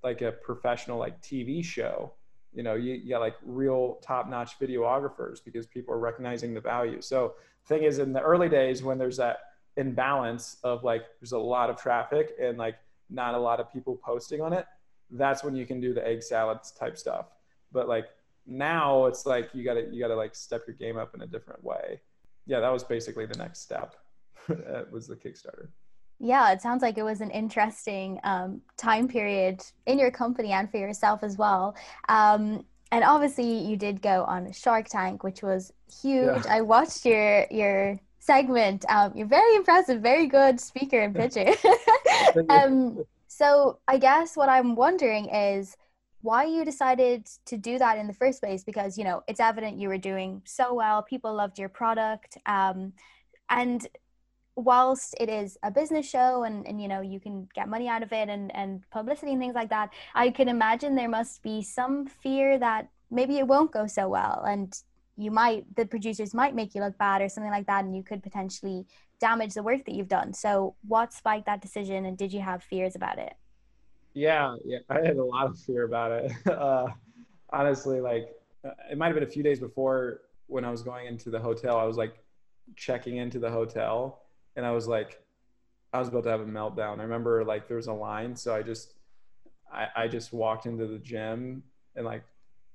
like 0.03 0.23
a 0.23 0.33
professional 0.33 0.99
like 0.99 1.21
TV 1.23 1.65
show. 1.65 2.13
You 2.53 2.63
know, 2.63 2.75
you, 2.75 2.95
you 2.95 3.11
got 3.11 3.21
like 3.21 3.37
real 3.43 3.99
top-notch 4.03 4.59
videographers 4.59 5.43
because 5.43 5.67
people 5.67 5.95
are 5.95 5.99
recognizing 5.99 6.53
the 6.53 6.61
value. 6.61 7.01
So 7.01 7.35
thing 7.67 7.85
is, 7.85 7.99
in 7.99 8.13
the 8.13 8.21
early 8.21 8.49
days 8.49 8.83
when 8.83 8.99
there's 8.99 9.17
that 9.17 9.39
imbalance 9.77 10.59
of 10.65 10.85
like 10.85 11.05
there's 11.21 11.33
a 11.33 11.39
lot 11.39 11.71
of 11.71 11.81
traffic 11.81 12.33
and 12.41 12.59
like 12.59 12.77
not 13.09 13.35
a 13.35 13.39
lot 13.39 13.59
of 13.59 13.73
people 13.73 13.99
posting 14.05 14.41
on 14.41 14.53
it, 14.53 14.67
that's 15.11 15.43
when 15.43 15.55
you 15.55 15.67
can 15.67 15.81
do 15.81 15.95
the 15.95 16.07
egg 16.07 16.23
salads 16.23 16.73
type 16.73 16.99
stuff. 16.99 17.27
But 17.73 17.89
like 17.89 18.07
now 18.47 19.07
it's 19.07 19.25
like 19.25 19.51
you 19.55 19.65
gotta 19.65 19.87
you 19.91 20.01
gotta 20.01 20.17
like 20.17 20.35
step 20.35 20.63
your 20.67 20.77
game 20.77 20.99
up 20.99 21.15
in 21.15 21.23
a 21.23 21.27
different 21.27 21.63
way. 21.65 22.01
Yeah, 22.47 22.61
that 22.61 22.73
was 22.73 22.85
basically 22.85 23.27
the 23.27 23.39
next 23.39 23.61
step. 23.61 23.95
was 24.91 25.07
the 25.07 25.17
Kickstarter. 25.17 25.69
Yeah, 26.25 26.53
it 26.53 26.63
sounds 26.63 26.83
like 26.83 26.99
it 26.99 27.03
was 27.03 27.21
an 27.21 27.33
interesting 27.33 28.21
um, 28.23 28.61
time 28.77 29.09
period 29.09 29.61
in 29.87 29.99
your 29.99 30.13
company 30.13 30.53
and 30.53 30.71
for 30.71 30.77
yourself 30.77 31.25
as 31.25 31.37
well. 31.37 31.75
Um, 32.09 32.65
and 32.93 33.03
obviously, 33.03 33.59
you 33.59 33.77
did 33.77 34.01
go 34.01 34.23
on 34.23 34.53
Shark 34.53 34.89
Tank, 34.89 35.25
which 35.25 35.43
was 35.43 35.73
huge. 36.01 36.45
Yeah. 36.45 36.55
I 36.55 36.61
watched 36.61 37.05
your 37.05 37.49
your 37.51 37.99
segment. 38.21 38.85
Um, 38.89 39.13
you're 39.17 39.27
very 39.27 39.57
impressive, 39.57 40.01
very 40.01 40.29
good 40.29 40.61
speaker 40.61 41.01
and 41.01 41.13
pitcher. 41.17 41.55
um, 42.49 43.05
so 43.27 43.81
I 43.89 43.99
guess 43.99 44.37
what 44.37 44.49
I'm 44.49 44.77
wondering 44.77 45.29
is 45.29 45.77
why 46.21 46.45
you 46.45 46.65
decided 46.65 47.27
to 47.47 47.57
do 47.57 47.79
that 47.79 47.99
in 47.99 48.07
the 48.07 48.15
first 48.15 48.41
place 48.41 48.63
because 48.63 48.97
you 48.97 49.03
know 49.03 49.25
it's 49.27 49.41
evident 49.41 49.77
you 49.77 49.89
were 49.89 49.99
doing 49.99 50.41
so 50.45 50.73
well 50.73 51.03
people 51.03 51.35
loved 51.35 51.59
your 51.59 51.69
product 51.69 52.39
um, 52.47 52.93
and 53.51 53.89
whilst 54.57 55.15
it 55.19 55.29
is 55.29 55.57
a 55.63 55.71
business 55.71 56.09
show 56.09 56.45
and, 56.45 56.67
and 56.67 56.81
you 56.81 56.87
know 56.87 57.01
you 57.01 57.19
can 57.19 57.49
get 57.55 57.69
money 57.69 57.89
out 57.89 58.03
of 58.03 58.13
it 58.13 58.29
and, 58.29 58.55
and 58.55 58.83
publicity 58.91 59.33
and 59.33 59.41
things 59.41 59.55
like 59.55 59.71
that 59.71 59.89
i 60.15 60.29
can 60.29 60.47
imagine 60.49 60.95
there 60.95 61.09
must 61.09 61.43
be 61.43 61.63
some 61.63 62.07
fear 62.07 62.59
that 62.59 62.89
maybe 63.11 63.39
it 63.39 63.47
won't 63.47 63.73
go 63.73 63.87
so 63.87 64.09
well 64.09 64.45
and 64.47 64.83
you 65.17 65.31
might 65.31 65.65
the 65.77 65.85
producers 65.87 66.35
might 66.35 66.55
make 66.55 66.75
you 66.75 66.81
look 66.81 66.97
bad 66.99 67.21
or 67.23 67.29
something 67.29 67.51
like 67.51 67.67
that 67.67 67.85
and 67.85 67.95
you 67.97 68.03
could 68.03 68.23
potentially 68.23 68.87
damage 69.21 69.55
the 69.55 69.63
work 69.63 69.85
that 69.85 69.95
you've 69.95 70.09
done. 70.09 70.33
So 70.33 70.75
what 70.89 71.13
spiked 71.13 71.47
that 71.47 71.61
decision 71.61 72.07
and 72.07 72.19
did 72.19 72.33
you 72.33 72.41
have 72.41 72.63
fears 72.63 72.97
about 72.97 73.19
it? 73.19 73.35
Yeah 74.15 74.57
yeah 74.65 74.79
i 74.91 75.01
had 75.01 75.17
a 75.17 75.25
lot 75.25 75.47
of 75.47 75.59
fear 75.59 75.85
about 75.85 76.13
it. 76.13 76.33
Uh, 76.51 76.89
honestly 77.51 78.01
like 78.01 78.35
uh, 78.65 78.71
it 78.91 78.97
might 78.97 79.07
have 79.07 79.15
been 79.15 79.23
a 79.25 79.35
few 79.37 79.43
days 79.43 79.61
before 79.61 80.23
when 80.47 80.65
i 80.65 80.71
was 80.71 80.83
going 80.83 81.07
into 81.07 81.29
the 81.29 81.39
hotel 81.39 81.77
i 81.77 81.85
was 81.85 81.99
like 81.99 82.15
checking 82.77 83.19
into 83.19 83.39
the 83.39 83.51
hotel 83.51 84.22
and 84.57 84.67
I 84.67 84.73
was 84.73 84.89
like, 84.89 85.21
I 85.93 85.99
was 85.99 86.09
about 86.09 86.25
to 86.25 86.31
have 86.31 86.41
a 86.41 86.47
meltdown. 86.47 86.99
I 86.99 87.03
remember 87.03 87.45
like 87.45 87.69
there 87.69 87.77
was 87.77 87.87
a 87.87 87.93
line, 87.93 88.35
so 88.37 88.55
I 88.55 88.63
just, 88.63 88.95
I, 89.73 89.87
I 89.97 90.09
just 90.09 90.33
walked 90.33 90.67
into 90.67 90.87
the 90.87 90.99
gym 90.99 91.63
and 91.97 92.07
like 92.07 92.25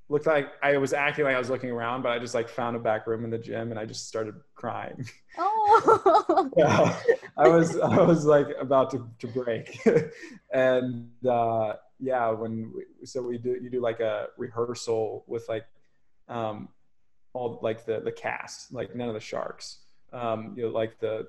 looked 0.09 0.25
like 0.25 0.53
I 0.63 0.78
was 0.78 0.93
acting 0.93 1.25
like 1.25 1.36
I 1.36 1.39
was 1.39 1.49
looking 1.49 1.71
around, 1.71 2.01
but 2.01 2.11
I 2.11 2.19
just 2.19 2.34
like 2.34 2.47
found 2.47 2.75
a 2.75 2.80
back 2.80 3.07
room 3.07 3.23
in 3.23 3.30
the 3.30 3.38
gym 3.38 3.71
and 3.71 3.80
I 3.80 3.86
just 3.86 4.07
started 4.07 4.36
crying. 4.55 5.07
Oh. 5.38 6.49
yeah, 6.57 6.97
I 7.38 7.47
was 7.47 7.78
I 7.80 8.01
was 8.01 8.25
like 8.25 8.47
about 8.59 8.91
to, 8.91 9.09
to 9.19 9.28
break, 9.28 9.80
and 10.53 11.09
uh, 11.28 11.73
yeah, 11.99 12.30
when 12.30 12.71
we, 12.75 13.05
so 13.05 13.21
we 13.21 13.38
do 13.38 13.57
you 13.61 13.69
do 13.69 13.82
like 13.82 13.99
a 13.99 14.28
rehearsal 14.38 15.23
with 15.28 15.47
like 15.49 15.65
um, 16.30 16.69
all 17.34 17.59
like 17.61 17.86
the 17.86 17.99
the 17.99 18.11
cast, 18.11 18.73
like 18.73 18.95
none 18.95 19.07
of 19.07 19.13
the 19.13 19.19
sharks, 19.19 19.80
um, 20.13 20.53
you 20.55 20.63
know, 20.63 20.69
like 20.69 20.99
the 20.99 21.28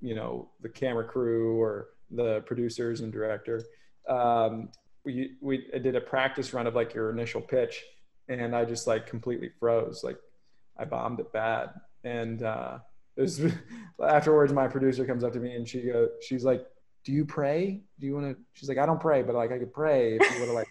you 0.00 0.14
know 0.14 0.48
the 0.60 0.68
camera 0.68 1.04
crew 1.04 1.60
or 1.60 1.88
the 2.10 2.40
producers 2.42 3.00
and 3.00 3.12
director 3.12 3.62
um, 4.08 4.68
we 5.04 5.32
we 5.40 5.66
did 5.82 5.96
a 5.96 6.00
practice 6.00 6.52
run 6.52 6.66
of 6.66 6.74
like 6.74 6.94
your 6.94 7.10
initial 7.10 7.40
pitch 7.40 7.82
and 8.28 8.54
i 8.54 8.64
just 8.64 8.86
like 8.86 9.06
completely 9.06 9.50
froze 9.58 10.02
like 10.04 10.18
i 10.78 10.84
bombed 10.84 11.20
it 11.20 11.32
bad 11.32 11.70
and 12.04 12.42
uh 12.42 12.78
it 13.16 13.22
was 13.22 13.40
afterwards 14.04 14.52
my 14.52 14.68
producer 14.68 15.04
comes 15.04 15.24
up 15.24 15.32
to 15.32 15.40
me 15.40 15.54
and 15.54 15.68
she 15.68 15.82
go 15.82 16.08
she's 16.20 16.44
like 16.44 16.66
do 17.04 17.12
you 17.12 17.24
pray 17.24 17.80
do 17.98 18.06
you 18.06 18.14
want 18.14 18.26
to 18.26 18.36
she's 18.52 18.68
like 18.68 18.78
i 18.78 18.86
don't 18.86 19.00
pray 19.00 19.22
but 19.22 19.34
like 19.34 19.52
i 19.52 19.58
could 19.58 19.72
pray 19.72 20.18
if 20.20 20.38
you 20.38 20.46
to 20.46 20.52
like 20.52 20.68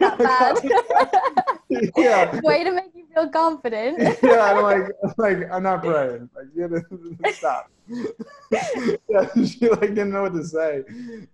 yeah. 1.96 2.40
Way 2.42 2.64
to 2.64 2.72
make 2.72 2.90
you 2.94 3.06
feel 3.14 3.28
confident. 3.28 3.98
yeah, 4.22 4.54
I'm 4.54 4.62
like, 4.62 4.90
I'm 5.04 5.14
like, 5.18 5.52
I'm 5.52 5.62
not 5.62 5.82
praying. 5.82 6.28
Like, 6.34 6.46
you 6.54 6.68
gotta 6.68 7.34
stop. 7.34 7.70
yeah, 8.50 9.26
she 9.44 9.68
like 9.68 9.80
didn't 9.80 10.10
know 10.10 10.22
what 10.22 10.34
to 10.34 10.44
say, 10.44 10.82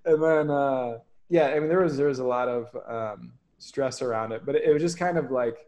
and 0.05 0.23
then 0.23 0.51
uh, 0.51 0.99
yeah, 1.29 1.49
I 1.49 1.59
mean, 1.59 1.69
there 1.69 1.81
was 1.81 1.97
there 1.97 2.09
was 2.09 2.19
a 2.19 2.25
lot 2.25 2.49
of 2.49 2.77
um, 2.89 3.33
stress 3.59 4.03
around 4.03 4.33
it, 4.33 4.47
but 4.47 4.55
it, 4.55 4.65
it 4.65 4.73
was 4.73 4.83
just 4.83 4.99
kind 4.99 5.19
of 5.19 5.31
like 5.31 5.59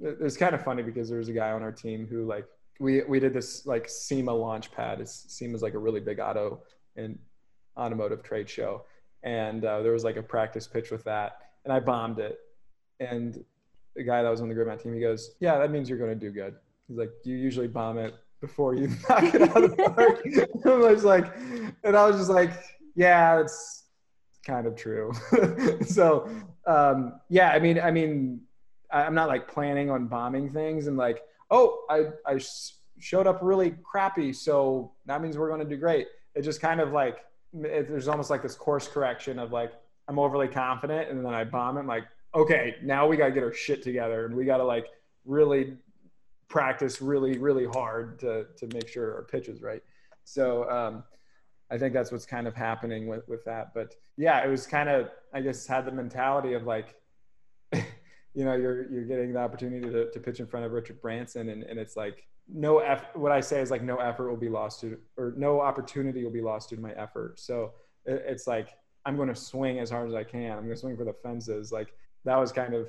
it 0.00 0.20
was 0.20 0.36
kind 0.36 0.54
of 0.54 0.62
funny 0.62 0.82
because 0.82 1.08
there 1.08 1.18
was 1.18 1.28
a 1.28 1.32
guy 1.32 1.50
on 1.50 1.62
our 1.62 1.72
team 1.72 2.06
who 2.06 2.24
like 2.24 2.46
we 2.80 3.02
we 3.02 3.20
did 3.20 3.34
this 3.34 3.66
like 3.66 3.88
SEMA 3.88 4.32
launch 4.32 4.72
pad. 4.72 5.00
It's, 5.00 5.26
SEMA's 5.28 5.62
like 5.62 5.74
a 5.74 5.78
really 5.78 6.00
big 6.00 6.20
auto 6.20 6.62
and 6.96 7.18
automotive 7.76 8.22
trade 8.22 8.48
show, 8.48 8.84
and 9.22 9.64
uh, 9.64 9.82
there 9.82 9.92
was 9.92 10.04
like 10.04 10.16
a 10.16 10.22
practice 10.22 10.66
pitch 10.66 10.90
with 10.90 11.04
that, 11.04 11.38
and 11.64 11.72
I 11.72 11.80
bombed 11.80 12.20
it, 12.20 12.38
and 13.00 13.44
the 13.96 14.04
guy 14.04 14.22
that 14.22 14.30
was 14.30 14.40
on 14.40 14.48
the 14.48 14.54
GripMat 14.54 14.82
team, 14.82 14.94
he 14.94 15.00
goes, 15.00 15.36
"Yeah, 15.40 15.58
that 15.58 15.70
means 15.70 15.88
you're 15.88 15.98
going 15.98 16.18
to 16.18 16.26
do 16.26 16.30
good." 16.30 16.54
He's 16.86 16.96
like, 16.96 17.10
"You 17.24 17.36
usually 17.36 17.68
bomb 17.68 17.98
it 17.98 18.14
before 18.40 18.74
you 18.74 18.88
knock 19.08 19.34
it 19.34 19.42
out 19.42 19.64
of 19.64 19.76
the 19.76 19.90
park." 19.90 20.26
I 20.64 20.92
was 20.92 21.04
like, 21.04 21.36
and 21.84 21.96
I 21.96 22.06
was 22.06 22.16
just 22.16 22.30
like, 22.30 22.52
"Yeah, 22.94 23.40
it's 23.40 23.84
kind 24.46 24.66
of 24.66 24.76
true." 24.76 25.12
so, 25.86 26.28
um, 26.66 27.20
yeah, 27.28 27.50
I 27.50 27.58
mean, 27.58 27.80
I 27.80 27.90
mean, 27.90 28.40
I'm 28.90 29.14
not 29.14 29.28
like 29.28 29.48
planning 29.48 29.90
on 29.90 30.06
bombing 30.06 30.50
things 30.50 30.86
and 30.86 30.96
like, 30.96 31.22
oh, 31.50 31.84
I 31.90 32.08
I 32.26 32.40
showed 32.98 33.26
up 33.26 33.40
really 33.42 33.74
crappy, 33.82 34.32
so 34.32 34.92
that 35.06 35.22
means 35.22 35.38
we're 35.38 35.48
going 35.48 35.60
to 35.60 35.68
do 35.68 35.76
great. 35.76 36.08
It 36.34 36.42
just 36.42 36.60
kind 36.60 36.80
of 36.80 36.92
like 36.92 37.24
it, 37.54 37.88
there's 37.88 38.08
almost 38.08 38.30
like 38.30 38.42
this 38.42 38.54
course 38.54 38.88
correction 38.88 39.38
of 39.38 39.52
like 39.52 39.72
I'm 40.08 40.18
overly 40.18 40.48
confident 40.48 41.10
and 41.10 41.24
then 41.24 41.34
I 41.34 41.44
bomb 41.44 41.76
it. 41.76 41.80
I'm 41.80 41.86
like, 41.86 42.04
okay, 42.34 42.76
now 42.82 43.06
we 43.06 43.16
got 43.16 43.26
to 43.26 43.32
get 43.32 43.42
our 43.42 43.52
shit 43.52 43.82
together 43.82 44.26
and 44.26 44.34
we 44.34 44.44
got 44.44 44.58
to 44.58 44.64
like 44.64 44.86
really 45.24 45.76
practice 46.48 47.00
really, 47.00 47.38
really 47.38 47.66
hard 47.66 48.18
to, 48.20 48.46
to 48.56 48.66
make 48.74 48.88
sure 48.88 49.14
our 49.14 49.22
pitch 49.22 49.48
is 49.48 49.62
right. 49.62 49.82
So, 50.24 50.68
um, 50.70 51.04
I 51.70 51.76
think 51.76 51.92
that's 51.92 52.10
what's 52.10 52.26
kind 52.26 52.46
of 52.46 52.54
happening 52.54 53.06
with, 53.06 53.28
with 53.28 53.44
that. 53.44 53.74
But 53.74 53.94
yeah, 54.16 54.42
it 54.44 54.48
was 54.48 54.66
kind 54.66 54.88
of, 54.88 55.10
I 55.34 55.40
guess, 55.40 55.66
had 55.66 55.84
the 55.84 55.92
mentality 55.92 56.54
of 56.54 56.64
like, 56.64 56.94
you 57.72 58.44
know, 58.44 58.54
you're, 58.54 58.90
you're 58.90 59.04
getting 59.04 59.34
the 59.34 59.38
opportunity 59.38 59.88
to, 59.90 60.10
to 60.10 60.20
pitch 60.20 60.40
in 60.40 60.46
front 60.46 60.64
of 60.64 60.72
Richard 60.72 61.00
Branson. 61.02 61.50
And, 61.50 61.62
and 61.62 61.78
it's 61.78 61.96
like, 61.96 62.26
no, 62.48 62.78
eff- 62.78 63.14
what 63.14 63.32
I 63.32 63.40
say 63.40 63.60
is 63.60 63.70
like, 63.70 63.82
no 63.82 63.96
effort 63.96 64.30
will 64.30 64.38
be 64.38 64.48
lost 64.48 64.80
to, 64.80 64.98
or 65.18 65.34
no 65.36 65.60
opportunity 65.60 66.24
will 66.24 66.30
be 66.30 66.40
lost 66.40 66.70
due 66.70 66.76
to 66.76 66.82
my 66.82 66.92
effort. 66.92 67.38
So 67.38 67.72
it, 68.06 68.24
it's 68.26 68.46
like, 68.46 68.70
I'm 69.04 69.16
going 69.16 69.28
to 69.28 69.36
swing 69.36 69.78
as 69.78 69.90
hard 69.90 70.08
as 70.08 70.14
I 70.14 70.24
can. 70.24 70.52
I'm 70.52 70.64
going 70.64 70.70
to 70.70 70.76
swing 70.76 70.96
for 70.96 71.04
the 71.04 71.12
fences. 71.12 71.70
Like 71.70 71.92
that 72.24 72.36
was 72.36 72.50
kind 72.50 72.72
of 72.72 72.88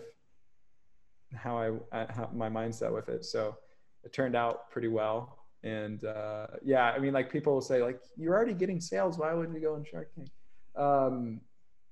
how 1.35 1.81
I, 1.91 2.05
how 2.11 2.29
my 2.33 2.49
mindset 2.49 2.93
with 2.93 3.09
it. 3.09 3.25
So 3.25 3.55
it 4.03 4.13
turned 4.13 4.35
out 4.35 4.69
pretty 4.69 4.87
well. 4.87 5.37
And 5.63 6.03
uh, 6.05 6.47
yeah, 6.63 6.85
I 6.91 6.99
mean, 6.99 7.13
like 7.13 7.31
people 7.31 7.53
will 7.53 7.61
say, 7.61 7.83
like, 7.83 7.99
you're 8.15 8.33
already 8.33 8.53
getting 8.53 8.79
sales. 8.79 9.17
Why 9.17 9.33
wouldn't 9.33 9.55
you 9.55 9.61
go 9.61 9.75
on 9.75 9.83
Shark 9.83 10.13
Tank? 10.15 10.29
Um, 10.75 11.41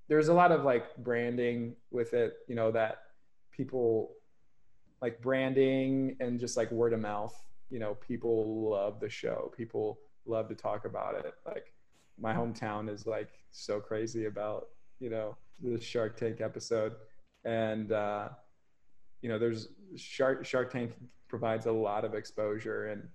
there's 0.08 0.30
a 0.30 0.34
lot 0.34 0.52
of 0.52 0.64
like 0.64 0.96
branding 0.98 1.76
with 1.92 2.14
it, 2.14 2.38
you 2.48 2.56
know, 2.56 2.72
that 2.72 3.00
people 3.52 4.14
like 5.02 5.22
branding 5.22 6.16
and 6.20 6.40
just 6.40 6.56
like 6.56 6.72
word 6.72 6.94
of 6.94 7.02
mouth. 7.02 7.36
You 7.70 7.80
know, 7.80 7.96
people 7.96 8.70
love 8.72 9.02
the 9.02 9.10
show. 9.10 9.52
People 9.58 10.00
love 10.26 10.48
to 10.48 10.56
talk 10.56 10.86
about 10.86 11.16
it. 11.16 11.34
Like 11.46 11.74
my 12.18 12.34
hometown 12.34 12.90
is 12.90 13.06
like 13.06 13.30
so 13.52 13.82
crazy 13.82 14.26
about, 14.26 14.68
you 15.00 15.10
know, 15.10 15.36
the 15.62 15.82
Shark 15.82 16.18
Tank 16.18 16.40
episode 16.40 16.94
and 17.44 17.92
uh, 17.92 18.30
you 19.22 19.30
know 19.30 19.40
there's 19.40 19.70
shark 19.96 20.46
shark 20.46 20.72
tank 20.72 20.92
provides 21.28 21.66
a 21.66 21.72
lot 21.72 22.06
of 22.06 22.14
exposure. 22.14 22.88
And 22.88 23.08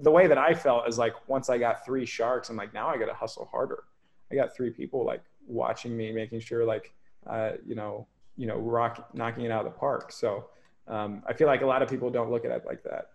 the 0.00 0.10
way 0.10 0.26
that 0.26 0.38
i 0.38 0.52
felt 0.52 0.88
is 0.88 0.98
like 0.98 1.14
once 1.28 1.48
i 1.48 1.56
got 1.56 1.84
three 1.84 2.04
sharks 2.04 2.50
i'm 2.50 2.56
like 2.56 2.74
now 2.74 2.88
i 2.88 2.98
gotta 2.98 3.14
hustle 3.14 3.48
harder. 3.50 3.84
I 4.30 4.34
got 4.34 4.54
three 4.54 4.70
people 4.70 5.06
like 5.06 5.22
watching 5.46 5.96
me 5.96 6.12
making 6.12 6.40
sure 6.40 6.64
like 6.64 6.92
uh, 7.26 7.52
you 7.66 7.74
know 7.74 8.06
you 8.36 8.46
know 8.46 8.56
rock 8.56 9.08
knocking 9.14 9.44
it 9.44 9.50
out 9.50 9.66
of 9.66 9.72
the 9.72 9.78
park. 9.78 10.12
So 10.12 10.46
um, 10.86 11.22
i 11.26 11.32
feel 11.32 11.46
like 11.46 11.62
a 11.62 11.66
lot 11.66 11.82
of 11.82 11.88
people 11.88 12.10
don't 12.10 12.30
look 12.30 12.44
at 12.44 12.50
it 12.50 12.64
like 12.66 12.82
that. 12.84 13.10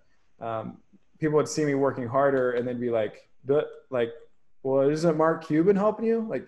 Um, 0.46 0.78
people 1.20 1.36
would 1.38 1.48
see 1.48 1.66
me 1.66 1.76
working 1.76 2.08
harder 2.08 2.52
and 2.54 2.68
then 2.68 2.80
be 2.80 2.90
like 2.90 3.30
but 3.46 3.70
like 3.90 4.12
well 4.64 4.90
isn't 4.90 5.18
mark 5.18 5.46
cuban 5.46 5.76
helping 5.76 6.06
you? 6.06 6.26
Like 6.30 6.48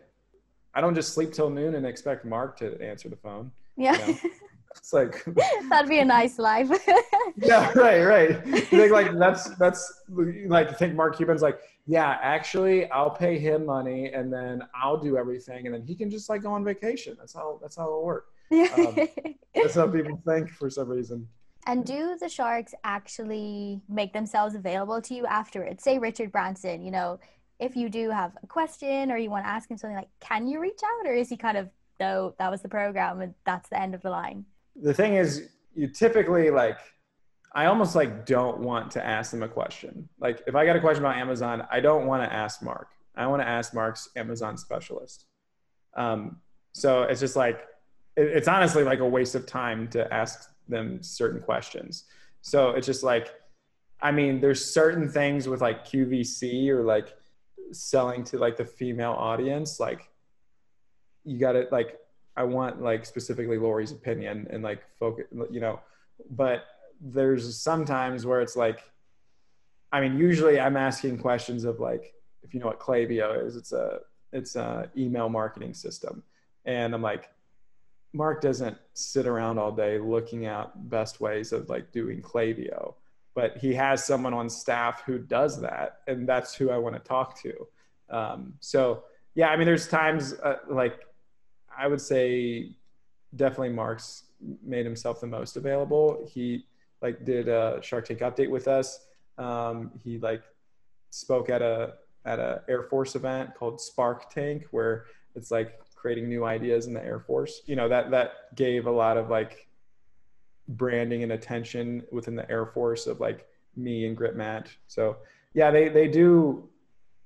i 0.73 0.81
don't 0.81 0.95
just 0.95 1.13
sleep 1.13 1.33
till 1.33 1.49
noon 1.49 1.75
and 1.75 1.85
expect 1.85 2.25
mark 2.25 2.57
to 2.59 2.81
answer 2.81 3.09
the 3.09 3.17
phone. 3.17 3.51
Yeah. 3.75 4.07
You 4.07 4.13
know? 4.13 4.19
It's 4.77 4.93
like 4.93 5.25
that'd 5.69 5.89
be 5.89 5.99
a 5.99 6.05
nice 6.05 6.37
life. 6.37 6.69
yeah, 7.37 7.71
right, 7.75 8.03
right. 8.03 8.45
You 8.45 8.61
think 8.61 8.91
like 8.91 9.17
that's 9.17 9.49
that's 9.55 10.03
like 10.07 10.69
you 10.69 10.75
think 10.75 10.95
Mark 10.95 11.17
Cuban's 11.17 11.41
like, 11.41 11.59
yeah, 11.85 12.17
actually, 12.21 12.89
I'll 12.91 13.09
pay 13.09 13.39
him 13.39 13.65
money 13.65 14.11
and 14.13 14.31
then 14.31 14.63
I'll 14.75 14.97
do 14.97 15.17
everything, 15.17 15.65
and 15.65 15.73
then 15.73 15.81
he 15.81 15.95
can 15.95 16.09
just 16.09 16.29
like 16.29 16.43
go 16.43 16.51
on 16.51 16.63
vacation. 16.63 17.15
That's 17.17 17.33
how 17.33 17.59
that's 17.61 17.75
how 17.75 17.85
it'll 17.85 18.05
work. 18.05 18.27
Um, 18.51 19.07
that's 19.55 19.75
how 19.75 19.87
people 19.87 20.21
think 20.25 20.51
for 20.51 20.69
some 20.69 20.89
reason. 20.89 21.27
And 21.67 21.83
do 21.83 22.15
the 22.19 22.29
sharks 22.29 22.75
actually 22.83 23.81
make 23.89 24.13
themselves 24.13 24.53
available 24.53 25.01
to 25.01 25.15
you 25.15 25.25
afterwards? 25.25 25.83
Say 25.83 25.97
Richard 25.97 26.31
Branson, 26.31 26.83
you 26.83 26.91
know, 26.91 27.19
if 27.59 27.75
you 27.75 27.89
do 27.89 28.11
have 28.11 28.37
a 28.43 28.47
question 28.47 29.11
or 29.11 29.17
you 29.17 29.31
want 29.31 29.45
to 29.45 29.49
ask 29.49 29.71
him 29.71 29.77
something 29.77 29.97
like, 29.97 30.09
can 30.19 30.47
you 30.47 30.59
reach 30.59 30.81
out, 30.83 31.07
or 31.07 31.13
is 31.13 31.29
he 31.29 31.37
kind 31.37 31.57
of 31.57 31.69
no, 31.99 32.35
that 32.39 32.51
was 32.51 32.61
the 32.61 32.69
program 32.69 33.21
and 33.21 33.33
that's 33.45 33.69
the 33.69 33.79
end 33.79 33.95
of 33.95 34.01
the 34.01 34.09
line? 34.09 34.45
The 34.81 34.93
thing 34.93 35.15
is, 35.15 35.49
you 35.73 35.87
typically 35.87 36.49
like, 36.49 36.79
I 37.53 37.65
almost 37.67 37.95
like 37.95 38.25
don't 38.25 38.59
want 38.59 38.91
to 38.91 39.05
ask 39.05 39.31
them 39.31 39.43
a 39.43 39.47
question. 39.47 40.09
Like 40.19 40.41
if 40.47 40.55
I 40.55 40.65
got 40.65 40.75
a 40.75 40.79
question 40.79 41.03
about 41.03 41.17
Amazon, 41.17 41.65
I 41.71 41.79
don't 41.79 42.05
want 42.05 42.23
to 42.23 42.33
ask 42.33 42.61
Mark. 42.61 42.89
I 43.15 43.27
want 43.27 43.41
to 43.41 43.47
ask 43.47 43.73
Mark's 43.73 44.09
Amazon 44.15 44.57
specialist. 44.57 45.25
Um, 45.95 46.37
so 46.73 47.03
it's 47.03 47.21
just 47.21 47.37
like, 47.37 47.65
it, 48.17 48.27
it's 48.27 48.47
honestly 48.47 48.83
like 48.83 48.99
a 48.99 49.07
waste 49.07 49.35
of 49.35 49.45
time 49.45 49.87
to 49.89 50.13
ask 50.13 50.49
them 50.67 51.01
certain 51.01 51.41
questions. 51.41 52.05
So 52.41 52.71
it's 52.71 52.85
just 52.85 53.03
like, 53.03 53.33
I 54.01 54.11
mean, 54.11 54.41
there's 54.41 54.63
certain 54.63 55.09
things 55.09 55.47
with 55.47 55.61
like 55.61 55.85
QVC 55.85 56.67
or 56.69 56.83
like 56.83 57.13
selling 57.71 58.23
to 58.25 58.37
like 58.37 58.57
the 58.57 58.65
female 58.65 59.13
audience, 59.13 59.79
like 59.79 60.09
you 61.23 61.39
got 61.39 61.53
to 61.53 61.67
like 61.71 61.99
I 62.37 62.43
want 62.43 62.81
like 62.81 63.05
specifically 63.05 63.57
Lori's 63.57 63.91
opinion 63.91 64.47
and 64.49 64.63
like 64.63 64.83
focus, 64.99 65.25
you 65.49 65.59
know, 65.59 65.79
but 66.31 66.65
there's 66.99 67.57
sometimes 67.57 68.25
where 68.25 68.41
it's 68.41 68.55
like, 68.55 68.83
I 69.91 70.01
mean, 70.01 70.17
usually 70.17 70.59
I'm 70.59 70.75
asking 70.75 71.19
questions 71.19 71.63
of 71.63 71.79
like, 71.79 72.13
if 72.43 72.53
you 72.53 72.59
know 72.59 72.67
what 72.67 72.79
Klaviyo 72.79 73.45
is, 73.45 73.55
it's 73.55 73.71
a, 73.71 73.99
it's 74.33 74.55
a 74.55 74.89
email 74.97 75.29
marketing 75.29 75.73
system. 75.73 76.23
And 76.65 76.93
I'm 76.93 77.01
like, 77.01 77.29
Mark 78.13 78.41
doesn't 78.41 78.77
sit 78.93 79.27
around 79.27 79.57
all 79.57 79.71
day 79.71 79.99
looking 79.99 80.45
at 80.45 80.89
best 80.89 81.21
ways 81.21 81.51
of 81.51 81.69
like 81.69 81.91
doing 81.91 82.21
Klaviyo, 82.21 82.95
but 83.33 83.57
he 83.57 83.73
has 83.73 84.05
someone 84.05 84.33
on 84.33 84.49
staff 84.49 85.03
who 85.05 85.19
does 85.19 85.61
that. 85.61 85.99
And 86.07 86.27
that's 86.27 86.55
who 86.55 86.69
I 86.69 86.77
want 86.77 86.95
to 86.95 86.99
talk 86.99 87.39
to. 87.41 87.67
Um, 88.09 88.53
so 88.59 89.03
yeah, 89.35 89.49
I 89.49 89.57
mean, 89.57 89.65
there's 89.65 89.87
times 89.87 90.33
uh, 90.33 90.57
like 90.69 91.01
I 91.77 91.87
would 91.87 92.01
say 92.01 92.71
definitely 93.35 93.69
Mark's 93.69 94.23
made 94.63 94.85
himself 94.85 95.21
the 95.21 95.27
most 95.27 95.57
available. 95.57 96.27
He 96.31 96.65
like 97.01 97.25
did 97.25 97.47
a 97.47 97.79
Shark 97.81 98.05
Tank 98.07 98.19
update 98.19 98.49
with 98.49 98.67
us. 98.67 99.05
Um, 99.37 99.91
he 100.03 100.17
like 100.17 100.43
spoke 101.09 101.49
at 101.49 101.61
a 101.61 101.93
at 102.25 102.39
a 102.39 102.61
Air 102.67 102.83
Force 102.83 103.15
event 103.15 103.53
called 103.55 103.79
Spark 103.79 104.29
Tank, 104.29 104.65
where 104.71 105.05
it's 105.35 105.51
like 105.51 105.79
creating 105.95 106.27
new 106.27 106.45
ideas 106.45 106.87
in 106.87 106.93
the 106.93 107.03
Air 107.03 107.19
Force. 107.19 107.61
You 107.65 107.75
know 107.75 107.89
that 107.89 108.11
that 108.11 108.55
gave 108.55 108.87
a 108.87 108.91
lot 108.91 109.17
of 109.17 109.29
like 109.29 109.67
branding 110.67 111.23
and 111.23 111.31
attention 111.31 112.03
within 112.11 112.35
the 112.35 112.49
Air 112.49 112.65
Force 112.65 113.07
of 113.07 113.19
like 113.19 113.45
me 113.75 114.07
and 114.07 114.17
GripMat. 114.17 114.67
So 114.87 115.17
yeah, 115.53 115.71
they 115.71 115.89
they 115.89 116.07
do 116.07 116.69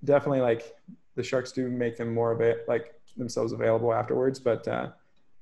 definitely 0.03 0.41
like 0.41 0.75
the 1.15 1.23
Sharks 1.23 1.51
do 1.51 1.69
make 1.69 1.97
them 1.97 2.13
more 2.13 2.31
of 2.31 2.41
it 2.41 2.65
like 2.67 2.98
themselves 3.17 3.53
available 3.53 3.93
afterwards. 3.93 4.39
But 4.39 4.67
uh, 4.67 4.89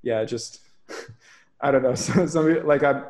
yeah, 0.01 0.23
just 0.25 0.61
I 1.61 1.71
don't 1.71 1.83
know. 1.83 1.95
Some, 1.95 2.27
some 2.27 2.65
like 2.65 2.83
I'm. 2.83 3.05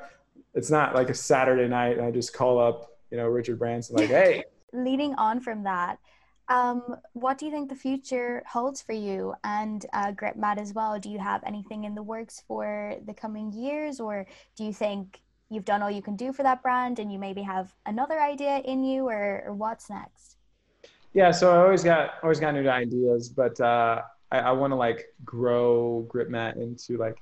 It's 0.54 0.72
not 0.72 0.96
like 0.96 1.10
a 1.10 1.14
Saturday 1.14 1.68
night. 1.68 2.00
I 2.00 2.10
just 2.10 2.34
call 2.34 2.60
up, 2.60 2.98
you 3.12 3.18
know, 3.18 3.28
Richard 3.28 3.60
Branson, 3.60 3.96
like, 3.96 4.10
hey. 4.10 4.44
Leading 4.74 5.14
on 5.16 5.40
from 5.40 5.64
that, 5.64 6.00
um, 6.50 6.98
what 7.14 7.38
do 7.38 7.46
you 7.46 7.52
think 7.52 7.70
the 7.70 7.76
future 7.76 8.42
holds 8.48 8.82
for 8.82 8.94
you 8.94 9.34
and 9.44 9.86
uh, 9.94 10.12
GripMat 10.12 10.58
as 10.58 10.74
well? 10.74 11.00
Do 11.00 11.10
you 11.10 11.20
have 11.20 11.44
anything 11.46 11.84
in 11.84 11.94
the 11.94 12.02
works 12.02 12.44
for 12.48 12.96
the 13.06 13.14
coming 13.14 13.52
years, 13.52 14.00
or 14.00 14.26
do 14.56 14.64
you 14.64 14.74
think 14.74 15.22
you've 15.50 15.66
done 15.66 15.82
all 15.82 15.92
you 15.92 16.02
can 16.02 16.16
do 16.16 16.34
for 16.34 16.44
that 16.44 16.62
brand 16.64 17.00
and 17.00 17.12
you 17.12 17.20
maybe 17.20 17.42
have 17.44 17.74
another 17.86 18.20
idea 18.20 18.58
in 18.60 18.84
you, 18.84 19.08
or, 19.08 19.44
or 19.46 19.54
what's 19.54 19.90
next? 19.90 20.38
Yeah, 21.14 21.32
so 21.32 21.54
I 21.54 21.64
always 21.64 21.84
got 21.84 22.16
always 22.24 22.40
got 22.40 22.54
new 22.54 22.68
ideas, 22.68 23.30
but 23.30 23.60
uh, 23.60 24.02
I, 24.32 24.40
I 24.40 24.52
want 24.52 24.72
to 24.72 24.76
like 24.76 25.14
grow 25.26 26.08
GripMat 26.10 26.58
into 26.58 26.98
like 26.98 27.18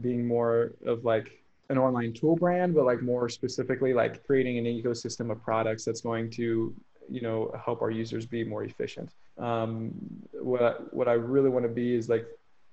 being 0.00 0.26
more 0.26 0.72
of 0.84 1.04
like 1.04 1.42
an 1.68 1.78
online 1.78 2.12
tool 2.12 2.36
brand, 2.36 2.74
but 2.74 2.84
like 2.84 3.02
more 3.02 3.28
specifically, 3.28 3.92
like 3.92 4.24
creating 4.26 4.58
an 4.58 4.64
ecosystem 4.64 5.30
of 5.30 5.42
products 5.42 5.84
that's 5.84 6.00
going 6.00 6.30
to, 6.30 6.74
you 7.08 7.20
know, 7.20 7.52
help 7.64 7.82
our 7.82 7.90
users 7.90 8.26
be 8.26 8.44
more 8.44 8.64
efficient. 8.64 9.10
Um, 9.38 9.92
what 10.32 10.62
I, 10.62 10.70
what 10.90 11.08
I 11.08 11.12
really 11.12 11.50
want 11.50 11.64
to 11.64 11.72
be 11.72 11.94
is 11.94 12.08
like 12.08 12.26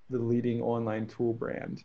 the 0.09 0.19
leading 0.19 0.61
online 0.61 1.07
tool 1.07 1.33
brand. 1.33 1.83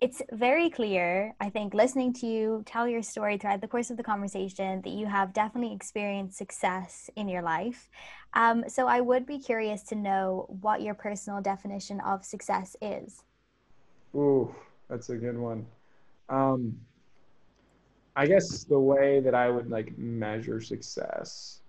It's 0.00 0.22
very 0.30 0.70
clear, 0.70 1.34
I 1.40 1.50
think, 1.50 1.74
listening 1.74 2.12
to 2.14 2.26
you 2.26 2.62
tell 2.66 2.86
your 2.86 3.02
story 3.02 3.36
throughout 3.36 3.60
the 3.60 3.66
course 3.66 3.90
of 3.90 3.96
the 3.96 4.04
conversation, 4.04 4.80
that 4.82 4.92
you 4.92 5.06
have 5.06 5.32
definitely 5.32 5.74
experienced 5.74 6.38
success 6.38 7.10
in 7.16 7.28
your 7.28 7.42
life. 7.42 7.90
Um, 8.32 8.62
so 8.68 8.86
I 8.86 9.00
would 9.00 9.26
be 9.26 9.40
curious 9.40 9.82
to 9.84 9.96
know 9.96 10.46
what 10.60 10.82
your 10.82 10.94
personal 10.94 11.40
definition 11.40 12.00
of 12.00 12.24
success 12.24 12.76
is. 12.80 13.24
Ooh, 14.14 14.54
that's 14.88 15.10
a 15.10 15.16
good 15.16 15.36
one. 15.36 15.66
Um, 16.28 16.78
I 18.14 18.26
guess 18.26 18.62
the 18.62 18.78
way 18.78 19.18
that 19.18 19.34
I 19.34 19.50
would 19.50 19.68
like 19.68 19.98
measure 19.98 20.60
success, 20.60 21.60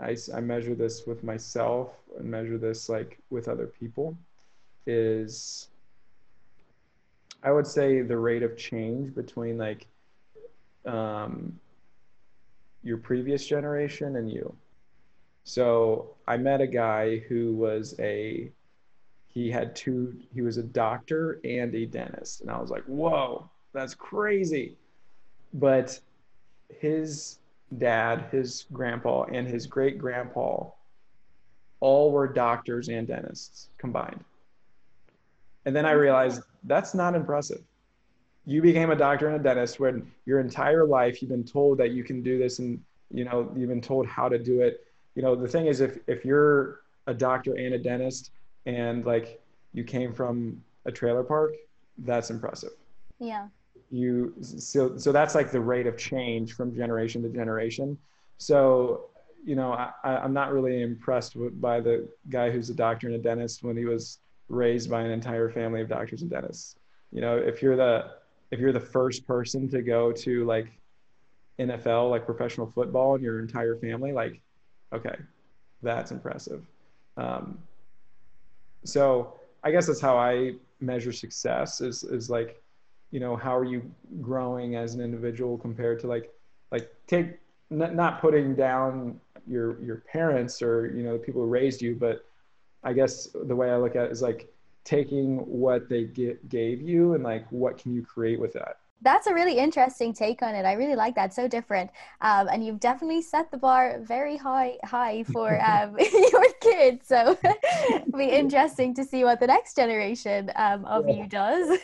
I, 0.00 0.16
I 0.32 0.40
measure 0.40 0.76
this 0.76 1.08
with 1.08 1.24
myself 1.24 1.90
and 2.16 2.30
measure 2.30 2.56
this 2.56 2.88
like 2.88 3.18
with 3.30 3.48
other 3.48 3.66
people, 3.66 4.16
is 4.86 5.70
I 7.42 7.52
would 7.52 7.66
say 7.66 8.02
the 8.02 8.18
rate 8.18 8.42
of 8.42 8.56
change 8.56 9.14
between 9.14 9.58
like 9.58 9.86
um, 10.86 11.58
your 12.82 12.98
previous 12.98 13.46
generation 13.46 14.16
and 14.16 14.30
you. 14.30 14.54
So 15.44 16.16
I 16.26 16.36
met 16.36 16.60
a 16.60 16.66
guy 16.66 17.18
who 17.28 17.54
was 17.54 17.94
a 17.98 18.50
he 19.28 19.50
had 19.50 19.76
two 19.76 20.16
he 20.34 20.42
was 20.42 20.56
a 20.56 20.62
doctor 20.62 21.40
and 21.44 21.74
a 21.74 21.86
dentist 21.86 22.40
and 22.40 22.50
I 22.50 22.60
was 22.60 22.70
like, 22.70 22.84
"Whoa, 22.84 23.48
that's 23.72 23.94
crazy. 23.94 24.76
But 25.54 25.98
his 26.80 27.38
dad, 27.78 28.26
his 28.30 28.66
grandpa, 28.72 29.24
and 29.24 29.46
his 29.46 29.66
great 29.66 29.98
grandpa 29.98 30.70
all 31.80 32.10
were 32.10 32.26
doctors 32.26 32.88
and 32.88 33.06
dentists 33.06 33.68
combined. 33.78 34.24
And 35.64 35.74
then 35.76 35.86
I 35.86 35.92
realized 35.92 36.42
that's 36.64 36.94
not 36.94 37.14
impressive. 37.14 37.62
You 38.44 38.62
became 38.62 38.90
a 38.90 38.96
doctor 38.96 39.28
and 39.28 39.36
a 39.36 39.42
dentist 39.42 39.78
when 39.78 40.10
your 40.24 40.40
entire 40.40 40.84
life 40.84 41.20
you've 41.20 41.30
been 41.30 41.44
told 41.44 41.78
that 41.78 41.90
you 41.90 42.02
can 42.02 42.22
do 42.22 42.38
this 42.38 42.58
and 42.58 42.80
you 43.12 43.24
know 43.24 43.52
you've 43.56 43.68
been 43.68 43.80
told 43.80 44.06
how 44.06 44.28
to 44.28 44.38
do 44.38 44.60
it. 44.62 44.86
You 45.14 45.22
know, 45.22 45.34
the 45.34 45.48
thing 45.48 45.66
is 45.66 45.80
if 45.80 45.98
if 46.06 46.24
you're 46.24 46.80
a 47.06 47.14
doctor 47.14 47.54
and 47.54 47.74
a 47.74 47.78
dentist 47.78 48.30
and 48.66 49.04
like 49.04 49.40
you 49.72 49.84
came 49.84 50.12
from 50.12 50.62
a 50.86 50.92
trailer 50.92 51.22
park, 51.22 51.54
that's 51.98 52.30
impressive. 52.30 52.72
Yeah 53.18 53.48
you 53.90 54.34
so 54.40 54.96
so 54.96 55.12
that's 55.12 55.34
like 55.34 55.50
the 55.50 55.60
rate 55.60 55.86
of 55.86 55.96
change 55.96 56.54
from 56.54 56.74
generation 56.74 57.22
to 57.22 57.28
generation 57.28 57.96
so 58.36 59.06
you 59.44 59.54
know 59.54 59.72
I, 59.72 59.92
i'm 60.04 60.32
not 60.32 60.52
really 60.52 60.82
impressed 60.82 61.36
with, 61.36 61.60
by 61.60 61.80
the 61.80 62.08
guy 62.28 62.50
who's 62.50 62.68
a 62.70 62.74
doctor 62.74 63.06
and 63.06 63.16
a 63.16 63.18
dentist 63.18 63.62
when 63.62 63.76
he 63.76 63.86
was 63.86 64.18
raised 64.48 64.90
by 64.90 65.02
an 65.02 65.10
entire 65.10 65.48
family 65.48 65.80
of 65.80 65.88
doctors 65.88 66.22
and 66.22 66.30
dentists. 66.30 66.76
You 67.12 67.20
know 67.20 67.36
if 67.36 67.62
you're 67.62 67.76
the 67.76 68.12
if 68.50 68.60
you're 68.60 68.72
the 68.72 68.80
first 68.80 69.26
person 69.26 69.68
to 69.70 69.82
go 69.82 70.10
to 70.12 70.44
like 70.46 70.68
nfl 71.58 72.08
like 72.08 72.24
professional 72.24 72.70
football 72.70 73.14
in 73.16 73.22
your 73.22 73.40
entire 73.40 73.76
family 73.76 74.12
like 74.12 74.40
okay 74.94 75.16
that's 75.82 76.10
impressive. 76.10 76.62
Um, 77.16 77.58
so 78.84 79.34
i 79.64 79.70
guess 79.70 79.86
that's 79.86 80.00
how 80.00 80.16
i 80.16 80.52
measure 80.80 81.12
success 81.12 81.80
is 81.80 82.04
is 82.04 82.30
like 82.30 82.62
you 83.10 83.20
know 83.20 83.36
how 83.36 83.56
are 83.56 83.64
you 83.64 83.90
growing 84.20 84.76
as 84.76 84.94
an 84.94 85.00
individual 85.00 85.58
compared 85.58 85.98
to 85.98 86.06
like 86.06 86.30
like 86.70 86.90
take 87.06 87.38
n- 87.72 87.96
not 87.96 88.20
putting 88.20 88.54
down 88.54 89.20
your 89.46 89.82
your 89.82 89.96
parents 90.12 90.62
or 90.62 90.92
you 90.94 91.02
know 91.02 91.14
the 91.14 91.18
people 91.18 91.42
who 91.42 91.48
raised 91.48 91.82
you 91.82 91.94
but 91.94 92.24
i 92.84 92.92
guess 92.92 93.28
the 93.46 93.56
way 93.56 93.70
i 93.70 93.76
look 93.76 93.96
at 93.96 94.04
it 94.04 94.12
is 94.12 94.22
like 94.22 94.52
taking 94.84 95.36
what 95.38 95.88
they 95.88 96.04
get, 96.04 96.48
gave 96.48 96.80
you 96.80 97.14
and 97.14 97.22
like 97.22 97.46
what 97.50 97.76
can 97.78 97.94
you 97.94 98.02
create 98.02 98.40
with 98.40 98.52
that 98.52 98.76
that's 99.00 99.26
a 99.26 99.34
really 99.34 99.58
interesting 99.58 100.12
take 100.12 100.42
on 100.42 100.54
it. 100.54 100.64
I 100.64 100.72
really 100.72 100.96
like 100.96 101.14
that. 101.14 101.32
So 101.32 101.46
different, 101.46 101.90
um, 102.20 102.48
and 102.48 102.64
you've 102.64 102.80
definitely 102.80 103.22
set 103.22 103.50
the 103.50 103.56
bar 103.56 104.00
very 104.00 104.36
high, 104.36 104.76
high 104.84 105.22
for 105.24 105.60
um, 105.64 105.96
your 106.32 106.52
kids. 106.60 107.06
So 107.06 107.38
it'll 107.94 108.18
be 108.18 108.30
interesting 108.30 108.94
to 108.94 109.04
see 109.04 109.24
what 109.24 109.40
the 109.40 109.46
next 109.46 109.76
generation 109.76 110.50
um, 110.56 110.84
of 110.84 111.08
yeah. 111.08 111.14
you 111.14 111.26
does. 111.28 111.78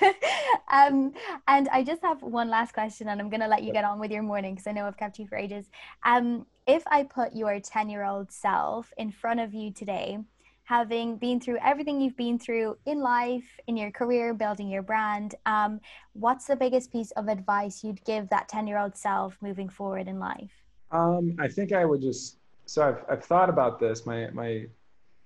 Um, 0.72 1.12
and 1.47 1.68
I 1.68 1.84
just 1.84 2.03
have 2.03 2.22
one 2.22 2.51
last 2.51 2.74
question, 2.74 3.09
and 3.09 3.20
I'm 3.20 3.30
going 3.30 3.40
to 3.40 3.49
let 3.49 3.62
you 3.62 3.72
get 3.72 3.84
on 3.84 4.01
with 4.01 4.11
your 4.11 4.22
morning 4.22 4.55
because 4.55 4.66
I 4.66 4.72
know 4.72 4.86
I've 4.86 4.97
kept 4.97 5.18
you 5.18 5.26
for 5.26 5.36
ages. 5.36 5.66
Um, 6.05 6.47
if 6.66 6.82
I 6.88 7.05
put 7.05 7.36
your 7.36 7.61
ten-year-old 7.61 8.32
self 8.32 8.92
in 8.97 9.12
front 9.12 9.38
of 9.38 9.55
you 9.55 9.70
today 9.70 10.18
having 10.65 11.17
been 11.17 11.39
through 11.39 11.59
everything 11.62 12.01
you've 12.01 12.17
been 12.17 12.39
through 12.39 12.77
in 12.87 13.01
life, 13.01 13.45
in 13.67 13.77
your 13.77 13.91
career, 13.91 14.33
building 14.33 14.69
your 14.69 14.83
brand, 14.83 15.35
um, 15.47 15.81
what's 16.15 16.47
the 16.47 16.57
biggest 16.57 16.91
piece 16.91 17.11
of 17.12 17.29
advice 17.29 17.85
you'd 17.85 18.03
give 18.05 18.29
that 18.31 18.49
10 18.49 18.67
year 18.67 18.79
old 18.79 18.97
self 18.97 19.37
moving 19.43 19.69
forward 19.69 20.09
in 20.09 20.19
life? 20.19 20.53
Um, 20.91 21.37
I 21.39 21.49
think 21.49 21.73
I 21.73 21.85
would 21.85 22.01
just, 22.01 22.39
so 22.65 22.83
I've, 22.83 23.05
I've 23.11 23.25
thought 23.25 23.51
about 23.51 23.79
this. 23.79 24.07
My, 24.07 24.29
my 24.33 24.67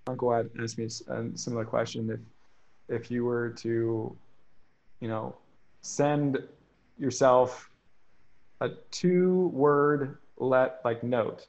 uncle 0.08 0.32
had 0.32 0.50
asked 0.60 0.76
me 0.76 0.86
a 0.86 1.38
similar 1.38 1.64
question. 1.64 2.10
If, 2.10 3.02
if 3.02 3.10
you 3.10 3.24
were 3.24 3.50
to, 3.50 4.16
you 5.00 5.08
know, 5.08 5.36
send 5.82 6.42
yourself 6.98 7.70
a 8.60 8.70
two 8.90 9.48
word 9.48 10.18
let 10.38 10.80
like 10.84 11.04
note 11.04 11.46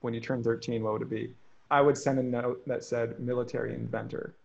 when 0.00 0.14
you 0.14 0.20
turn 0.20 0.42
13, 0.42 0.82
what 0.82 0.94
would 0.94 1.02
it 1.02 1.10
be? 1.10 1.32
I 1.70 1.80
would 1.80 1.96
send 1.96 2.18
a 2.18 2.22
note 2.22 2.66
that 2.66 2.84
said 2.84 3.20
military 3.20 3.74
inventor. 3.74 4.36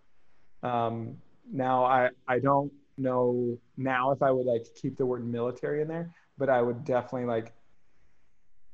Um, 0.61 1.17
now 1.51 1.83
I, 1.83 2.09
I 2.27 2.39
don't 2.39 2.71
know 2.97 3.57
now 3.77 4.11
if 4.11 4.21
I 4.21 4.31
would 4.31 4.45
like 4.45 4.67
keep 4.75 4.97
the 4.97 5.05
word 5.05 5.25
military 5.25 5.81
in 5.81 5.87
there, 5.87 6.13
but 6.37 6.49
I 6.49 6.61
would 6.61 6.85
definitely 6.85 7.27
like 7.27 7.53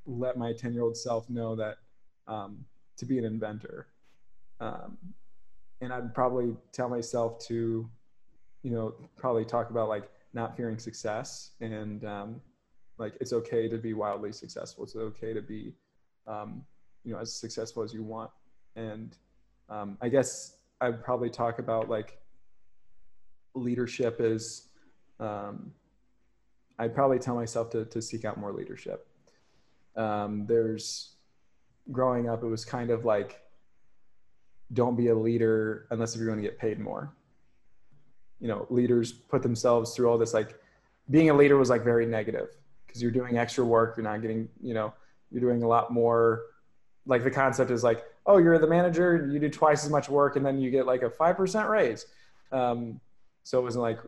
let 0.05 0.37
my 0.37 0.53
10 0.53 0.73
year 0.73 0.83
old 0.83 0.97
self 0.97 1.29
know 1.29 1.55
that 1.55 1.77
um, 2.27 2.65
to 2.97 3.05
be 3.05 3.17
an 3.17 3.25
inventor. 3.25 3.87
Um, 4.59 4.97
and 5.79 5.91
I'd 5.91 6.13
probably 6.13 6.55
tell 6.71 6.89
myself 6.89 7.39
to, 7.47 7.89
you 8.63 8.71
know, 8.71 8.93
probably 9.17 9.45
talk 9.45 9.69
about 9.69 9.89
like 9.89 10.09
not 10.33 10.55
fearing 10.55 10.77
success 10.77 11.51
and 11.61 12.05
um, 12.05 12.41
like 12.97 13.13
it's 13.19 13.33
okay 13.33 13.67
to 13.67 13.77
be 13.77 13.93
wildly 13.93 14.31
successful. 14.31 14.83
It's 14.83 14.95
okay 14.95 15.33
to 15.33 15.41
be, 15.41 15.73
um, 16.27 16.63
you 17.03 17.13
know, 17.13 17.19
as 17.19 17.33
successful 17.33 17.81
as 17.81 17.93
you 17.93 18.03
want 18.03 18.29
and 18.75 19.15
um, 19.69 19.97
I 20.01 20.09
guess 20.09 20.57
I'd 20.79 21.03
probably 21.03 21.29
talk 21.29 21.59
about 21.59 21.89
like 21.89 22.17
leadership 23.53 24.17
is 24.19 24.69
um, 25.19 25.71
I'd 26.79 26.95
probably 26.95 27.19
tell 27.19 27.35
myself 27.35 27.69
to, 27.71 27.85
to 27.85 28.01
seek 28.01 28.25
out 28.25 28.37
more 28.37 28.51
leadership. 28.51 29.07
Um, 29.95 30.45
there's 30.47 31.15
growing 31.91 32.29
up, 32.29 32.43
it 32.43 32.47
was 32.47 32.65
kind 32.65 32.89
of 32.89 33.05
like, 33.05 33.41
don't 34.73 34.95
be 34.95 35.09
a 35.09 35.15
leader 35.15 35.87
unless 35.91 36.13
if 36.13 36.19
you're 36.19 36.27
going 36.27 36.41
to 36.41 36.47
get 36.47 36.57
paid 36.57 36.79
more. 36.79 37.13
You 38.39 38.47
know, 38.47 38.65
leaders 38.69 39.11
put 39.11 39.43
themselves 39.43 39.93
through 39.93 40.09
all 40.09 40.17
this, 40.17 40.33
like 40.33 40.59
being 41.09 41.29
a 41.29 41.33
leader 41.33 41.57
was 41.57 41.69
like 41.69 41.83
very 41.83 42.05
negative 42.05 42.49
because 42.87 43.01
you're 43.01 43.11
doing 43.11 43.37
extra 43.37 43.63
work. 43.63 43.95
You're 43.97 44.03
not 44.03 44.21
getting, 44.21 44.49
you 44.61 44.73
know, 44.73 44.93
you're 45.29 45.41
doing 45.41 45.63
a 45.63 45.67
lot 45.67 45.91
more. 45.91 46.43
Like 47.05 47.23
the 47.23 47.31
concept 47.31 47.69
is 47.69 47.83
like, 47.83 48.03
oh, 48.25 48.37
you're 48.37 48.59
the 48.59 48.67
manager, 48.67 49.27
you 49.31 49.39
do 49.39 49.49
twice 49.49 49.83
as 49.85 49.91
much 49.91 50.09
work, 50.09 50.35
and 50.35 50.45
then 50.45 50.59
you 50.59 50.69
get 50.71 50.85
like 50.85 51.01
a 51.01 51.09
five 51.09 51.37
percent 51.37 51.69
raise. 51.69 52.05
Um, 52.51 52.99
so 53.43 53.59
it 53.59 53.63
wasn't 53.63 53.83
like, 53.83 53.99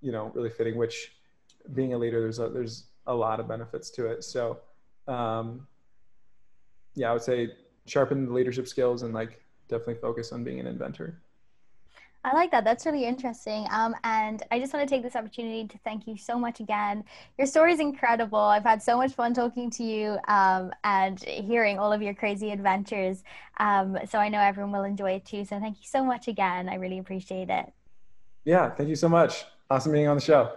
you 0.00 0.12
know, 0.12 0.30
really 0.34 0.50
fitting. 0.50 0.76
Which, 0.76 1.12
being 1.74 1.94
a 1.94 1.98
leader, 1.98 2.20
there's 2.20 2.38
a, 2.38 2.48
there's 2.48 2.84
a 3.06 3.14
lot 3.14 3.40
of 3.40 3.48
benefits 3.48 3.90
to 3.90 4.06
it. 4.06 4.24
So, 4.24 4.58
um, 5.06 5.66
yeah, 6.94 7.10
I 7.10 7.12
would 7.12 7.22
say 7.22 7.50
sharpen 7.86 8.26
the 8.26 8.32
leadership 8.32 8.68
skills 8.68 9.02
and 9.02 9.12
like 9.12 9.42
definitely 9.68 9.96
focus 9.96 10.32
on 10.32 10.44
being 10.44 10.60
an 10.60 10.66
inventor. 10.66 11.20
I 12.24 12.34
like 12.34 12.52
that. 12.52 12.62
That's 12.62 12.86
really 12.86 13.04
interesting. 13.04 13.66
Um, 13.70 13.96
and 14.04 14.42
I 14.52 14.60
just 14.60 14.72
want 14.72 14.88
to 14.88 14.94
take 14.94 15.02
this 15.02 15.16
opportunity 15.16 15.66
to 15.66 15.78
thank 15.78 16.06
you 16.06 16.16
so 16.16 16.38
much 16.38 16.60
again. 16.60 17.04
Your 17.36 17.48
story 17.48 17.72
is 17.72 17.80
incredible. 17.80 18.38
I've 18.38 18.62
had 18.62 18.80
so 18.80 18.96
much 18.96 19.12
fun 19.12 19.34
talking 19.34 19.70
to 19.70 19.82
you 19.82 20.18
um, 20.28 20.72
and 20.84 21.20
hearing 21.22 21.80
all 21.80 21.92
of 21.92 22.00
your 22.00 22.14
crazy 22.14 22.52
adventures. 22.52 23.24
Um, 23.58 23.98
so 24.08 24.18
I 24.18 24.28
know 24.28 24.38
everyone 24.38 24.72
will 24.72 24.84
enjoy 24.84 25.12
it 25.12 25.24
too. 25.24 25.44
So 25.44 25.58
thank 25.58 25.78
you 25.78 25.86
so 25.86 26.04
much 26.04 26.28
again. 26.28 26.68
I 26.68 26.76
really 26.76 26.98
appreciate 26.98 27.50
it. 27.50 27.72
Yeah, 28.44 28.70
thank 28.70 28.88
you 28.88 28.96
so 28.96 29.08
much. 29.08 29.44
Awesome 29.68 29.90
being 29.92 30.06
on 30.06 30.16
the 30.16 30.22
show. 30.22 30.52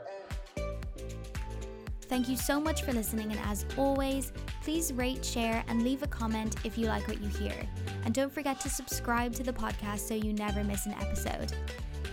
Thank 2.15 2.29
you 2.29 2.37
so 2.37 2.61
much 2.61 2.83
for 2.83 2.93
listening, 2.93 3.29
and 3.29 3.41
as 3.41 3.65
always, 3.75 4.31
please 4.63 4.93
rate, 4.93 5.25
share, 5.25 5.65
and 5.67 5.83
leave 5.83 6.01
a 6.01 6.07
comment 6.07 6.55
if 6.63 6.77
you 6.77 6.87
like 6.87 7.05
what 7.09 7.21
you 7.21 7.27
hear. 7.27 7.53
And 8.05 8.13
don't 8.13 8.31
forget 8.31 8.57
to 8.61 8.69
subscribe 8.69 9.33
to 9.33 9.43
the 9.43 9.51
podcast 9.51 9.99
so 9.99 10.13
you 10.13 10.31
never 10.31 10.63
miss 10.63 10.85
an 10.85 10.93
episode. 10.93 11.51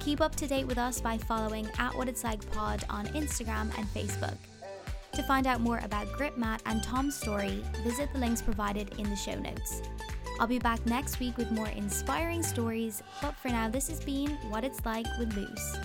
Keep 0.01 0.21
up 0.21 0.35
to 0.35 0.49
date 0.49 0.67
with 0.67 0.77
us 0.77 1.01
by 1.01 1.19
following 1.19 1.71
at 1.79 1.95
What 1.95 2.09
It's 2.09 2.25
Like 2.25 2.51
Pod 2.51 2.85
on 2.91 3.07
Instagram 3.11 3.71
and 3.79 3.87
Facebook. 3.95 4.35
To 5.13 5.23
find 5.23 5.47
out 5.47 5.61
more 5.61 5.79
about 5.85 6.13
Grip 6.15 6.37
Mat 6.37 6.61
and 6.67 6.83
Tom's 6.83 7.15
story, 7.15 7.63
visit 7.85 8.13
the 8.13 8.19
links 8.19 8.43
provided 8.43 8.99
in 8.99 9.09
the 9.09 9.15
show 9.15 9.39
notes. 9.39 9.83
I'll 10.41 10.49
be 10.49 10.59
back 10.59 10.85
next 10.85 11.21
week 11.21 11.37
with 11.37 11.53
more 11.53 11.69
inspiring 11.69 12.43
stories, 12.43 13.05
but 13.21 13.37
for 13.37 13.51
now, 13.51 13.69
this 13.69 13.87
has 13.87 14.01
been 14.01 14.31
What 14.51 14.65
It's 14.65 14.85
Like 14.85 15.07
with 15.21 15.33
Luce. 15.37 15.77